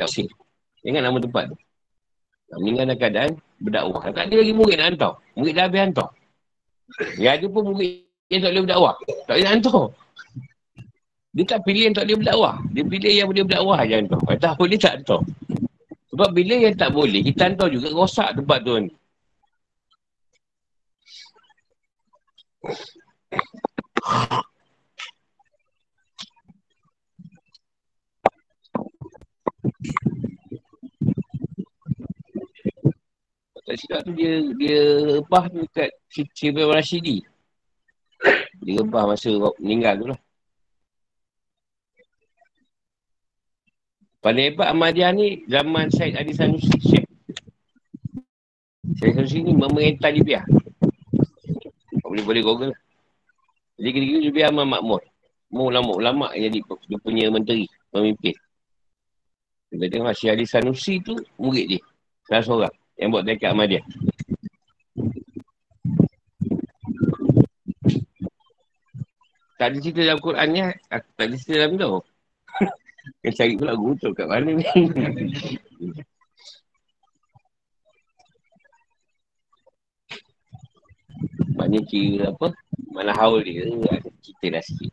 Tak 0.00 0.08
usah. 0.08 0.30
Ingat 0.86 1.02
nama 1.02 1.18
tempat 1.18 1.50
tu. 1.50 1.65
Meninggal 2.54 2.84
dalam 2.86 2.98
keadaan 3.02 3.30
berdakwah. 3.58 4.02
Tak 4.14 4.24
ada 4.30 4.36
lagi 4.38 4.54
murid 4.54 4.76
nak 4.78 4.86
hantar. 4.94 5.12
Murid 5.34 5.52
dah 5.58 5.64
habis 5.66 5.80
hantar. 5.82 6.08
Yang 7.18 7.32
ada 7.34 7.46
pun 7.50 7.62
murid 7.74 7.90
yang 8.30 8.40
tak 8.42 8.50
boleh 8.54 8.62
berdakwah. 8.62 8.94
Tak 9.26 9.34
boleh 9.34 9.50
hantar. 9.50 9.84
Dia 11.36 11.44
tak 11.44 11.60
pilih 11.68 11.82
yang 11.90 11.94
tak 11.94 12.04
boleh 12.06 12.18
berdakwah. 12.22 12.54
Dia 12.70 12.82
pilih 12.86 13.12
yang 13.12 13.28
boleh 13.28 13.44
berdakwah 13.44 13.78
je 13.82 13.94
hantar. 13.98 14.20
Kalau 14.22 14.38
tak 14.38 14.54
boleh 14.56 14.78
tak 14.78 14.92
hantar. 15.02 15.20
Sebab 16.14 16.28
bila 16.32 16.54
yang 16.56 16.74
tak 16.78 16.90
boleh, 16.96 17.20
kita 17.20 17.42
hantar 17.50 17.68
juga 17.68 17.92
rosak 17.92 18.30
tempat 18.38 18.58
tu 18.64 18.72
ni. 18.78 18.90
Silap 33.66 34.06
tu 34.06 34.14
dia 34.14 34.38
dia 34.54 34.78
rebah 35.18 35.50
tu 35.50 35.58
dekat 35.66 35.90
Syibir 36.38 36.70
Rashidi. 36.70 37.26
Dia 38.62 38.78
rebah 38.86 39.10
masa 39.10 39.26
meninggal 39.58 39.94
tu 39.98 40.06
lah. 40.14 40.20
Paling 44.22 44.54
hebat 44.54 44.70
Ahmadiyah 44.70 45.10
ni 45.14 45.42
zaman 45.50 45.90
Syed 45.90 46.14
Adi 46.14 46.30
Sanusi. 46.30 46.78
Syed. 46.78 47.06
Syed 49.02 49.12
Sanusi 49.18 49.38
ni 49.42 49.50
memerintah 49.50 50.14
Libya. 50.14 50.46
Kau 52.02 52.14
boleh 52.14 52.22
boleh 52.22 52.42
google 52.46 52.70
lah. 52.70 52.80
Jadi 53.82 53.90
kira-kira 53.90 54.18
Libya 54.30 54.44
aman 54.54 54.78
makmur. 54.78 55.02
Mau 55.50 55.70
ulama-ulama 55.70 56.30
jadi 56.34 56.58
dia 56.62 56.98
punya 57.02 57.30
menteri, 57.30 57.66
pemimpin. 57.90 58.34
Kita 59.74 59.84
tengok 59.90 60.14
Syed 60.14 60.38
Adi 60.38 60.46
Sanusi 60.46 61.02
tu 61.02 61.18
murid 61.38 61.66
dia. 61.78 61.82
Salah 62.26 62.42
seorang 62.42 62.74
yang 62.96 63.12
buat 63.12 63.24
dekat 63.24 63.52
Ahmadiyah. 63.52 63.84
Tak 69.56 69.72
ada 69.72 69.80
cerita 69.80 70.04
dalam 70.04 70.20
Quran 70.20 70.48
ni, 70.52 70.60
aku 70.92 71.08
tak 71.16 71.26
ada 71.32 71.36
cerita 71.40 71.64
dalam 71.64 71.80
tu. 71.80 72.04
Yang 73.24 73.34
cari 73.40 73.54
pula 73.56 73.72
guru 73.72 73.94
tu 73.96 74.12
kat 74.12 74.28
mana 74.28 74.52
ni. 74.52 74.60
Maknanya 81.56 81.80
kira 81.88 82.36
apa, 82.36 82.52
mana 82.92 83.16
haul 83.16 83.40
dia, 83.40 83.64
ada 83.64 84.12
cerita 84.20 84.60
dah 84.60 84.60
sikit. 84.60 84.92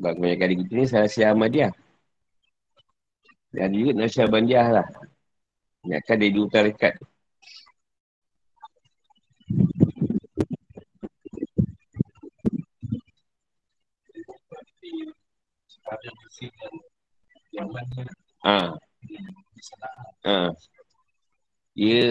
Sebab 0.00 0.16
banyak 0.16 0.38
kali 0.40 0.54
kita 0.64 0.72
ni 0.72 0.88
salah 0.88 1.12
siap 1.12 1.36
Ahmadiyah. 1.36 1.81
Dan 3.52 3.68
juga 3.76 3.92
Nasyabandiah 4.00 4.68
lah. 4.80 4.86
Ingatkan 5.84 6.16
dia 6.16 6.30
dua 6.32 6.46
tarikat. 6.48 6.96
Ha. 18.42 18.56
Ha. 20.24 20.34
Dia 21.72 22.08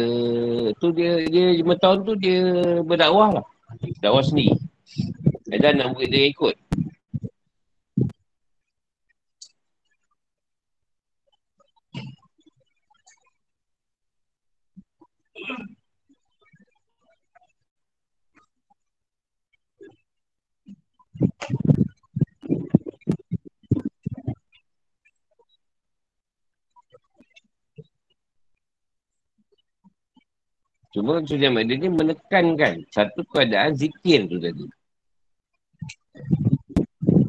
tu 0.77 0.93
dia 0.93 1.25
dia 1.25 1.45
lima 1.57 1.73
tahun 1.77 2.05
tu 2.05 2.13
dia 2.21 2.41
berdakwah 2.85 3.41
lah. 3.41 3.45
Dakwah 3.97 4.21
sendiri. 4.21 4.53
Dan 5.49 5.81
nak 5.81 5.97
murid 5.97 6.09
dia 6.13 6.29
ikut. 6.29 6.55
Cuma 30.91 31.23
Sunan 31.23 31.55
Mahdi 31.55 31.79
ni 31.79 31.87
menekankan 31.87 32.83
satu 32.91 33.23
keadaan 33.31 33.71
zikir 33.79 34.27
tu 34.27 34.35
tadi. 34.43 34.67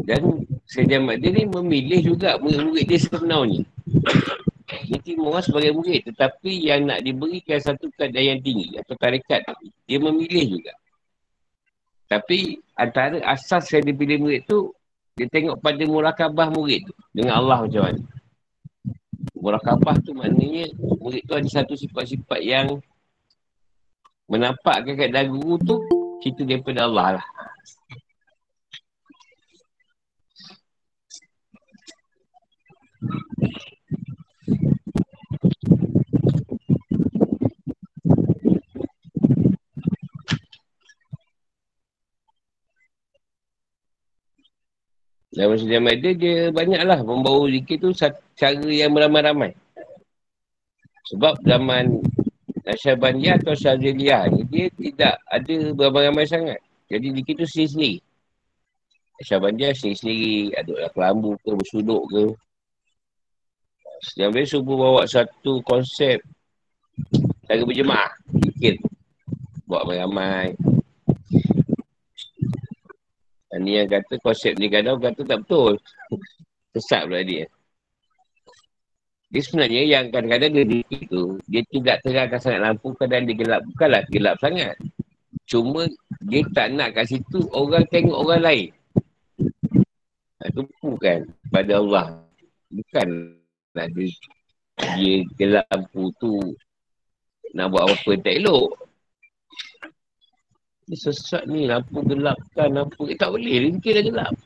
Dan 0.03 0.43
Sayyidina 0.67 0.99
Mahdi 1.07 1.29
ni 1.31 1.43
memilih 1.47 2.01
juga 2.11 2.43
murid-murid 2.43 2.91
dia 2.91 2.99
sebenarnya. 2.99 3.63
Dia 4.73 5.15
orang 5.21 5.45
sebagai 5.45 5.73
murid 5.77 6.01
tetapi 6.09 6.53
yang 6.73 6.89
nak 6.89 7.05
diberikan 7.05 7.61
satu 7.61 7.93
keadaan 7.93 8.37
yang 8.37 8.41
tinggi 8.41 8.81
atau 8.81 8.95
tarikat 8.97 9.45
dia 9.85 9.99
memilih 10.01 10.59
juga. 10.59 10.73
Tapi 12.09 12.61
antara 12.77 13.21
asas 13.25 13.69
yang 13.73 13.85
dipilih 13.85 14.21
murid 14.21 14.41
tu 14.49 14.73
dia 15.13 15.29
tengok 15.29 15.61
pada 15.61 15.85
murakabah 15.85 16.49
murid 16.49 16.89
tu 16.89 16.95
dengan 17.13 17.41
Allah 17.41 17.69
macam 17.69 17.83
mana. 17.85 18.03
Murakabah 19.37 19.97
tu 20.01 20.17
maknanya 20.17 20.73
murid 20.77 21.23
tu 21.29 21.33
ada 21.37 21.49
satu 21.49 21.77
sifat-sifat 21.77 22.41
yang 22.41 22.81
menampakkan 24.29 24.97
keadaan 24.97 25.29
guru 25.37 25.61
tu 25.61 25.77
cerita 26.25 26.49
daripada 26.49 26.89
Allah 26.89 27.21
lah. 27.21 27.27
Dalam 45.33 45.57
sejarah 45.57 45.97
dia, 45.97 46.13
dia 46.13 46.39
banyaklah 46.53 47.01
membawa 47.01 47.49
zikir 47.49 47.81
tu 47.81 47.97
cara 47.97 48.61
yang 48.69 48.93
beramai-ramai. 48.93 49.57
Sebab 51.09 51.41
zaman 51.49 52.05
Nasyabaniyah 52.63 53.43
atau 53.43 53.59
Syaziliyah 53.59 54.31
ni 54.31 54.47
dia 54.47 54.67
tidak 54.71 55.15
ada 55.27 55.57
beramai-ramai 55.75 56.29
sangat. 56.29 56.61
Jadi 56.93 57.17
zikir 57.17 57.35
tu 57.41 57.47
sendiri-sendiri. 57.49 57.97
Nasyabaniyah 59.19 59.73
sendiri-sendiri, 59.73 60.53
orang 60.53 60.93
kelambu 60.93 61.31
ke, 61.41 61.51
bersuduk 61.57 62.03
ke. 62.13 62.25
Yang 64.21 64.31
biasa 64.37 64.57
bawa 64.61 65.03
satu 65.09 65.65
konsep 65.65 66.21
cara 67.49 67.63
berjemaah. 67.65 68.13
Zikir. 68.37 68.77
Buat 69.65 69.89
ramai-ramai. 69.89 70.72
Ni 73.61 73.77
yang 73.77 73.89
kata 73.89 74.17
konsep 74.25 74.57
ni 74.57 74.73
kadang 74.73 74.97
kata 74.97 75.21
tak 75.29 75.45
betul. 75.45 75.77
Sesat 76.73 77.05
pula 77.05 77.21
dia. 77.21 77.45
Dia 79.33 79.41
sebenarnya 79.45 79.83
yang 79.89 80.05
kadang-kadang 80.13 80.53
dia 80.57 80.65
dikit 80.65 81.03
tu, 81.09 81.41
dia 81.49 81.65
tidak 81.73 81.97
terangkan 82.05 82.41
sangat 82.41 82.61
lampu, 82.69 82.93
kadang 82.97 83.25
dia 83.25 83.37
gelap. 83.37 83.61
Bukanlah 83.65 84.03
gelap 84.09 84.37
sangat. 84.41 84.77
Cuma 85.49 85.89
dia 86.25 86.45
tak 86.53 86.73
nak 86.73 86.97
kat 86.97 87.13
situ 87.13 87.45
orang 87.53 87.85
tengok 87.89 88.17
orang 88.17 88.41
lain. 88.45 88.69
Itu 90.43 90.61
ha, 90.65 90.81
bukan 90.85 91.19
pada 91.49 91.73
Allah. 91.81 92.07
Bukan 92.73 93.09
dia, 93.73 94.09
dia 94.97 95.15
gelap 95.37 95.65
lampu 95.69 96.13
tu 96.17 96.41
nak 97.53 97.69
buat 97.69 97.89
apa-apa 97.89 98.13
tak 98.21 98.37
elok. 98.37 98.82
Dia 100.93 101.09
sesat 101.09 101.49
ni 101.49 101.65
lampu 101.65 102.05
gelapkan 102.05 102.69
lampu. 102.69 103.09
Eh, 103.09 103.17
tak 103.17 103.33
boleh, 103.33 103.81
dia 103.81 103.97
dah 103.97 104.05
gelap. 104.05 104.37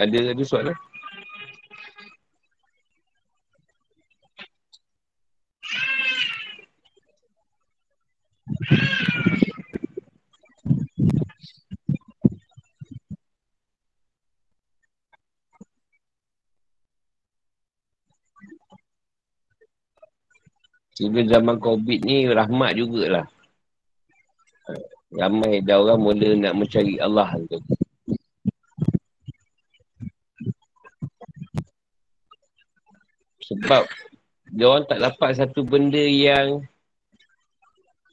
Ada 0.00 0.32
ada 0.32 0.44
soalan? 0.48 0.87
Sebelum 20.98 21.30
zaman 21.30 21.56
COVID 21.62 22.00
ni 22.02 22.26
rahmat 22.26 22.74
jugalah. 22.74 23.30
Ramai 25.14 25.62
dah 25.62 25.78
orang 25.78 26.02
mula 26.02 26.34
nak 26.34 26.58
mencari 26.58 26.98
Allah 26.98 27.38
tu. 27.46 27.62
Sebab 33.46 33.86
dia 34.50 34.66
orang 34.66 34.90
tak 34.90 34.98
dapat 34.98 35.38
satu 35.38 35.62
benda 35.62 36.02
yang 36.02 36.66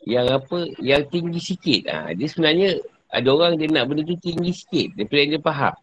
yang 0.06 0.30
apa, 0.30 0.70
yang 0.78 1.01
tinggi 1.10 1.41
sikit. 1.41 1.82
Ha, 1.89 2.14
dia 2.14 2.28
sebenarnya 2.30 2.78
ada 3.10 3.28
orang 3.34 3.58
dia 3.58 3.68
nak 3.74 3.89
benda 3.89 4.06
tu 4.06 4.18
tinggi 4.22 4.53
sikit 4.53 4.93
daripada 4.93 5.20
yang 5.20 5.32
dia 5.34 5.41
faham. 5.41 5.76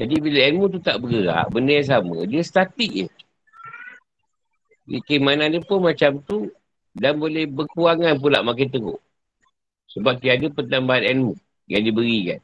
Jadi 0.00 0.14
bila 0.16 0.38
ilmu 0.48 0.64
tu 0.72 0.78
tak 0.80 0.96
bergerak, 1.02 1.46
benda 1.52 1.72
yang 1.76 1.88
sama, 1.90 2.16
dia 2.24 2.40
statik 2.40 2.90
je. 3.04 3.06
Keimanan 5.04 5.52
dia 5.52 5.60
pun 5.60 5.84
macam 5.84 6.18
tu 6.24 6.48
dan 6.96 7.20
boleh 7.20 7.46
berkurangan 7.46 8.16
pula 8.16 8.40
makin 8.40 8.72
teruk. 8.72 8.98
Sebab 9.90 10.22
tiada 10.22 10.46
pertambahan 10.50 11.04
ilmu 11.04 11.34
yang 11.66 11.82
diberikan. 11.82 12.40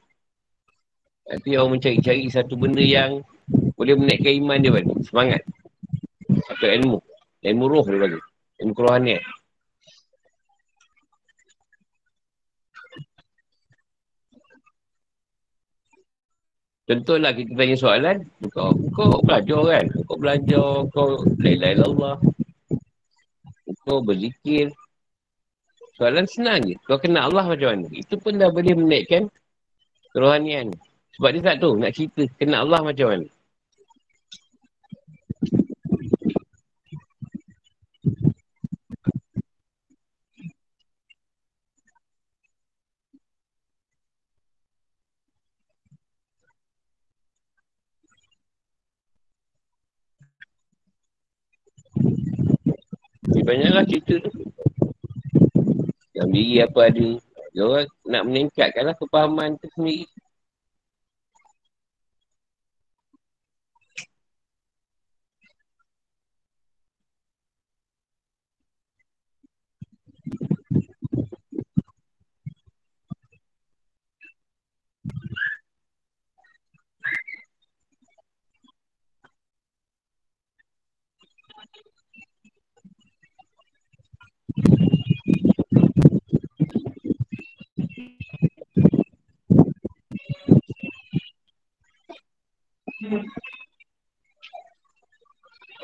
Nanti 1.27 1.59
orang 1.59 1.79
mencari-cari 1.79 2.31
satu 2.31 2.55
benda 2.55 2.83
yang 2.83 3.23
boleh 3.75 3.99
menaikkan 3.99 4.35
iman 4.43 4.59
dia 4.63 4.71
balik. 4.71 4.95
Semangat. 5.07 5.43
Atau 6.55 6.69
ilmu. 6.71 6.99
Ilmu 7.43 7.65
roh 7.67 7.87
dia 7.87 7.99
bagi. 7.99 8.21
Ilmu 8.63 8.73
kerohanian. 8.75 9.23
Contohlah 16.87 17.35
kita 17.35 17.51
tanya 17.59 17.75
soalan, 17.75 18.17
kau, 18.55 18.71
kau 18.95 19.19
belajar 19.27 19.61
kan? 19.75 19.85
Kau 20.07 20.17
belajar, 20.23 20.67
kau 20.95 21.19
lain-lain 21.43 21.83
Allah. 21.83 22.15
Kau 23.83 23.99
berzikir. 24.07 24.71
Soalan 25.99 26.31
senang 26.31 26.63
je. 26.63 26.79
Kau 26.87 26.95
kenal 27.03 27.27
Allah 27.35 27.51
macam 27.51 27.75
mana? 27.75 27.87
Itu 27.91 28.15
pun 28.23 28.39
dah 28.39 28.55
boleh 28.55 28.79
menaikkan 28.79 29.27
kerohanian. 30.15 30.71
Sebab 31.19 31.29
dia 31.35 31.43
tak 31.43 31.59
tahu 31.59 31.75
nak 31.75 31.91
cerita 31.91 32.23
kenal 32.39 32.71
Allah 32.71 32.81
macam 32.87 33.07
mana. 33.11 33.27
Banyaklah 53.47 53.87
cerita 53.87 54.15
tu. 54.27 54.31
Yang 56.19 56.29
diri 56.35 56.57
apa 56.67 56.81
ada. 56.91 57.09
Dia 57.55 57.63
orang 57.63 57.87
nak 58.11 58.23
meningkatkanlah 58.27 58.95
kepahaman 58.99 59.55
tu 59.63 59.71
sendiri. 59.79 60.11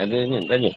Ada 0.01 0.17
ni, 0.27 0.39
tanya. 0.49 0.73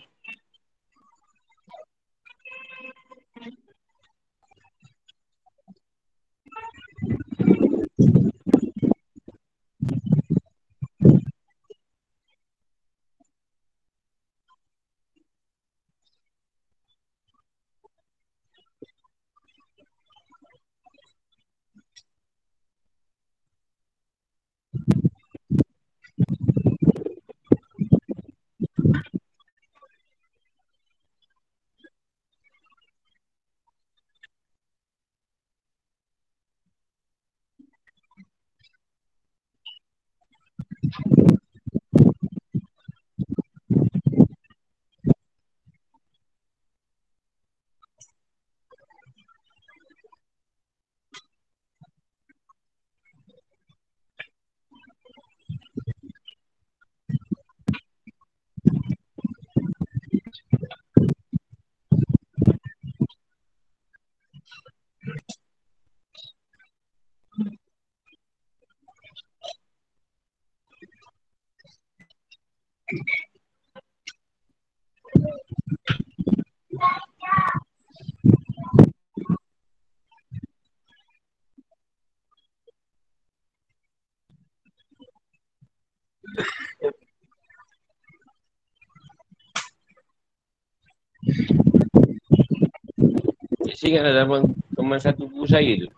Saya 93.75 93.87
ingatlah 93.91 94.13
dalam 94.15 94.29
teman 94.71 94.99
satu 95.03 95.27
guru 95.27 95.43
saya 95.43 95.73
tu. 95.83 95.89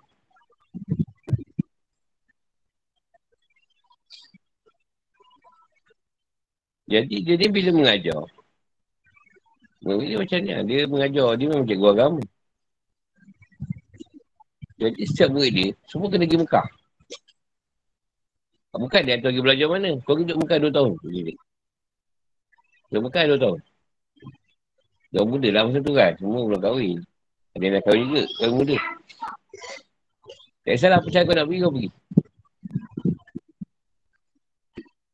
Jadi 6.88 7.16
dia 7.22 7.36
ni 7.38 7.48
bila 7.54 7.70
mengajar. 7.76 8.22
Dia 9.84 10.18
macam 10.18 10.40
ni 10.42 10.52
Dia 10.66 10.88
mengajar. 10.90 11.28
Dia 11.38 11.46
memang 11.52 11.68
cikgu 11.68 11.88
agama. 11.94 12.22
Jadi 14.78 15.02
setiap 15.10 15.30
murid 15.34 15.54
dia, 15.54 15.70
semua 15.90 16.08
kena 16.10 16.30
pergi 16.30 16.38
Mekah. 16.38 16.68
Bukan 18.78 19.02
dia 19.10 19.18
tu 19.18 19.30
pergi 19.34 19.42
belajar 19.42 19.68
mana. 19.74 19.90
Kau 20.06 20.14
duduk 20.14 20.38
Mekah 20.38 20.58
2 20.62 20.70
tahun. 20.70 20.92
Duduk 22.90 23.04
Mekah 23.10 23.24
2 23.26 23.42
tahun. 23.42 23.60
Dah 25.08 25.24
muda 25.26 25.50
lah 25.50 25.62
masa 25.66 25.80
tu 25.82 25.94
kan. 25.98 26.14
Semua 26.22 26.46
belum 26.46 26.62
kahwin. 26.62 26.98
Ada 27.58 27.74
nak 27.74 27.84
kahwin 27.90 28.06
juga, 28.06 28.24
kahwin 28.38 28.54
muda. 28.54 28.78
Tak 30.62 30.72
kisahlah 30.78 30.98
apa 31.02 31.10
kau 31.10 31.34
nak 31.34 31.46
pergi, 31.50 31.64
kau 31.66 31.74
pergi. 31.74 31.90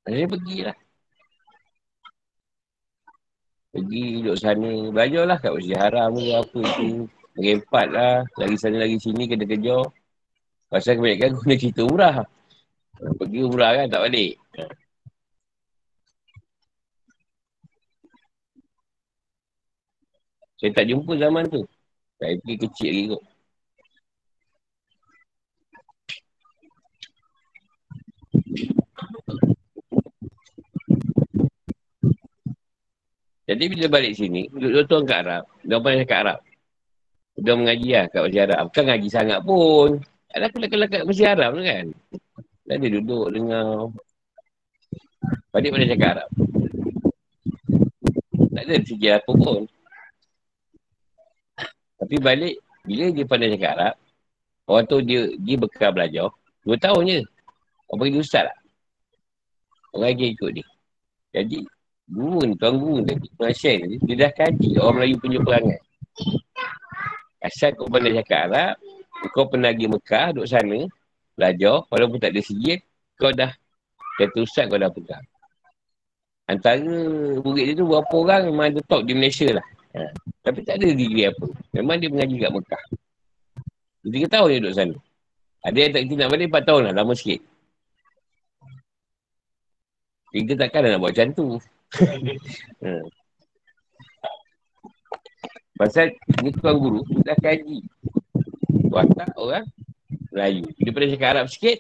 Dia 0.04 0.28
pergi 0.28 0.58
lah. 0.68 0.78
Pergi 3.72 4.04
duduk 4.20 4.36
sana, 4.36 4.72
belajarlah 4.91 5.38
kat 5.39 5.52
masjid 5.56 5.80
haram 5.80 6.12
ke 6.20 6.32
apa 6.36 6.60
tu. 6.76 7.08
Merempat 7.39 7.88
lah, 7.96 8.16
lagi 8.36 8.56
sana 8.60 8.78
lagi 8.84 9.00
sini 9.00 9.24
kena 9.24 9.48
kejar. 9.48 9.88
Pasal 10.68 11.00
kebanyakan 11.00 11.39
guna 11.39 11.54
cerita 11.64 11.82
umrah. 11.88 12.16
Pergi 13.24 13.39
umrah 13.39 13.72
kan, 13.72 13.88
tak 13.88 14.02
balik. 14.04 14.36
Saya 20.60 20.72
tak 20.76 20.86
jumpa 20.91 21.16
zaman 21.16 21.48
tu. 21.48 21.64
Saya 22.24 22.40
pergi 22.40 22.56
kecil 22.56 22.91
lagi 22.95 23.06
kot. 23.12 23.24
Jadi 33.44 33.64
bila 33.68 33.86
balik 33.91 34.16
sini, 34.16 34.48
duduk 34.56 34.88
tuan 34.88 35.04
kat 35.04 35.28
Arab, 35.28 35.44
dia 35.68 35.76
orang 35.76 36.00
cakap 36.00 36.20
Arab. 36.24 36.40
Dia 37.44 37.54
mengaji 37.60 37.90
lah 37.91 38.06
kat 38.08 38.22
Masjid 38.24 38.44
Arab. 38.48 38.64
Bukan 38.72 38.84
ngaji 38.88 39.10
sangat 39.12 39.40
pun. 39.44 39.90
Ada 40.32 40.48
nak 40.48 40.88
kat 40.88 41.04
Masjid 41.04 41.28
Arab 41.28 41.50
tu 41.60 41.64
kan. 41.68 41.86
Dan 42.64 42.76
dia 42.80 42.90
duduk 43.04 43.26
dengar. 43.36 43.91
Balik 45.52 45.76
pada 45.76 45.86
cakap 45.91 46.10
Arab. 46.16 46.30
Tak 48.48 48.64
ada 48.64 48.76
segi 48.88 49.08
apa 49.12 49.32
pun. 49.36 49.68
Tapi 52.04 52.20
balik, 52.20 52.60
bila 52.84 53.16
dia 53.16 53.24
pandai 53.24 53.56
cakap 53.56 53.80
Arab, 53.80 53.96
orang 54.68 54.84
tu 54.92 55.00
dia, 55.00 55.32
dia 55.40 55.56
bekal 55.56 55.96
belajar, 55.96 56.28
dua 56.68 56.76
tahun 56.76 57.02
je. 57.08 57.20
Orang 57.88 58.00
pergi 58.04 58.20
ustaz 58.20 58.44
lah. 58.52 58.58
Orang 59.96 60.12
lagi 60.12 60.36
ikut 60.36 60.52
dia. 60.52 60.68
Jadi, 61.32 61.64
guru 62.12 62.44
ni, 62.44 62.54
tuan 62.60 62.76
guru 62.76 63.08
ni, 63.08 63.16
pengasyai 63.40 63.88
ni, 63.88 63.96
dia 64.04 64.28
dah 64.28 64.32
kaji 64.36 64.70
orang 64.84 64.96
Melayu 65.00 65.16
punya 65.16 65.40
perangai. 65.40 65.80
Asal 67.40 67.72
kau 67.80 67.88
pandai 67.88 68.20
cakap 68.20 68.52
Arab, 68.52 68.74
kau 69.32 69.48
pernah 69.48 69.72
pergi 69.72 69.88
Mekah, 69.88 70.28
duduk 70.36 70.48
sana, 70.52 70.80
belajar, 71.40 71.88
walaupun 71.88 72.20
tak 72.20 72.36
ada 72.36 72.42
sijil, 72.44 72.84
kau 73.16 73.32
dah, 73.32 73.56
kata 74.20 74.38
ustaz 74.44 74.68
kau 74.68 74.76
dah 74.76 74.92
pegang. 74.92 75.24
Antara 76.52 76.84
murid 77.40 77.72
dia 77.72 77.80
tu 77.80 77.88
berapa 77.88 78.12
orang 78.12 78.52
memang 78.52 78.76
ada 78.76 78.84
top 78.84 79.08
di 79.08 79.16
Malaysia 79.16 79.48
lah. 79.56 79.64
Ha. 79.94 80.10
Tapi 80.41 80.60
tak 80.65 80.82
ada 80.82 80.90
degree 80.90 81.30
apa. 81.30 81.45
Memang 81.78 82.02
dia 82.02 82.10
mengaji 82.10 82.36
kat 82.41 82.52
Mekah. 82.52 82.84
Tiga 84.03 84.28
tahun 84.28 84.48
dia 84.49 84.60
duduk 84.60 84.76
sana. 84.76 84.95
Ada 85.64 85.78
yang 85.80 85.91
tak 85.95 86.02
nak 86.11 86.30
balik 86.34 86.48
empat 86.52 86.64
tahun 86.68 86.82
lah. 86.90 86.94
Lama 86.98 87.14
sikit. 87.15 87.40
Kita 90.34 90.53
takkan 90.57 90.90
nak 90.90 90.99
buat 90.99 91.14
macam 91.14 91.28
tu. 91.38 91.48
ha. 92.84 93.02
Pasal 95.78 96.14
ni 96.41 96.49
tuan 96.57 96.76
guru 96.78 97.02
dah 97.22 97.38
kaji. 97.38 97.86
Watak 98.90 99.30
orang 99.38 99.65
Melayu. 100.34 100.65
Dia 100.82 100.91
pernah 100.94 101.10
cakap 101.14 101.30
Arab 101.38 101.48
sikit. 101.49 101.78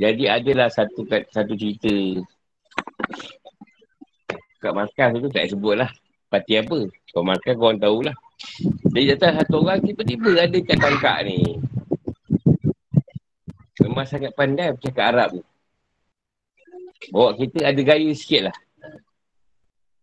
Jadi 0.00 0.24
adalah 0.26 0.68
satu 0.72 1.06
satu 1.08 1.52
cerita 1.54 1.92
kat 4.64 4.72
markas 4.72 5.08
tu 5.20 5.28
tak 5.28 5.44
sebut 5.52 5.76
lah. 5.76 5.90
Parti 6.32 6.56
apa. 6.56 6.88
Kau 7.12 7.20
markas 7.20 7.52
kau 7.52 7.68
orang 7.68 7.80
tahulah. 7.84 8.16
Jadi 8.96 9.04
datang 9.12 9.36
satu 9.36 9.60
orang 9.60 9.84
tiba-tiba 9.84 10.30
ada 10.40 10.58
kat 10.64 10.78
tangkak 10.80 11.18
ni. 11.28 11.60
Memang 13.84 14.08
sangat 14.08 14.32
pandai 14.32 14.72
bercakap 14.72 15.12
Arab 15.12 15.28
ni. 15.36 15.42
Bawa 17.12 17.36
kita 17.36 17.68
ada 17.68 17.80
gaya 17.84 18.10
sikit 18.16 18.48
lah. 18.48 18.56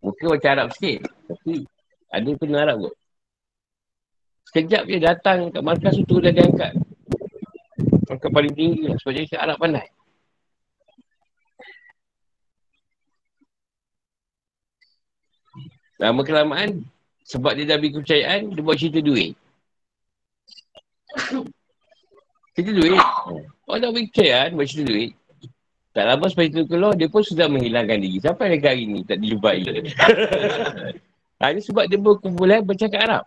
Muka 0.06 0.38
macam 0.38 0.50
Arab 0.54 0.68
sikit. 0.78 1.10
Tapi 1.26 1.66
ada 2.14 2.30
kena 2.38 2.58
Arab 2.62 2.78
kot. 2.86 2.96
Sekejap 4.52 4.84
dia 4.86 5.00
datang 5.02 5.50
kat 5.50 5.64
markas 5.66 5.98
tu 6.06 6.22
dah 6.22 6.30
diangkat. 6.30 6.78
Angkat 8.12 8.30
paling 8.30 8.54
tinggi 8.54 8.86
lah. 8.86 8.96
Sebab 9.02 9.12
dia 9.18 9.40
Arab 9.42 9.58
pandai. 9.58 9.88
Lama 16.02 16.26
kelamaan, 16.26 16.82
sebab 17.30 17.54
dia 17.54 17.70
dah 17.70 17.78
beri 17.78 17.94
kepercayaan, 17.94 18.50
dia 18.58 18.62
buat 18.66 18.74
cerita 18.74 19.06
duit. 19.06 19.38
cerita 22.58 22.72
duit. 22.74 22.98
Orang 23.70 23.80
dah 23.86 23.90
beri 23.94 24.10
kepercayaan, 24.10 24.58
buat 24.58 24.66
cerita 24.66 24.90
duit. 24.90 25.12
Tak 25.92 26.08
lama 26.08 26.26
sebab 26.26 26.46
itu 26.48 26.64
keluar, 26.66 26.96
dia 26.96 27.12
pun 27.12 27.22
sudah 27.22 27.52
menghilangkan 27.52 28.00
diri. 28.00 28.18
Sampai 28.18 28.56
dekat 28.56 28.74
hari 28.74 28.84
ni, 28.88 29.04
tak 29.04 29.20
dijumpai. 29.20 29.60
ha, 31.40 31.52
ini 31.52 31.62
sebab 31.62 31.84
dia 31.86 32.00
berkumpulan 32.00 32.64
bercakap 32.64 33.00
Arab. 33.06 33.24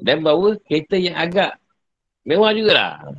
Dan 0.00 0.24
bawa 0.24 0.56
kereta 0.64 0.96
yang 0.96 1.14
agak 1.14 1.54
mewah 2.24 2.50
jugalah. 2.56 3.14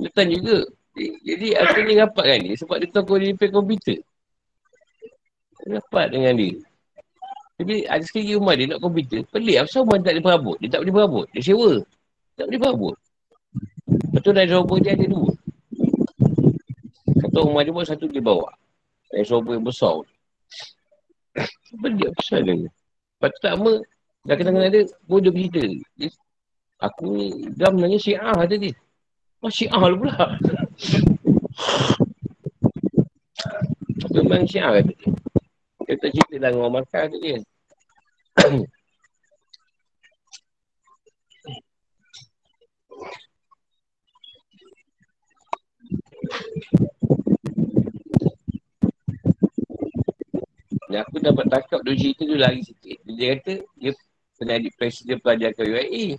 Datang 0.00 0.28
juga. 0.32 0.64
Jadi 0.96 1.52
aku 1.52 1.78
ni 1.84 1.94
rapat 2.00 2.24
kan 2.24 2.38
dia 2.40 2.54
sebab 2.56 2.76
dia 2.80 2.88
tahu 2.88 3.20
dia 3.20 3.28
repair 3.36 3.52
komputer. 3.52 3.98
Rapat 5.68 6.06
dengan 6.08 6.32
dia. 6.40 6.56
Tapi 7.56 7.84
ada 7.88 8.04
sekali 8.04 8.32
rumah 8.36 8.56
dia 8.56 8.68
nak 8.68 8.80
komputer. 8.80 9.20
Pelik. 9.28 9.56
Apa 9.60 9.80
rumah 9.80 9.96
tak 10.00 10.12
boleh 10.16 10.24
perabot? 10.24 10.56
Dia 10.60 10.68
tak 10.72 10.80
boleh 10.84 10.94
perabot. 10.96 11.26
Dia 11.36 11.42
sewa. 11.44 11.72
Tak 12.36 12.44
boleh 12.48 12.60
perabot. 12.60 12.94
Betul 14.12 14.32
dari 14.32 14.50
robot 14.52 14.78
dia 14.80 14.92
ada 14.96 15.06
dua. 15.08 15.30
Satu 17.16 17.38
rumah 17.48 17.62
dia 17.64 17.72
buat, 17.72 17.86
satu 17.88 18.04
dia 18.08 18.20
bawa. 18.20 18.48
Dari 19.12 19.24
robot 19.28 19.52
yang 19.56 19.64
besar. 19.64 19.96
Pelik 21.82 22.08
apa 22.08 22.16
pasal 22.20 22.40
dia? 22.44 22.56
Lepas 22.56 23.28
tu 23.32 23.40
tak 23.44 23.54
apa. 23.56 23.72
Dah 24.26 24.34
kenal-kenal 24.34 24.70
dia, 24.72 24.82
pun 25.04 25.20
dia 25.20 25.32
bercerita. 25.32 25.64
Aku 26.84 27.04
ni, 27.08 27.26
dah 27.56 27.72
menanya 27.72 27.96
syiah 27.96 28.36
tadi. 28.44 28.72
Oh 29.46 29.52
syiah 29.54 29.78
lah 29.78 29.94
pula. 29.94 30.26
Memang 34.10 34.42
syiah 34.42 34.74
kata 34.74 34.90
dia. 34.90 35.10
Dia 35.86 35.94
tak 36.02 36.10
cerita 36.18 36.34
dalam 36.42 36.66
orang 36.66 36.82
makan 36.82 37.14
tu 37.14 37.18
dia. 37.22 37.38
Dan 50.90 50.98
aku 51.06 51.22
dapat 51.22 51.46
takap 51.46 51.86
dua 51.86 51.94
cerita 51.94 52.26
tu 52.26 52.34
lagi 52.34 52.66
sikit. 52.66 52.98
Dia 53.14 53.38
kata 53.38 53.62
dia 53.78 53.94
pernah 54.34 54.58
di 54.58 54.74
presiden 54.74 55.22
pelajar 55.22 55.54
ke 55.54 55.62
UAE. 55.62 56.18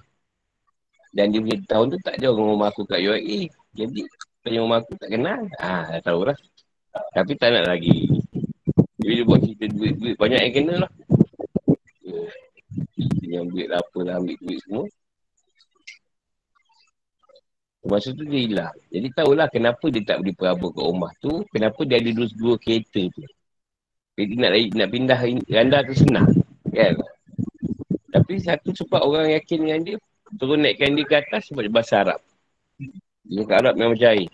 Dan 1.17 1.33
dia 1.33 1.41
punya 1.41 1.57
tahun 1.65 1.85
tu 1.89 1.99
tak 2.05 2.13
ada 2.21 2.29
orang 2.29 2.47
rumah 2.53 2.69
aku 2.69 2.85
kat 2.85 3.01
UAE. 3.01 3.49
Jadi, 3.73 4.05
punya 4.45 4.59
rumah 4.61 4.77
aku 4.85 4.93
tak 5.01 5.09
kenal. 5.09 5.41
Ah, 5.57 5.89
dah 5.97 6.01
tahu 6.05 6.21
lah. 6.29 6.37
Tapi 7.17 7.33
tak 7.41 7.57
nak 7.57 7.65
lagi. 7.73 8.05
Jadi 9.01 9.13
dia 9.17 9.25
buat 9.25 9.39
cerita 9.41 9.65
duit-duit 9.73 10.15
banyak 10.17 10.41
yang 10.45 10.53
kena 10.53 10.75
lah. 10.85 10.91
Dia 12.97 13.41
yang 13.41 13.49
duit 13.49 13.69
apa 13.73 13.99
lah 14.05 14.21
ambil 14.21 14.37
duit 14.45 14.59
semua. 14.61 14.85
Masa 17.87 18.11
tu 18.11 18.27
dia 18.27 18.39
hilang. 18.43 18.75
Jadi 18.91 19.07
tahulah 19.15 19.47
kenapa 19.47 19.85
dia 19.87 20.03
tak 20.03 20.19
boleh 20.19 20.35
perabot 20.35 20.69
kat 20.75 20.85
rumah 20.85 21.11
tu. 21.23 21.33
Kenapa 21.55 21.79
dia 21.87 22.03
ada 22.03 22.11
dua, 22.11 22.27
dua 22.35 22.53
kereta 22.59 23.01
tu. 23.15 23.23
Jadi 24.17 24.33
nak, 24.35 24.51
nak 24.75 24.89
pindah 24.91 25.19
randa 25.47 25.77
tu 25.87 25.95
senang. 25.95 26.29
Kan? 26.73 26.99
Tapi 28.11 28.33
satu 28.43 28.75
sebab 28.75 29.01
orang 29.07 29.31
yakin 29.39 29.59
dengan 29.63 29.79
dia 29.87 29.95
Turun 30.35 30.59
naikkan 30.59 30.91
dia 30.91 31.07
ke 31.07 31.15
atas 31.23 31.47
sebab 31.47 31.63
dia 31.63 31.71
bahasa 31.71 32.03
Arab. 32.03 32.19
Dia 33.23 33.43
kat 33.47 33.57
Arab 33.63 33.73
memang 33.79 33.95
cair. 33.95 34.27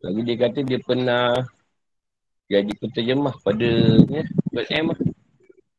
Lagi 0.00 0.20
dia 0.24 0.36
kata 0.40 0.58
dia 0.64 0.80
pernah 0.80 1.44
jadi 2.48 2.72
penterjemah 2.80 3.36
pada 3.44 3.68
ya, 4.08 4.24
PM 4.56 4.96
lah. 4.96 5.00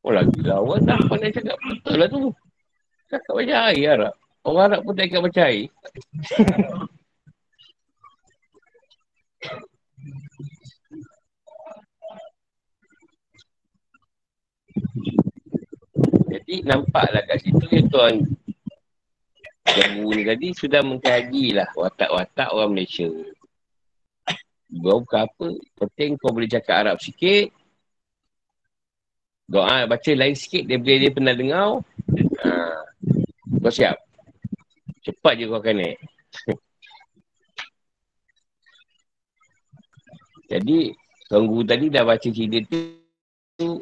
Oh 0.06 0.14
lagi 0.14 0.40
lawan 0.46 0.86
dah 0.86 0.98
pandai 1.10 1.34
cakap 1.34 1.58
betul 1.58 1.96
lah 1.98 2.08
tu. 2.10 2.30
Cakap 3.10 3.34
macam 3.34 3.58
air 3.70 3.90
Arab. 3.98 4.14
Orang 4.46 4.64
Arab 4.70 4.80
pun 4.86 4.94
tak 4.94 5.10
cakap 5.10 5.22
macam 5.26 5.46
air. 5.50 5.66
Jadi 16.52 16.68
nampaklah 16.68 17.24
kat 17.32 17.48
situ 17.48 17.64
yang 17.72 17.88
tuan 17.88 18.28
yang 19.72 20.04
ni 20.04 20.28
tadi 20.28 20.52
sudah 20.52 20.84
mengkaji 20.84 21.56
lah 21.56 21.72
watak-watak 21.80 22.52
orang 22.52 22.76
Malaysia. 22.76 23.08
Kau 24.68 25.00
bukan 25.00 25.32
apa, 25.32 25.48
penting 25.80 26.20
kau 26.20 26.36
boleh 26.36 26.52
cakap 26.52 26.84
Arab 26.84 27.00
sikit. 27.00 27.56
Doa 29.48 29.88
baca 29.88 30.12
lain 30.12 30.36
sikit 30.36 30.68
daripada 30.68 31.00
dia 31.00 31.16
pernah 31.16 31.32
dengar. 31.32 31.88
Ha. 32.44 32.52
Kau 33.64 33.72
siap? 33.72 33.96
Cepat 35.08 35.40
je 35.40 35.48
kau 35.48 35.56
akan 35.56 35.76
naik. 35.80 36.04
Jadi, 40.52 40.92
Tuan 41.32 41.48
Guru 41.48 41.64
tadi 41.64 41.88
dah 41.88 42.04
baca 42.04 42.28
cerita 42.28 42.60
tu 42.68 43.01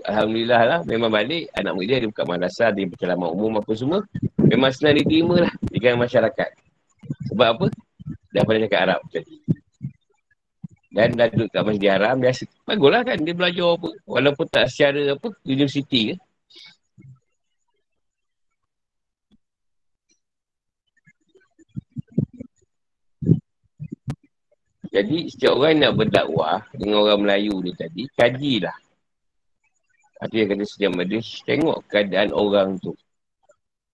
Alhamdulillah 0.06 0.62
lah 0.66 0.80
memang 0.84 1.10
balik 1.12 1.52
anak 1.56 1.72
murid 1.76 1.88
dia 1.88 1.98
ada 2.00 2.08
buka 2.12 2.24
madrasah 2.28 2.70
dia 2.76 2.86
bercelamat 2.88 3.30
umum 3.32 3.52
apa 3.60 3.72
semua 3.76 4.00
memang 4.38 4.72
senang 4.76 4.96
diterima 5.00 5.36
lah 5.48 5.54
di 5.68 5.78
kalangan 5.78 6.06
masyarakat. 6.06 6.50
Sebab 7.34 7.48
apa? 7.48 7.68
Dah 8.30 8.42
pernah 8.46 8.62
cakap 8.68 8.80
Arab 8.86 9.02
tadi 9.10 9.36
dan 10.90 11.14
dah 11.14 11.30
duduk 11.30 11.54
kat 11.54 11.64
masjid 11.64 11.90
haram 11.94 12.18
biasa 12.18 12.44
bagus 12.66 12.90
lah 12.90 13.02
kan 13.06 13.18
dia 13.22 13.34
belajar 13.38 13.78
apa 13.78 13.90
walaupun 14.10 14.46
tak 14.50 14.66
secara 14.74 15.14
apa 15.14 15.28
universiti 15.46 16.14
ke. 16.14 16.16
Jadi 24.90 25.30
setiap 25.30 25.54
orang 25.54 25.86
nak 25.86 25.94
berdakwah 26.02 26.66
dengan 26.74 27.06
orang 27.06 27.22
Melayu 27.22 27.62
ni 27.62 27.78
tadi, 27.78 28.10
kajilah 28.10 28.74
ada 30.20 30.36
yang 30.36 30.52
kata 30.52 30.64
setiap 30.68 30.92
majlis, 31.00 31.40
tengok 31.48 31.80
keadaan 31.88 32.36
orang 32.36 32.76
tu. 32.84 32.92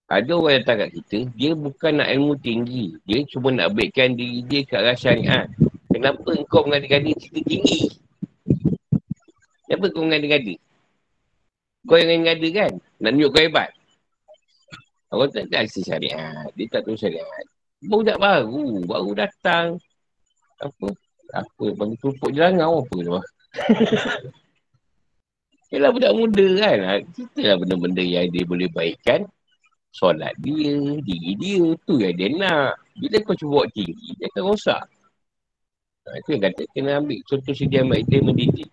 Ada 0.09 0.33
orang 0.33 0.61
datang 0.61 0.77
kat 0.85 0.89
kita, 1.01 1.17
dia 1.37 1.51
bukan 1.53 2.01
nak 2.01 2.09
ilmu 2.09 2.33
tinggi. 2.41 2.97
Dia 3.05 3.21
cuma 3.29 3.53
nak 3.53 3.77
baikkan 3.77 4.17
diri 4.17 4.41
dia 4.41 4.65
ke 4.65 4.73
arah 4.73 4.97
syariat. 4.97 5.45
Kenapa 5.89 6.25
engkau 6.33 6.65
mengada-gada 6.65 7.13
cerita 7.13 7.41
tinggi? 7.45 7.93
Kenapa 9.65 9.85
kau 9.93 10.05
mengada-gada? 10.05 10.55
Kau 11.85 11.97
yang 12.01 12.25
mengada 12.25 12.47
kan? 12.49 12.73
Nak 13.01 13.11
tunjuk 13.13 13.29
kau 13.29 13.41
hebat. 13.45 13.69
Orang 15.13 15.29
tak 15.29 15.45
ada 15.49 15.57
asli 15.61 15.81
syariat. 15.85 16.49
Dia 16.57 16.65
tak 16.73 16.81
tahu 16.89 16.97
syariat. 16.97 17.45
Budak 17.85 18.17
baru. 18.17 18.81
Baru 18.85 19.13
datang. 19.13 19.77
Apa? 20.57 20.89
Apa? 21.37 21.65
Bagi 21.77 21.95
kerupuk 22.01 22.33
je 22.33 22.41
langau 22.41 22.81
apa 22.81 22.97
tu? 22.97 23.13
Yalah 25.75 25.91
budak 25.91 26.15
muda 26.15 26.47
kan. 26.55 27.03
Kita 27.11 27.41
lah 27.51 27.55
benda-benda 27.59 27.99
yang 27.99 28.31
dia 28.31 28.47
boleh 28.47 28.71
baikkan. 28.71 29.27
Solat 29.91 30.31
dia, 30.39 30.79
diri 31.03 31.35
dia. 31.35 31.75
Tu 31.83 31.99
yang 31.99 32.15
dia 32.15 32.31
nak. 32.31 32.79
Bila 32.95 33.19
kau 33.27 33.35
cuba 33.35 33.59
buat 33.59 33.67
tinggi, 33.75 34.15
dia 34.15 34.31
akan 34.31 34.43
rosak. 34.55 34.87
Ha, 36.07 36.15
itu 36.15 36.29
yang 36.31 36.43
kata 36.47 36.63
kena 36.71 36.91
ambil 37.03 37.19
contoh 37.27 37.51
sedia 37.51 37.83
baik 37.83 38.07
dia 38.07 38.23
mendidik. 38.23 38.71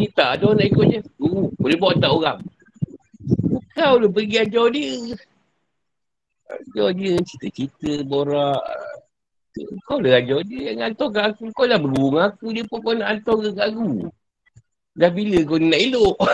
Ni 0.00 0.08
tak 0.16 0.40
ada 0.40 0.52
orang 0.52 0.64
nak 0.64 0.68
ikut 0.72 0.86
je. 0.92 1.00
Uh, 1.20 1.48
boleh 1.60 1.76
bawa 1.76 1.92
tak 2.00 2.12
orang. 2.12 2.40
Kau 3.76 4.00
lu 4.00 4.08
pergi 4.08 4.36
ajar 4.40 4.66
dia. 4.72 5.12
Ajar 6.46 6.88
dia 6.94 7.14
cerita-cerita, 7.20 8.06
borak. 8.06 8.62
Kau 9.88 9.98
lah 10.00 10.20
ajar 10.20 10.40
dia 10.44 10.72
yang 10.72 10.92
hantar 10.92 11.08
kat 11.12 11.24
aku. 11.34 11.50
Kau 11.56 11.66
lah 11.66 11.78
bergurung 11.80 12.22
aku. 12.22 12.52
Dia 12.52 12.64
pun 12.68 12.78
kau 12.84 12.94
nak 12.94 13.08
hantar 13.12 13.36
ke 13.40 13.48
aku. 13.56 14.08
Dah 14.96 15.10
bila 15.12 15.38
kau 15.44 15.58
nak 15.60 15.80
elok? 15.80 16.16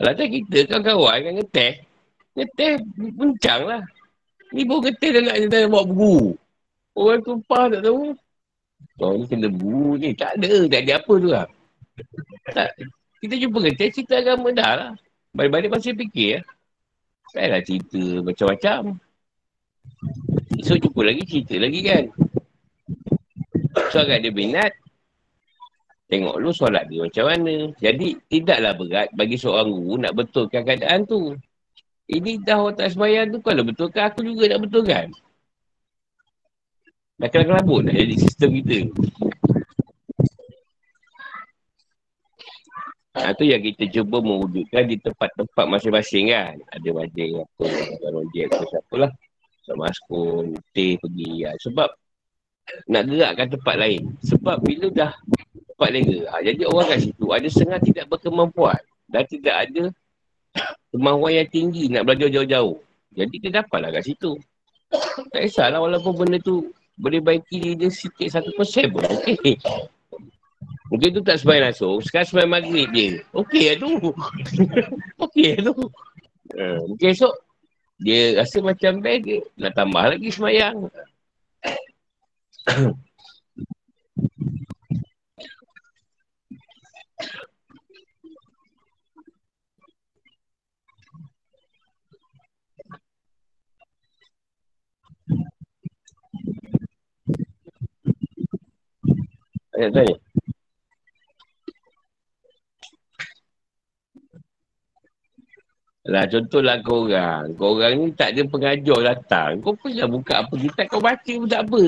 Alah 0.00 0.16
kita 0.16 0.64
kan 0.64 0.80
kawan 0.80 1.12
kan 1.12 1.32
ngeteh. 1.36 1.89
Ngeteh 2.38 2.78
puncang 3.16 3.62
lah. 3.66 3.82
Ni 4.50 4.66
pun 4.66 4.82
getih 4.82 5.18
dah 5.18 5.22
nak 5.30 5.36
dia 5.46 5.70
buat 5.70 5.86
buku. 5.86 6.34
Orang 6.94 7.22
tumpah 7.22 7.70
tak 7.70 7.82
tahu. 7.86 8.14
Oh 9.00 9.14
ni 9.14 9.24
kena 9.30 9.48
buku 9.50 9.98
ni. 9.98 10.10
Tak 10.14 10.38
ada. 10.38 10.66
Tak 10.66 10.80
ada 10.86 10.92
apa 10.98 11.12
tu 11.18 11.28
lah. 11.30 11.46
Tak. 12.50 12.70
Kita 13.20 13.34
jumpa 13.36 13.58
getih 13.70 13.88
cerita 13.94 14.14
agama 14.18 14.48
dah 14.50 14.72
lah. 14.74 14.92
Balik-balik 15.36 15.70
masih 15.70 15.94
fikir 15.94 16.40
lah. 16.40 16.44
Tak 17.30 17.46
lah 17.46 17.60
cerita 17.62 18.02
macam-macam. 18.26 18.80
So 20.66 20.74
jumpa 20.74 21.00
lagi 21.06 21.22
cerita 21.22 21.54
lagi 21.62 21.80
kan. 21.86 22.04
So 23.94 24.02
agak 24.02 24.26
dia 24.26 24.34
minat. 24.34 24.72
Tengok 26.10 26.42
lu 26.42 26.50
solat 26.50 26.90
dia 26.90 27.06
macam 27.06 27.24
mana. 27.30 27.70
Jadi 27.78 28.18
tidaklah 28.26 28.74
berat 28.74 29.08
bagi 29.14 29.38
seorang 29.38 29.70
guru 29.70 29.94
nak 30.02 30.12
betulkan 30.18 30.66
keadaan 30.66 31.06
tu. 31.06 31.38
Ini 32.10 32.42
dah 32.42 32.58
orang 32.58 32.74
tak 32.74 32.90
sembahyang 32.90 33.30
tu 33.30 33.38
kalau 33.38 33.62
betulkan 33.62 34.10
aku 34.10 34.26
juga 34.26 34.50
nak 34.50 34.66
betulkan. 34.66 35.06
Dah 37.22 37.28
kena 37.30 37.44
kelabut 37.46 37.86
dah 37.86 37.94
jadi 37.94 38.14
sistem 38.18 38.58
kita. 38.58 38.78
Ha, 43.10 43.34
tu 43.34 43.42
yang 43.42 43.60
kita 43.60 43.84
cuba 43.90 44.22
mewujudkan 44.22 44.86
di 44.86 44.96
tempat-tempat 44.98 45.64
masing-masing 45.66 46.34
kan. 46.34 46.56
Ada 46.72 46.88
majlis 46.94 47.42
apa, 47.42 47.66
kalau 48.00 48.22
dia 48.34 48.48
apa 48.48 48.62
siapa 48.70 48.94
lah. 48.96 49.12
Sama 49.66 49.86
askun, 49.86 50.56
teh 50.74 50.96
pergi. 50.98 51.46
Ya. 51.46 51.52
Sebab 51.62 51.90
nak 52.90 53.02
gerakkan 53.06 53.48
tempat 53.54 53.76
lain. 53.76 54.02
Sebab 54.24 54.56
bila 54.62 54.86
dah 54.90 55.12
tempat 55.74 55.88
lain 55.94 56.04
ha, 56.26 56.42
jadi 56.42 56.62
orang 56.66 56.86
kat 56.90 57.00
situ 57.06 57.26
ada 57.30 57.46
setengah 57.46 57.80
tidak 57.82 58.04
berkemampuan. 58.10 58.80
Dan 59.10 59.22
tidak 59.26 59.56
ada 59.58 59.82
kemampuan 60.90 61.42
yang 61.42 61.48
tinggi 61.48 61.88
nak 61.90 62.06
belajar 62.06 62.28
jauh-jauh. 62.30 62.76
Jadi 63.14 63.34
dia 63.42 63.50
dapatlah 63.62 63.90
kat 63.94 64.04
situ. 64.06 64.38
Tak 65.30 65.40
kisahlah 65.46 65.78
walaupun 65.82 66.12
benda 66.14 66.38
tu 66.42 66.70
boleh 67.00 67.22
baiki 67.22 67.56
dia, 67.62 67.72
dia 67.78 67.90
sikit 67.90 68.28
satu 68.28 68.50
persen 68.58 68.90
pun. 68.90 69.06
Okey. 69.06 69.56
Mungkin 70.90 71.08
tu 71.14 71.22
tak 71.22 71.38
sembahyang 71.38 71.70
langsung. 71.70 72.02
Sekarang 72.02 72.26
sembahyang 72.26 72.52
maghrib 72.52 72.88
je. 72.90 73.22
Okey 73.30 73.64
lah 73.70 73.76
tu. 73.84 73.90
Okey 75.22 75.48
lah 75.56 75.62
tu. 75.70 75.86
Uh, 76.50 76.82
mungkin 76.90 77.14
esok 77.14 77.34
dia 78.00 78.42
rasa 78.42 78.58
macam 78.58 78.98
best 78.98 79.22
dia 79.22 79.38
nak 79.54 79.72
tambah 79.78 80.04
lagi 80.10 80.28
sembahyang. 80.34 80.76
Ayat 99.70 99.90
tanya. 99.94 100.16
Lah 106.10 106.24
contohlah 106.26 106.82
korang. 106.82 107.54
Korang 107.54 107.92
ni 108.00 108.06
tak 108.16 108.34
ada 108.34 108.42
pengajar 108.48 108.98
datang. 109.14 109.62
Kau 109.62 109.78
pun 109.78 109.94
dah 109.94 110.10
buka 110.10 110.42
apa 110.42 110.54
kita 110.58 110.88
kau 110.90 110.98
baca 110.98 111.32
pun 111.38 111.46
tak 111.46 111.62
apa. 111.68 111.82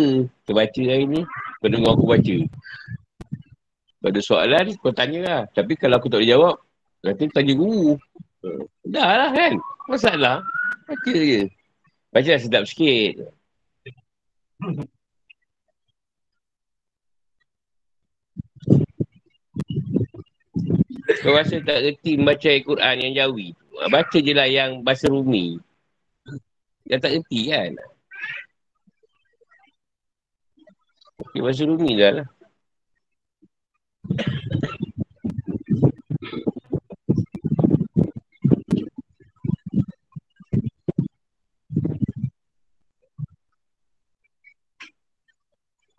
Kau 0.47 0.55
baca 0.55 0.83
hari 0.87 1.05
ni. 1.11 1.21
Kau 1.59 1.67
dengar 1.67 1.99
aku 1.99 2.07
baca. 2.07 2.37
Pada 3.99 4.21
soalan 4.23 4.79
kau 4.79 4.95
tanya 4.95 5.21
lah. 5.27 5.41
Tapi 5.51 5.75
kalau 5.75 5.99
aku 5.99 6.07
tak 6.07 6.23
boleh 6.23 6.31
jawab. 6.31 6.57
Nanti 7.03 7.25
tanya 7.35 7.55
guru. 7.59 7.99
Dah 8.87 9.11
lah 9.27 9.31
kan. 9.35 9.59
Masalah. 9.91 10.39
Baca 10.87 11.13
je. 11.19 11.51
Baca 12.15 12.31
lah 12.31 12.41
sedap 12.41 12.63
sikit. 12.69 13.27
Kau 21.21 21.37
rasa 21.37 21.61
tak 21.61 21.85
reti 21.85 22.17
membaca 22.17 22.49
Al-Quran 22.49 22.97
yang 23.05 23.13
jawi 23.13 23.53
tu. 23.53 23.65
Baca 23.93 24.19
je 24.19 24.33
lah 24.33 24.49
yang 24.49 24.81
bahasa 24.81 25.13
rumi. 25.13 25.61
Yang 26.89 27.01
tak 27.05 27.13
reti 27.21 27.41
kan. 27.53 27.73
Okay, 31.23 31.41
bahasa 31.45 31.63
rumi 31.69 31.93
dah 32.01 32.11
lah. 32.23 32.29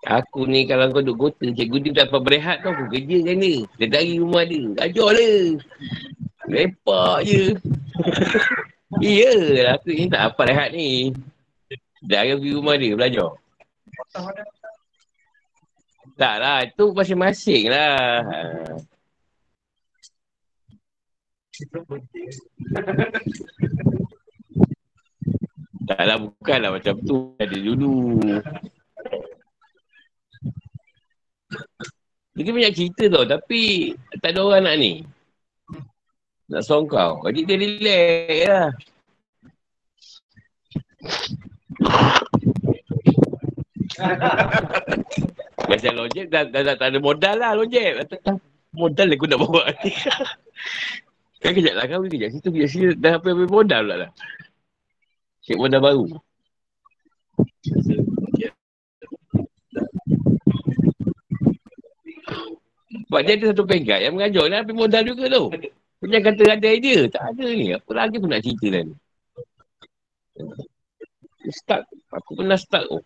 Aku 0.04 0.44
ni 0.44 0.68
kalau 0.68 0.92
kau 0.92 1.00
duduk 1.00 1.32
kota, 1.32 1.48
cikgu 1.48 1.78
ni 1.80 1.96
tak 1.96 2.12
dapat 2.12 2.22
berehat 2.28 2.58
tau. 2.60 2.76
Aku 2.76 2.92
kerja 2.92 3.18
kan 3.24 3.36
ni. 3.40 3.64
Dia 3.80 3.88
dari 3.88 4.20
rumah 4.20 4.44
dia. 4.44 4.68
Ajar 4.84 5.10
lah. 5.16 5.40
Lepak 6.52 7.18
je. 7.24 7.56
iya. 9.00 9.32
Aku 9.80 9.96
ni 9.96 10.12
tak 10.12 10.28
dapat 10.28 10.46
rehat 10.52 10.70
ni. 10.76 11.16
Dah 12.04 12.28
pergi 12.28 12.52
rumah 12.52 12.76
dia 12.76 13.00
belajar. 13.00 13.32
Tak 16.20 16.36
lah. 16.36 16.68
Itu 16.68 16.92
masing-masing 16.92 17.72
lah. 17.72 18.28
tak 25.88 26.02
lah. 26.04 26.18
Bukanlah 26.20 26.76
macam 26.76 26.96
tu. 27.08 27.32
Ada 27.40 27.56
dulu. 27.56 28.20
Dia 32.34 32.50
banyak 32.50 32.74
cerita 32.74 33.04
tau 33.14 33.30
tapi 33.30 33.94
tak 34.18 34.34
ada 34.34 34.42
orang 34.42 34.66
nak 34.66 34.76
ni. 34.82 35.06
Nak 36.50 36.66
song 36.66 36.90
kau. 36.90 37.22
Jadi 37.30 37.40
dia 37.46 37.56
relax 37.62 38.42
lah. 38.50 38.70
Biasa 45.70 45.94
lojek 45.94 46.28
dah, 46.34 46.44
dah, 46.50 46.62
dah, 46.66 46.76
tak 46.76 46.90
ada 46.90 46.98
modal 46.98 47.38
lah 47.38 47.54
lojek. 47.54 48.02
Modal 48.74 49.14
aku 49.14 49.30
nak 49.30 49.40
bawa 49.40 49.70
ni. 49.86 49.94
kan 51.44 51.52
kejap 51.54 51.74
lah 51.78 51.86
kau 51.86 52.02
kejap. 52.10 52.34
Situ 52.34 52.50
kejap 52.50 52.70
sini 52.74 52.86
dah 52.98 53.22
apa-apa 53.22 53.46
modal 53.46 53.82
pula 53.86 53.96
lah. 54.08 54.12
Cik 55.46 55.62
modal 55.62 55.82
baru. 55.86 56.06
Sebab 62.94 63.22
dia 63.26 63.34
ada 63.34 63.46
satu 63.54 63.64
pegat 63.66 64.00
yang 64.06 64.14
mengajar 64.14 64.44
ni 64.46 64.56
habis 64.58 64.76
modal 64.78 65.04
juga 65.06 65.24
tu. 65.30 65.46
Punya 65.98 66.20
kata 66.20 66.44
ada 66.52 66.68
idea. 66.68 67.08
Tak 67.10 67.24
ada 67.34 67.46
ni. 67.48 67.74
Apa 67.74 67.92
lagi 67.96 68.16
pun 68.20 68.30
nak 68.30 68.44
cerita 68.44 68.68
kan. 68.70 68.88
Start. 71.50 71.84
Aku 72.14 72.32
pernah 72.38 72.60
start. 72.60 72.86
Oh. 72.92 73.04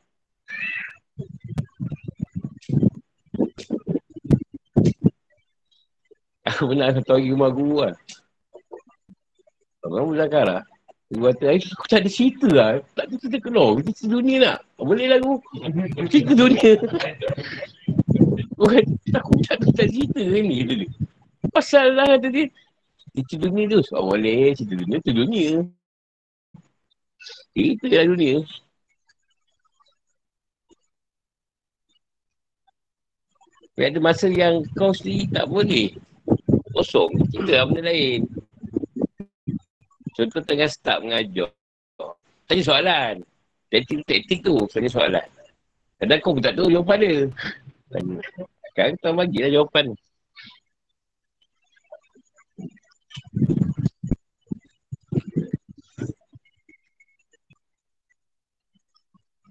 Aku 6.47 6.63
pernah 6.71 6.89
satu 6.95 7.11
hari 7.15 7.31
rumah 7.31 7.51
guru 7.51 7.85
lah. 7.85 7.95
Orang 9.87 10.11
berzakar 10.11 10.43
lah. 10.43 10.63
Dia 11.07 11.31
kata, 11.31 11.45
aku 11.55 11.85
tak 11.87 11.99
ada 12.03 12.09
cerita 12.11 12.47
lah. 12.51 12.69
Tak 12.91 13.07
ada 13.07 13.15
cerita 13.15 13.37
keluar. 13.39 13.79
Cerita 13.79 14.03
dunia 14.11 14.37
nak. 14.43 14.57
Boleh 14.75 15.05
lah 15.07 15.19
guru. 15.23 15.39
Cerita 16.11 16.33
dunia. 16.35 16.71
Bukan 18.57 18.83
aku 19.13 19.37
tak 19.45 19.61
tak 19.61 19.85
cerita 19.93 20.17
ni 20.17 20.65
tadi. 20.65 20.85
Pasal 21.53 21.93
lah 21.93 22.17
tadi. 22.17 22.49
Cerita 23.13 23.45
dunia 23.45 23.69
tu. 23.69 23.79
Sebab 23.85 24.01
boleh 24.01 24.57
cerita 24.57 24.73
dunia 24.73 24.97
tu 25.05 25.11
dunia. 25.13 25.49
Itu 27.53 27.85
lah 27.85 28.03
dunia. 28.09 28.35
Tapi 33.77 33.93
ada 33.93 33.99
masa 34.01 34.25
yang 34.25 34.65
kau 34.73 34.89
sendiri 34.89 35.29
tak 35.29 35.45
boleh. 35.45 35.93
Kosong. 36.73 37.13
Cerita 37.29 37.61
lah 37.61 37.65
benda 37.69 37.93
lain. 37.93 38.25
Contoh 40.17 40.41
tengah 40.41 40.65
start 40.65 41.05
mengajar. 41.05 41.53
Tanya 42.49 42.63
soalan. 42.65 43.21
Taktik-taktik 43.69 44.41
tu. 44.41 44.57
Tanya 44.73 44.89
soalan. 44.89 45.29
Kadang 46.01 46.19
kau 46.25 46.33
pun 46.33 46.41
tak 46.41 46.57
tahu 46.57 46.73
jawapan 46.73 46.97
dia. 47.05 47.17
Sekarang 47.87 48.95
tuan 48.99 49.15
bagilah 49.15 49.49
jawapan 49.51 49.95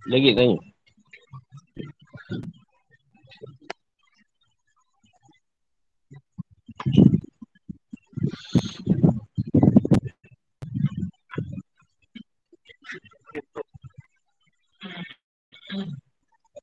Lagi 0.06 0.38
tanya. 0.38 0.62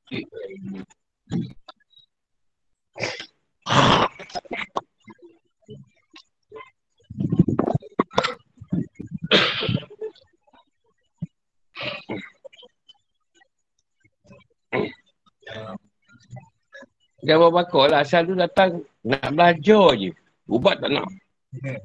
Okay. 0.08 0.24
Jawab 17.24 17.56
bakar 17.56 17.88
lah. 17.88 18.04
Asal 18.04 18.28
tu 18.28 18.36
datang 18.36 18.84
nak 19.02 19.32
belajar 19.32 19.96
je. 19.96 20.12
Ubat 20.52 20.76
tak 20.84 20.92
nak. 20.92 21.08
Eh, 21.64 21.80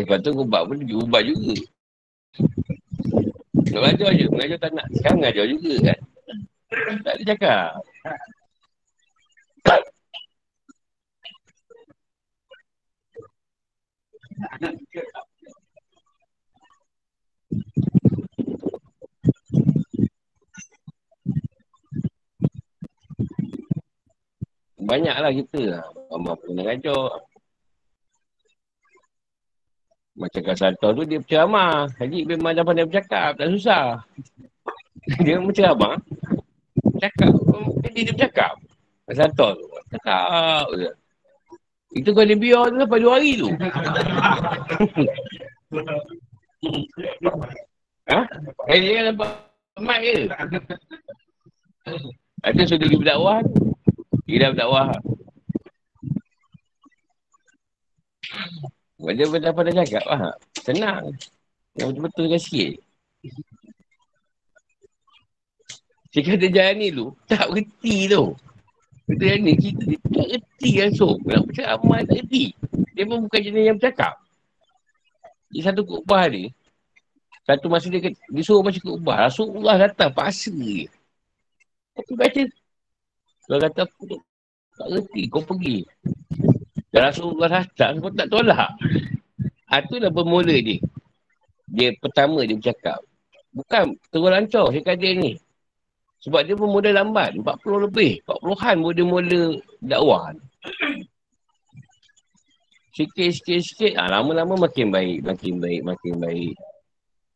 lepas 0.00 0.18
tu 0.24 0.32
ubat 0.32 0.64
pun 0.64 0.80
ubat 0.80 1.22
juga. 1.28 1.54
Nak 3.68 3.80
belajar 3.84 4.10
je. 4.16 4.26
Mengajar 4.32 4.58
tak 4.58 4.72
nak. 4.72 4.86
Sekarang 4.96 5.18
mengajar 5.20 5.44
juga 5.44 5.72
kan. 5.92 6.00
Tak 7.04 7.12
ada 7.14 7.22
cakap. 7.28 7.70
Banyaklah 24.88 25.32
kita. 25.34 25.84
Mama 26.08 26.32
pernah 26.38 26.64
kacau. 26.64 27.12
Macam 30.18 30.40
kat 30.42 30.56
Santor 30.58 30.90
tu 30.96 31.02
dia 31.04 31.18
berceramah. 31.20 31.90
Jadi 31.98 32.26
memang 32.26 32.54
dah 32.54 32.64
pandai 32.64 32.86
bercakap. 32.86 33.36
Tak 33.36 33.48
susah. 33.52 34.00
dia 35.26 35.36
berceramah. 35.42 35.98
Cakap. 36.98 37.34
Jadi 37.84 37.98
dia 38.06 38.12
bercakap. 38.14 38.54
Kat 39.04 39.14
Santor 39.18 39.50
tu. 39.58 39.66
Cakap. 39.92 40.66
Itu 41.96 42.12
kau 42.12 42.24
dia 42.24 42.36
biar 42.36 42.68
tu 42.68 42.76
lepas 42.76 42.98
dua 43.00 43.12
hari 43.16 43.40
tu. 43.40 43.48
ha? 48.12 48.20
Eh, 48.68 48.78
dia 48.80 49.08
nampak 49.08 49.28
mic 49.80 50.00
je. 50.04 50.28
Ada 52.44 52.60
sudah 52.68 52.86
pergi 52.86 53.00
berdakwah 53.00 53.40
tu. 53.40 53.72
Dia 54.28 54.36
dah 54.44 54.48
berdakwah. 54.52 54.88
Dia 59.08 59.24
dah 59.40 59.52
pada 59.56 59.70
cakap 59.72 60.04
lah. 60.04 60.36
Tenang. 60.60 61.16
Yang 61.80 61.88
betul-betul 61.96 62.24
kan 62.28 62.40
sikit. 62.42 62.72
Dia 66.08 66.20
kata 66.24 66.48
jalan 66.50 66.74
ni 66.80 66.88
tu, 66.90 67.06
tak 67.28 67.46
berhenti 67.52 68.08
tu. 68.08 68.34
Kata 69.08 69.24
yang 69.24 69.40
ni, 69.40 69.56
kita 69.56 69.82
ni 69.88 69.96
tak 69.96 70.26
reti 70.36 70.70
langsung. 70.84 71.16
Nak 71.24 71.48
percaya 71.48 71.80
amal 71.80 72.04
tak 72.04 72.20
reti. 72.20 72.52
Dia 72.92 73.08
pun 73.08 73.24
bukan 73.24 73.40
jenis 73.40 73.64
yang 73.64 73.76
bercakap. 73.80 74.14
Dia 75.48 75.60
satu 75.64 75.80
kubah 75.80 76.28
ni, 76.28 76.52
satu 77.48 77.72
masa 77.72 77.88
dia, 77.88 78.04
dia 78.12 78.42
suruh 78.44 78.60
macam 78.60 78.84
kubah. 78.84 79.32
Rasulullah 79.32 79.80
datang, 79.80 80.12
paksa 80.12 80.52
dia. 80.52 80.92
Tapi 81.96 82.12
baca 82.12 82.42
kalau 83.48 83.60
kata 83.64 83.80
aku 83.88 84.02
tak, 84.04 84.20
tak 84.76 84.88
reti, 84.92 85.22
kau 85.32 85.40
pergi. 85.40 85.88
Dan 86.92 87.00
Rasulullah 87.08 87.48
datang, 87.48 88.04
kau 88.04 88.12
tak 88.12 88.28
tolak. 88.28 88.76
Itulah 89.72 90.12
bermula 90.12 90.52
dia. 90.52 90.84
Dia 91.64 91.96
pertama 91.96 92.44
dia 92.44 92.60
bercakap. 92.60 93.00
Bukan 93.56 93.96
terus 94.12 94.28
lancar 94.28 94.68
cakap 94.68 95.00
dia 95.00 95.16
ni. 95.16 95.32
Sebab 96.18 96.40
dia 96.42 96.58
pun 96.58 96.74
mula 96.74 96.90
lambat. 96.90 97.38
40 97.38 97.86
lebih. 97.86 98.18
40-an 98.26 98.76
pun 98.82 98.92
dia 98.94 99.06
mula 99.06 99.40
dakwah. 99.78 100.34
Sikit, 102.90 103.30
sikit, 103.30 103.60
sikit. 103.62 103.92
Ha, 103.94 104.10
lama-lama 104.10 104.66
makin 104.66 104.90
baik. 104.90 105.22
Makin 105.22 105.62
baik, 105.62 105.80
makin 105.86 106.14
baik. 106.18 106.54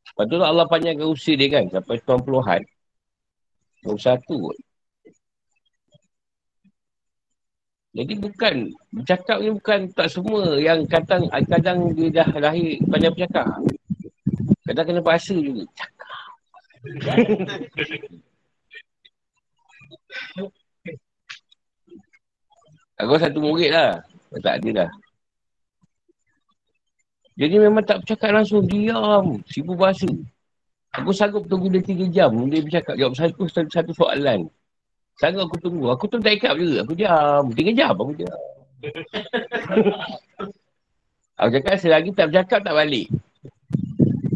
Lepas 0.02 0.24
tu 0.26 0.36
Allah 0.42 0.66
panjangkan 0.66 1.06
usia 1.06 1.38
dia 1.38 1.46
kan. 1.54 1.70
Sampai 1.70 2.02
90-an. 2.02 2.62
21 3.86 4.18
kot. 4.26 4.58
Jadi 7.92 8.14
bukan, 8.16 8.72
bercakap 8.88 9.36
ni 9.44 9.52
bukan 9.52 9.80
tak 9.92 10.08
semua 10.08 10.56
yang 10.56 10.80
kadang, 10.88 11.28
kadang 11.28 11.92
dia 11.92 12.24
dah 12.24 12.28
lahir 12.40 12.80
pada 12.88 13.12
bercakap. 13.12 13.52
Kadang 14.64 14.86
kena 14.88 15.02
bahasa 15.04 15.36
juga. 15.36 15.68
Cakap. 15.76 16.18
Aku 23.02 23.18
satu 23.18 23.38
murid 23.42 23.74
lah. 23.74 23.98
Tak 24.40 24.62
ada 24.62 24.70
dah. 24.84 24.90
Jadi 27.36 27.56
memang 27.58 27.82
tak 27.82 28.04
bercakap 28.04 28.30
langsung. 28.30 28.64
Diam. 28.68 29.40
Sibuk 29.48 29.80
bahasa. 29.80 30.08
Aku 30.92 31.10
sanggup 31.10 31.48
tunggu 31.48 31.72
dia 31.72 31.82
tiga 31.82 32.04
jam. 32.12 32.30
Dia 32.46 32.60
bercakap. 32.62 32.94
Jawab 33.00 33.16
satu, 33.16 33.48
satu, 33.48 33.70
satu 33.72 33.92
soalan. 33.96 34.46
Sangat 35.16 35.44
aku 35.44 35.56
tunggu. 35.58 35.90
Aku 35.92 36.06
tu 36.06 36.20
tak 36.20 36.36
ikat 36.36 36.54
juga. 36.60 36.84
Aku 36.84 36.92
diam. 36.94 37.44
Tiga 37.52 37.70
jam 37.72 37.92
aku 37.96 38.12
diam. 38.14 38.40
aku 41.40 41.48
cakap 41.58 41.74
selagi 41.80 42.10
tak 42.12 42.30
bercakap 42.30 42.60
tak 42.62 42.74
balik. 42.76 43.08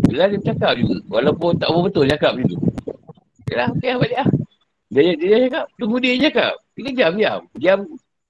Bila 0.09 0.33
dia 0.33 0.39
bercakap 0.41 0.73
juga. 0.81 0.97
Walaupun 1.13 1.61
tak 1.61 1.69
betul 1.71 2.05
cakap 2.09 2.33
macam 2.35 2.49
tu. 2.51 2.59
Yalah, 3.47 3.69
okey 3.79 3.91
lah 3.95 3.99
balik 4.03 4.19
lah. 4.19 4.29
Dia, 4.87 5.03
dia, 5.03 5.15
dia 5.19 5.37
cakap, 5.51 5.67
tunggu 5.75 5.97
dia 5.99 6.15
cakap. 6.31 6.55
Tiga 6.79 6.91
jam, 6.95 7.13
diam. 7.19 7.41
Diam, 7.59 7.81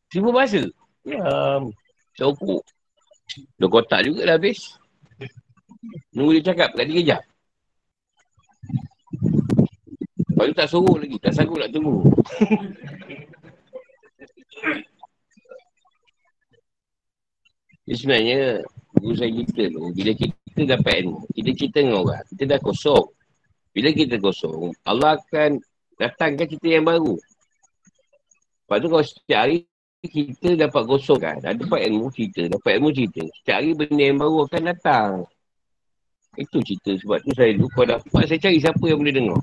seribu 0.08 0.30
bahasa. 0.32 0.62
Diam. 1.04 1.62
Sokuk. 2.16 2.64
Dua 3.60 3.68
kotak 3.68 4.06
juga 4.06 4.32
dah 4.32 4.36
habis. 4.40 4.78
Nunggu 6.16 6.40
dia 6.40 6.54
cakap 6.54 6.72
kat 6.72 6.86
tiga 6.88 7.02
jam. 7.14 7.22
Lepas 10.32 10.44
tu 10.48 10.54
tak 10.56 10.68
suruh 10.68 10.96
lagi. 10.96 11.16
Tak 11.20 11.32
sanggup 11.36 11.60
nak 11.60 11.70
tunggu. 11.72 12.08
Jadi 17.86 17.96
sebenarnya, 18.02 18.40
guru 18.98 19.14
saya 19.14 19.30
kita 19.30 19.62
tu, 19.70 19.82
bila 19.94 20.10
kita 20.18 20.60
dapat 20.74 20.94
ilmu, 21.06 21.22
kita 21.30 21.50
cerita 21.54 21.78
dengan 21.86 22.02
orang, 22.02 22.24
kita 22.34 22.42
dah 22.50 22.58
kosong. 22.58 23.06
Bila 23.70 23.88
kita 23.94 24.18
kosong, 24.18 24.74
Allah 24.82 25.14
akan 25.14 25.62
datangkan 25.96 26.46
kita 26.46 26.80
yang 26.80 26.84
baru. 26.84 27.16
Lepas 28.66 28.76
tu 28.82 28.88
kalau 28.90 29.04
setiap 29.04 29.40
hari, 29.46 29.64
kita 30.06 30.48
dapat 30.58 30.82
kosong 30.86 31.18
kan. 31.22 31.36
Ada 31.42 31.54
dapat 31.54 31.86
ilmu 31.86 32.10
cerita, 32.14 32.46
dapat 32.50 32.70
ilmu 32.78 32.90
cerita. 32.94 33.22
Setiap 33.42 33.56
hari 33.62 33.70
benda 33.74 34.02
yang 34.02 34.18
baru 34.18 34.36
akan 34.46 34.62
datang. 34.70 35.10
Itu 36.36 36.60
cerita. 36.62 36.92
Sebab 36.98 37.18
tu 37.24 37.30
saya 37.32 37.54
dulu, 37.56 37.70
kalau 37.72 37.86
dapat, 37.96 38.22
saya 38.28 38.38
cari 38.42 38.58
siapa 38.60 38.84
yang 38.86 38.98
boleh 39.00 39.14
dengar. 39.14 39.40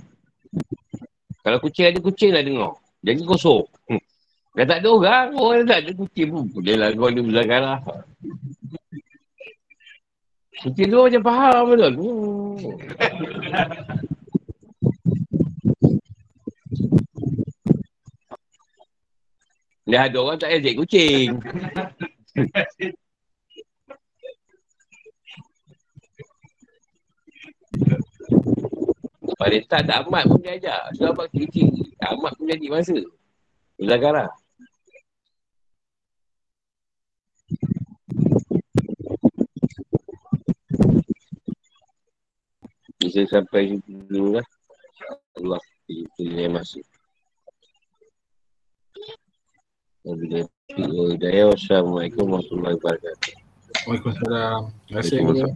Kalau 1.43 1.57
kucing 1.59 1.91
ada 1.91 1.99
kucing 1.99 2.31
lah 2.31 2.43
dengar. 2.43 2.71
Jadi 3.03 3.21
kosong. 3.27 3.67
Hmm. 3.91 4.03
Dah 4.53 4.65
tak 4.69 4.79
ada 4.85 4.89
orang, 4.93 5.27
orang 5.33 5.65
tak 5.65 5.79
ada 5.83 5.91
kucing 5.97 6.27
pun. 6.31 6.45
Boleh 6.53 6.75
lah 6.77 6.87
kau 6.93 7.09
ni 7.09 7.21
belakang 7.25 7.63
lah. 7.63 7.79
Kucing 10.63 10.87
tu 10.87 10.97
macam 10.99 11.21
faham 11.25 11.63
betul. 11.73 11.93
Hmm. 11.95 12.59
Dah 19.83 20.07
ada 20.07 20.17
orang 20.23 20.39
tak 20.39 20.49
payah 20.49 20.61
cek 20.63 20.77
kucing. 20.79 21.29
Pada 29.33 29.57
tak 29.67 29.81
ada 29.83 30.07
amat 30.07 30.23
pun 30.23 30.39
dia 30.39 30.55
ajak. 30.55 30.81
Sebab 30.95 31.11
apa 31.13 31.23
kecil 31.35 31.67
Amat 32.03 32.31
pun 32.35 32.47
jadi 32.47 32.67
masa. 32.71 32.97
Belakang 33.79 34.15
lah. 34.15 34.29
Bisa 43.03 43.27
sampai 43.27 43.79
dulu 43.87 44.39
lah. 44.39 44.47
Allah. 45.39 45.61
Itu 45.93 46.21
yang 46.25 46.57
masuk. 46.57 46.81
Assalamualaikum 51.53 52.25
warahmatullahi 52.27 52.75
wabarakatuh. 52.81 53.31
Waalaikumsalam. 53.87 54.61
Terima 54.89 54.99
kasih. 54.99 55.53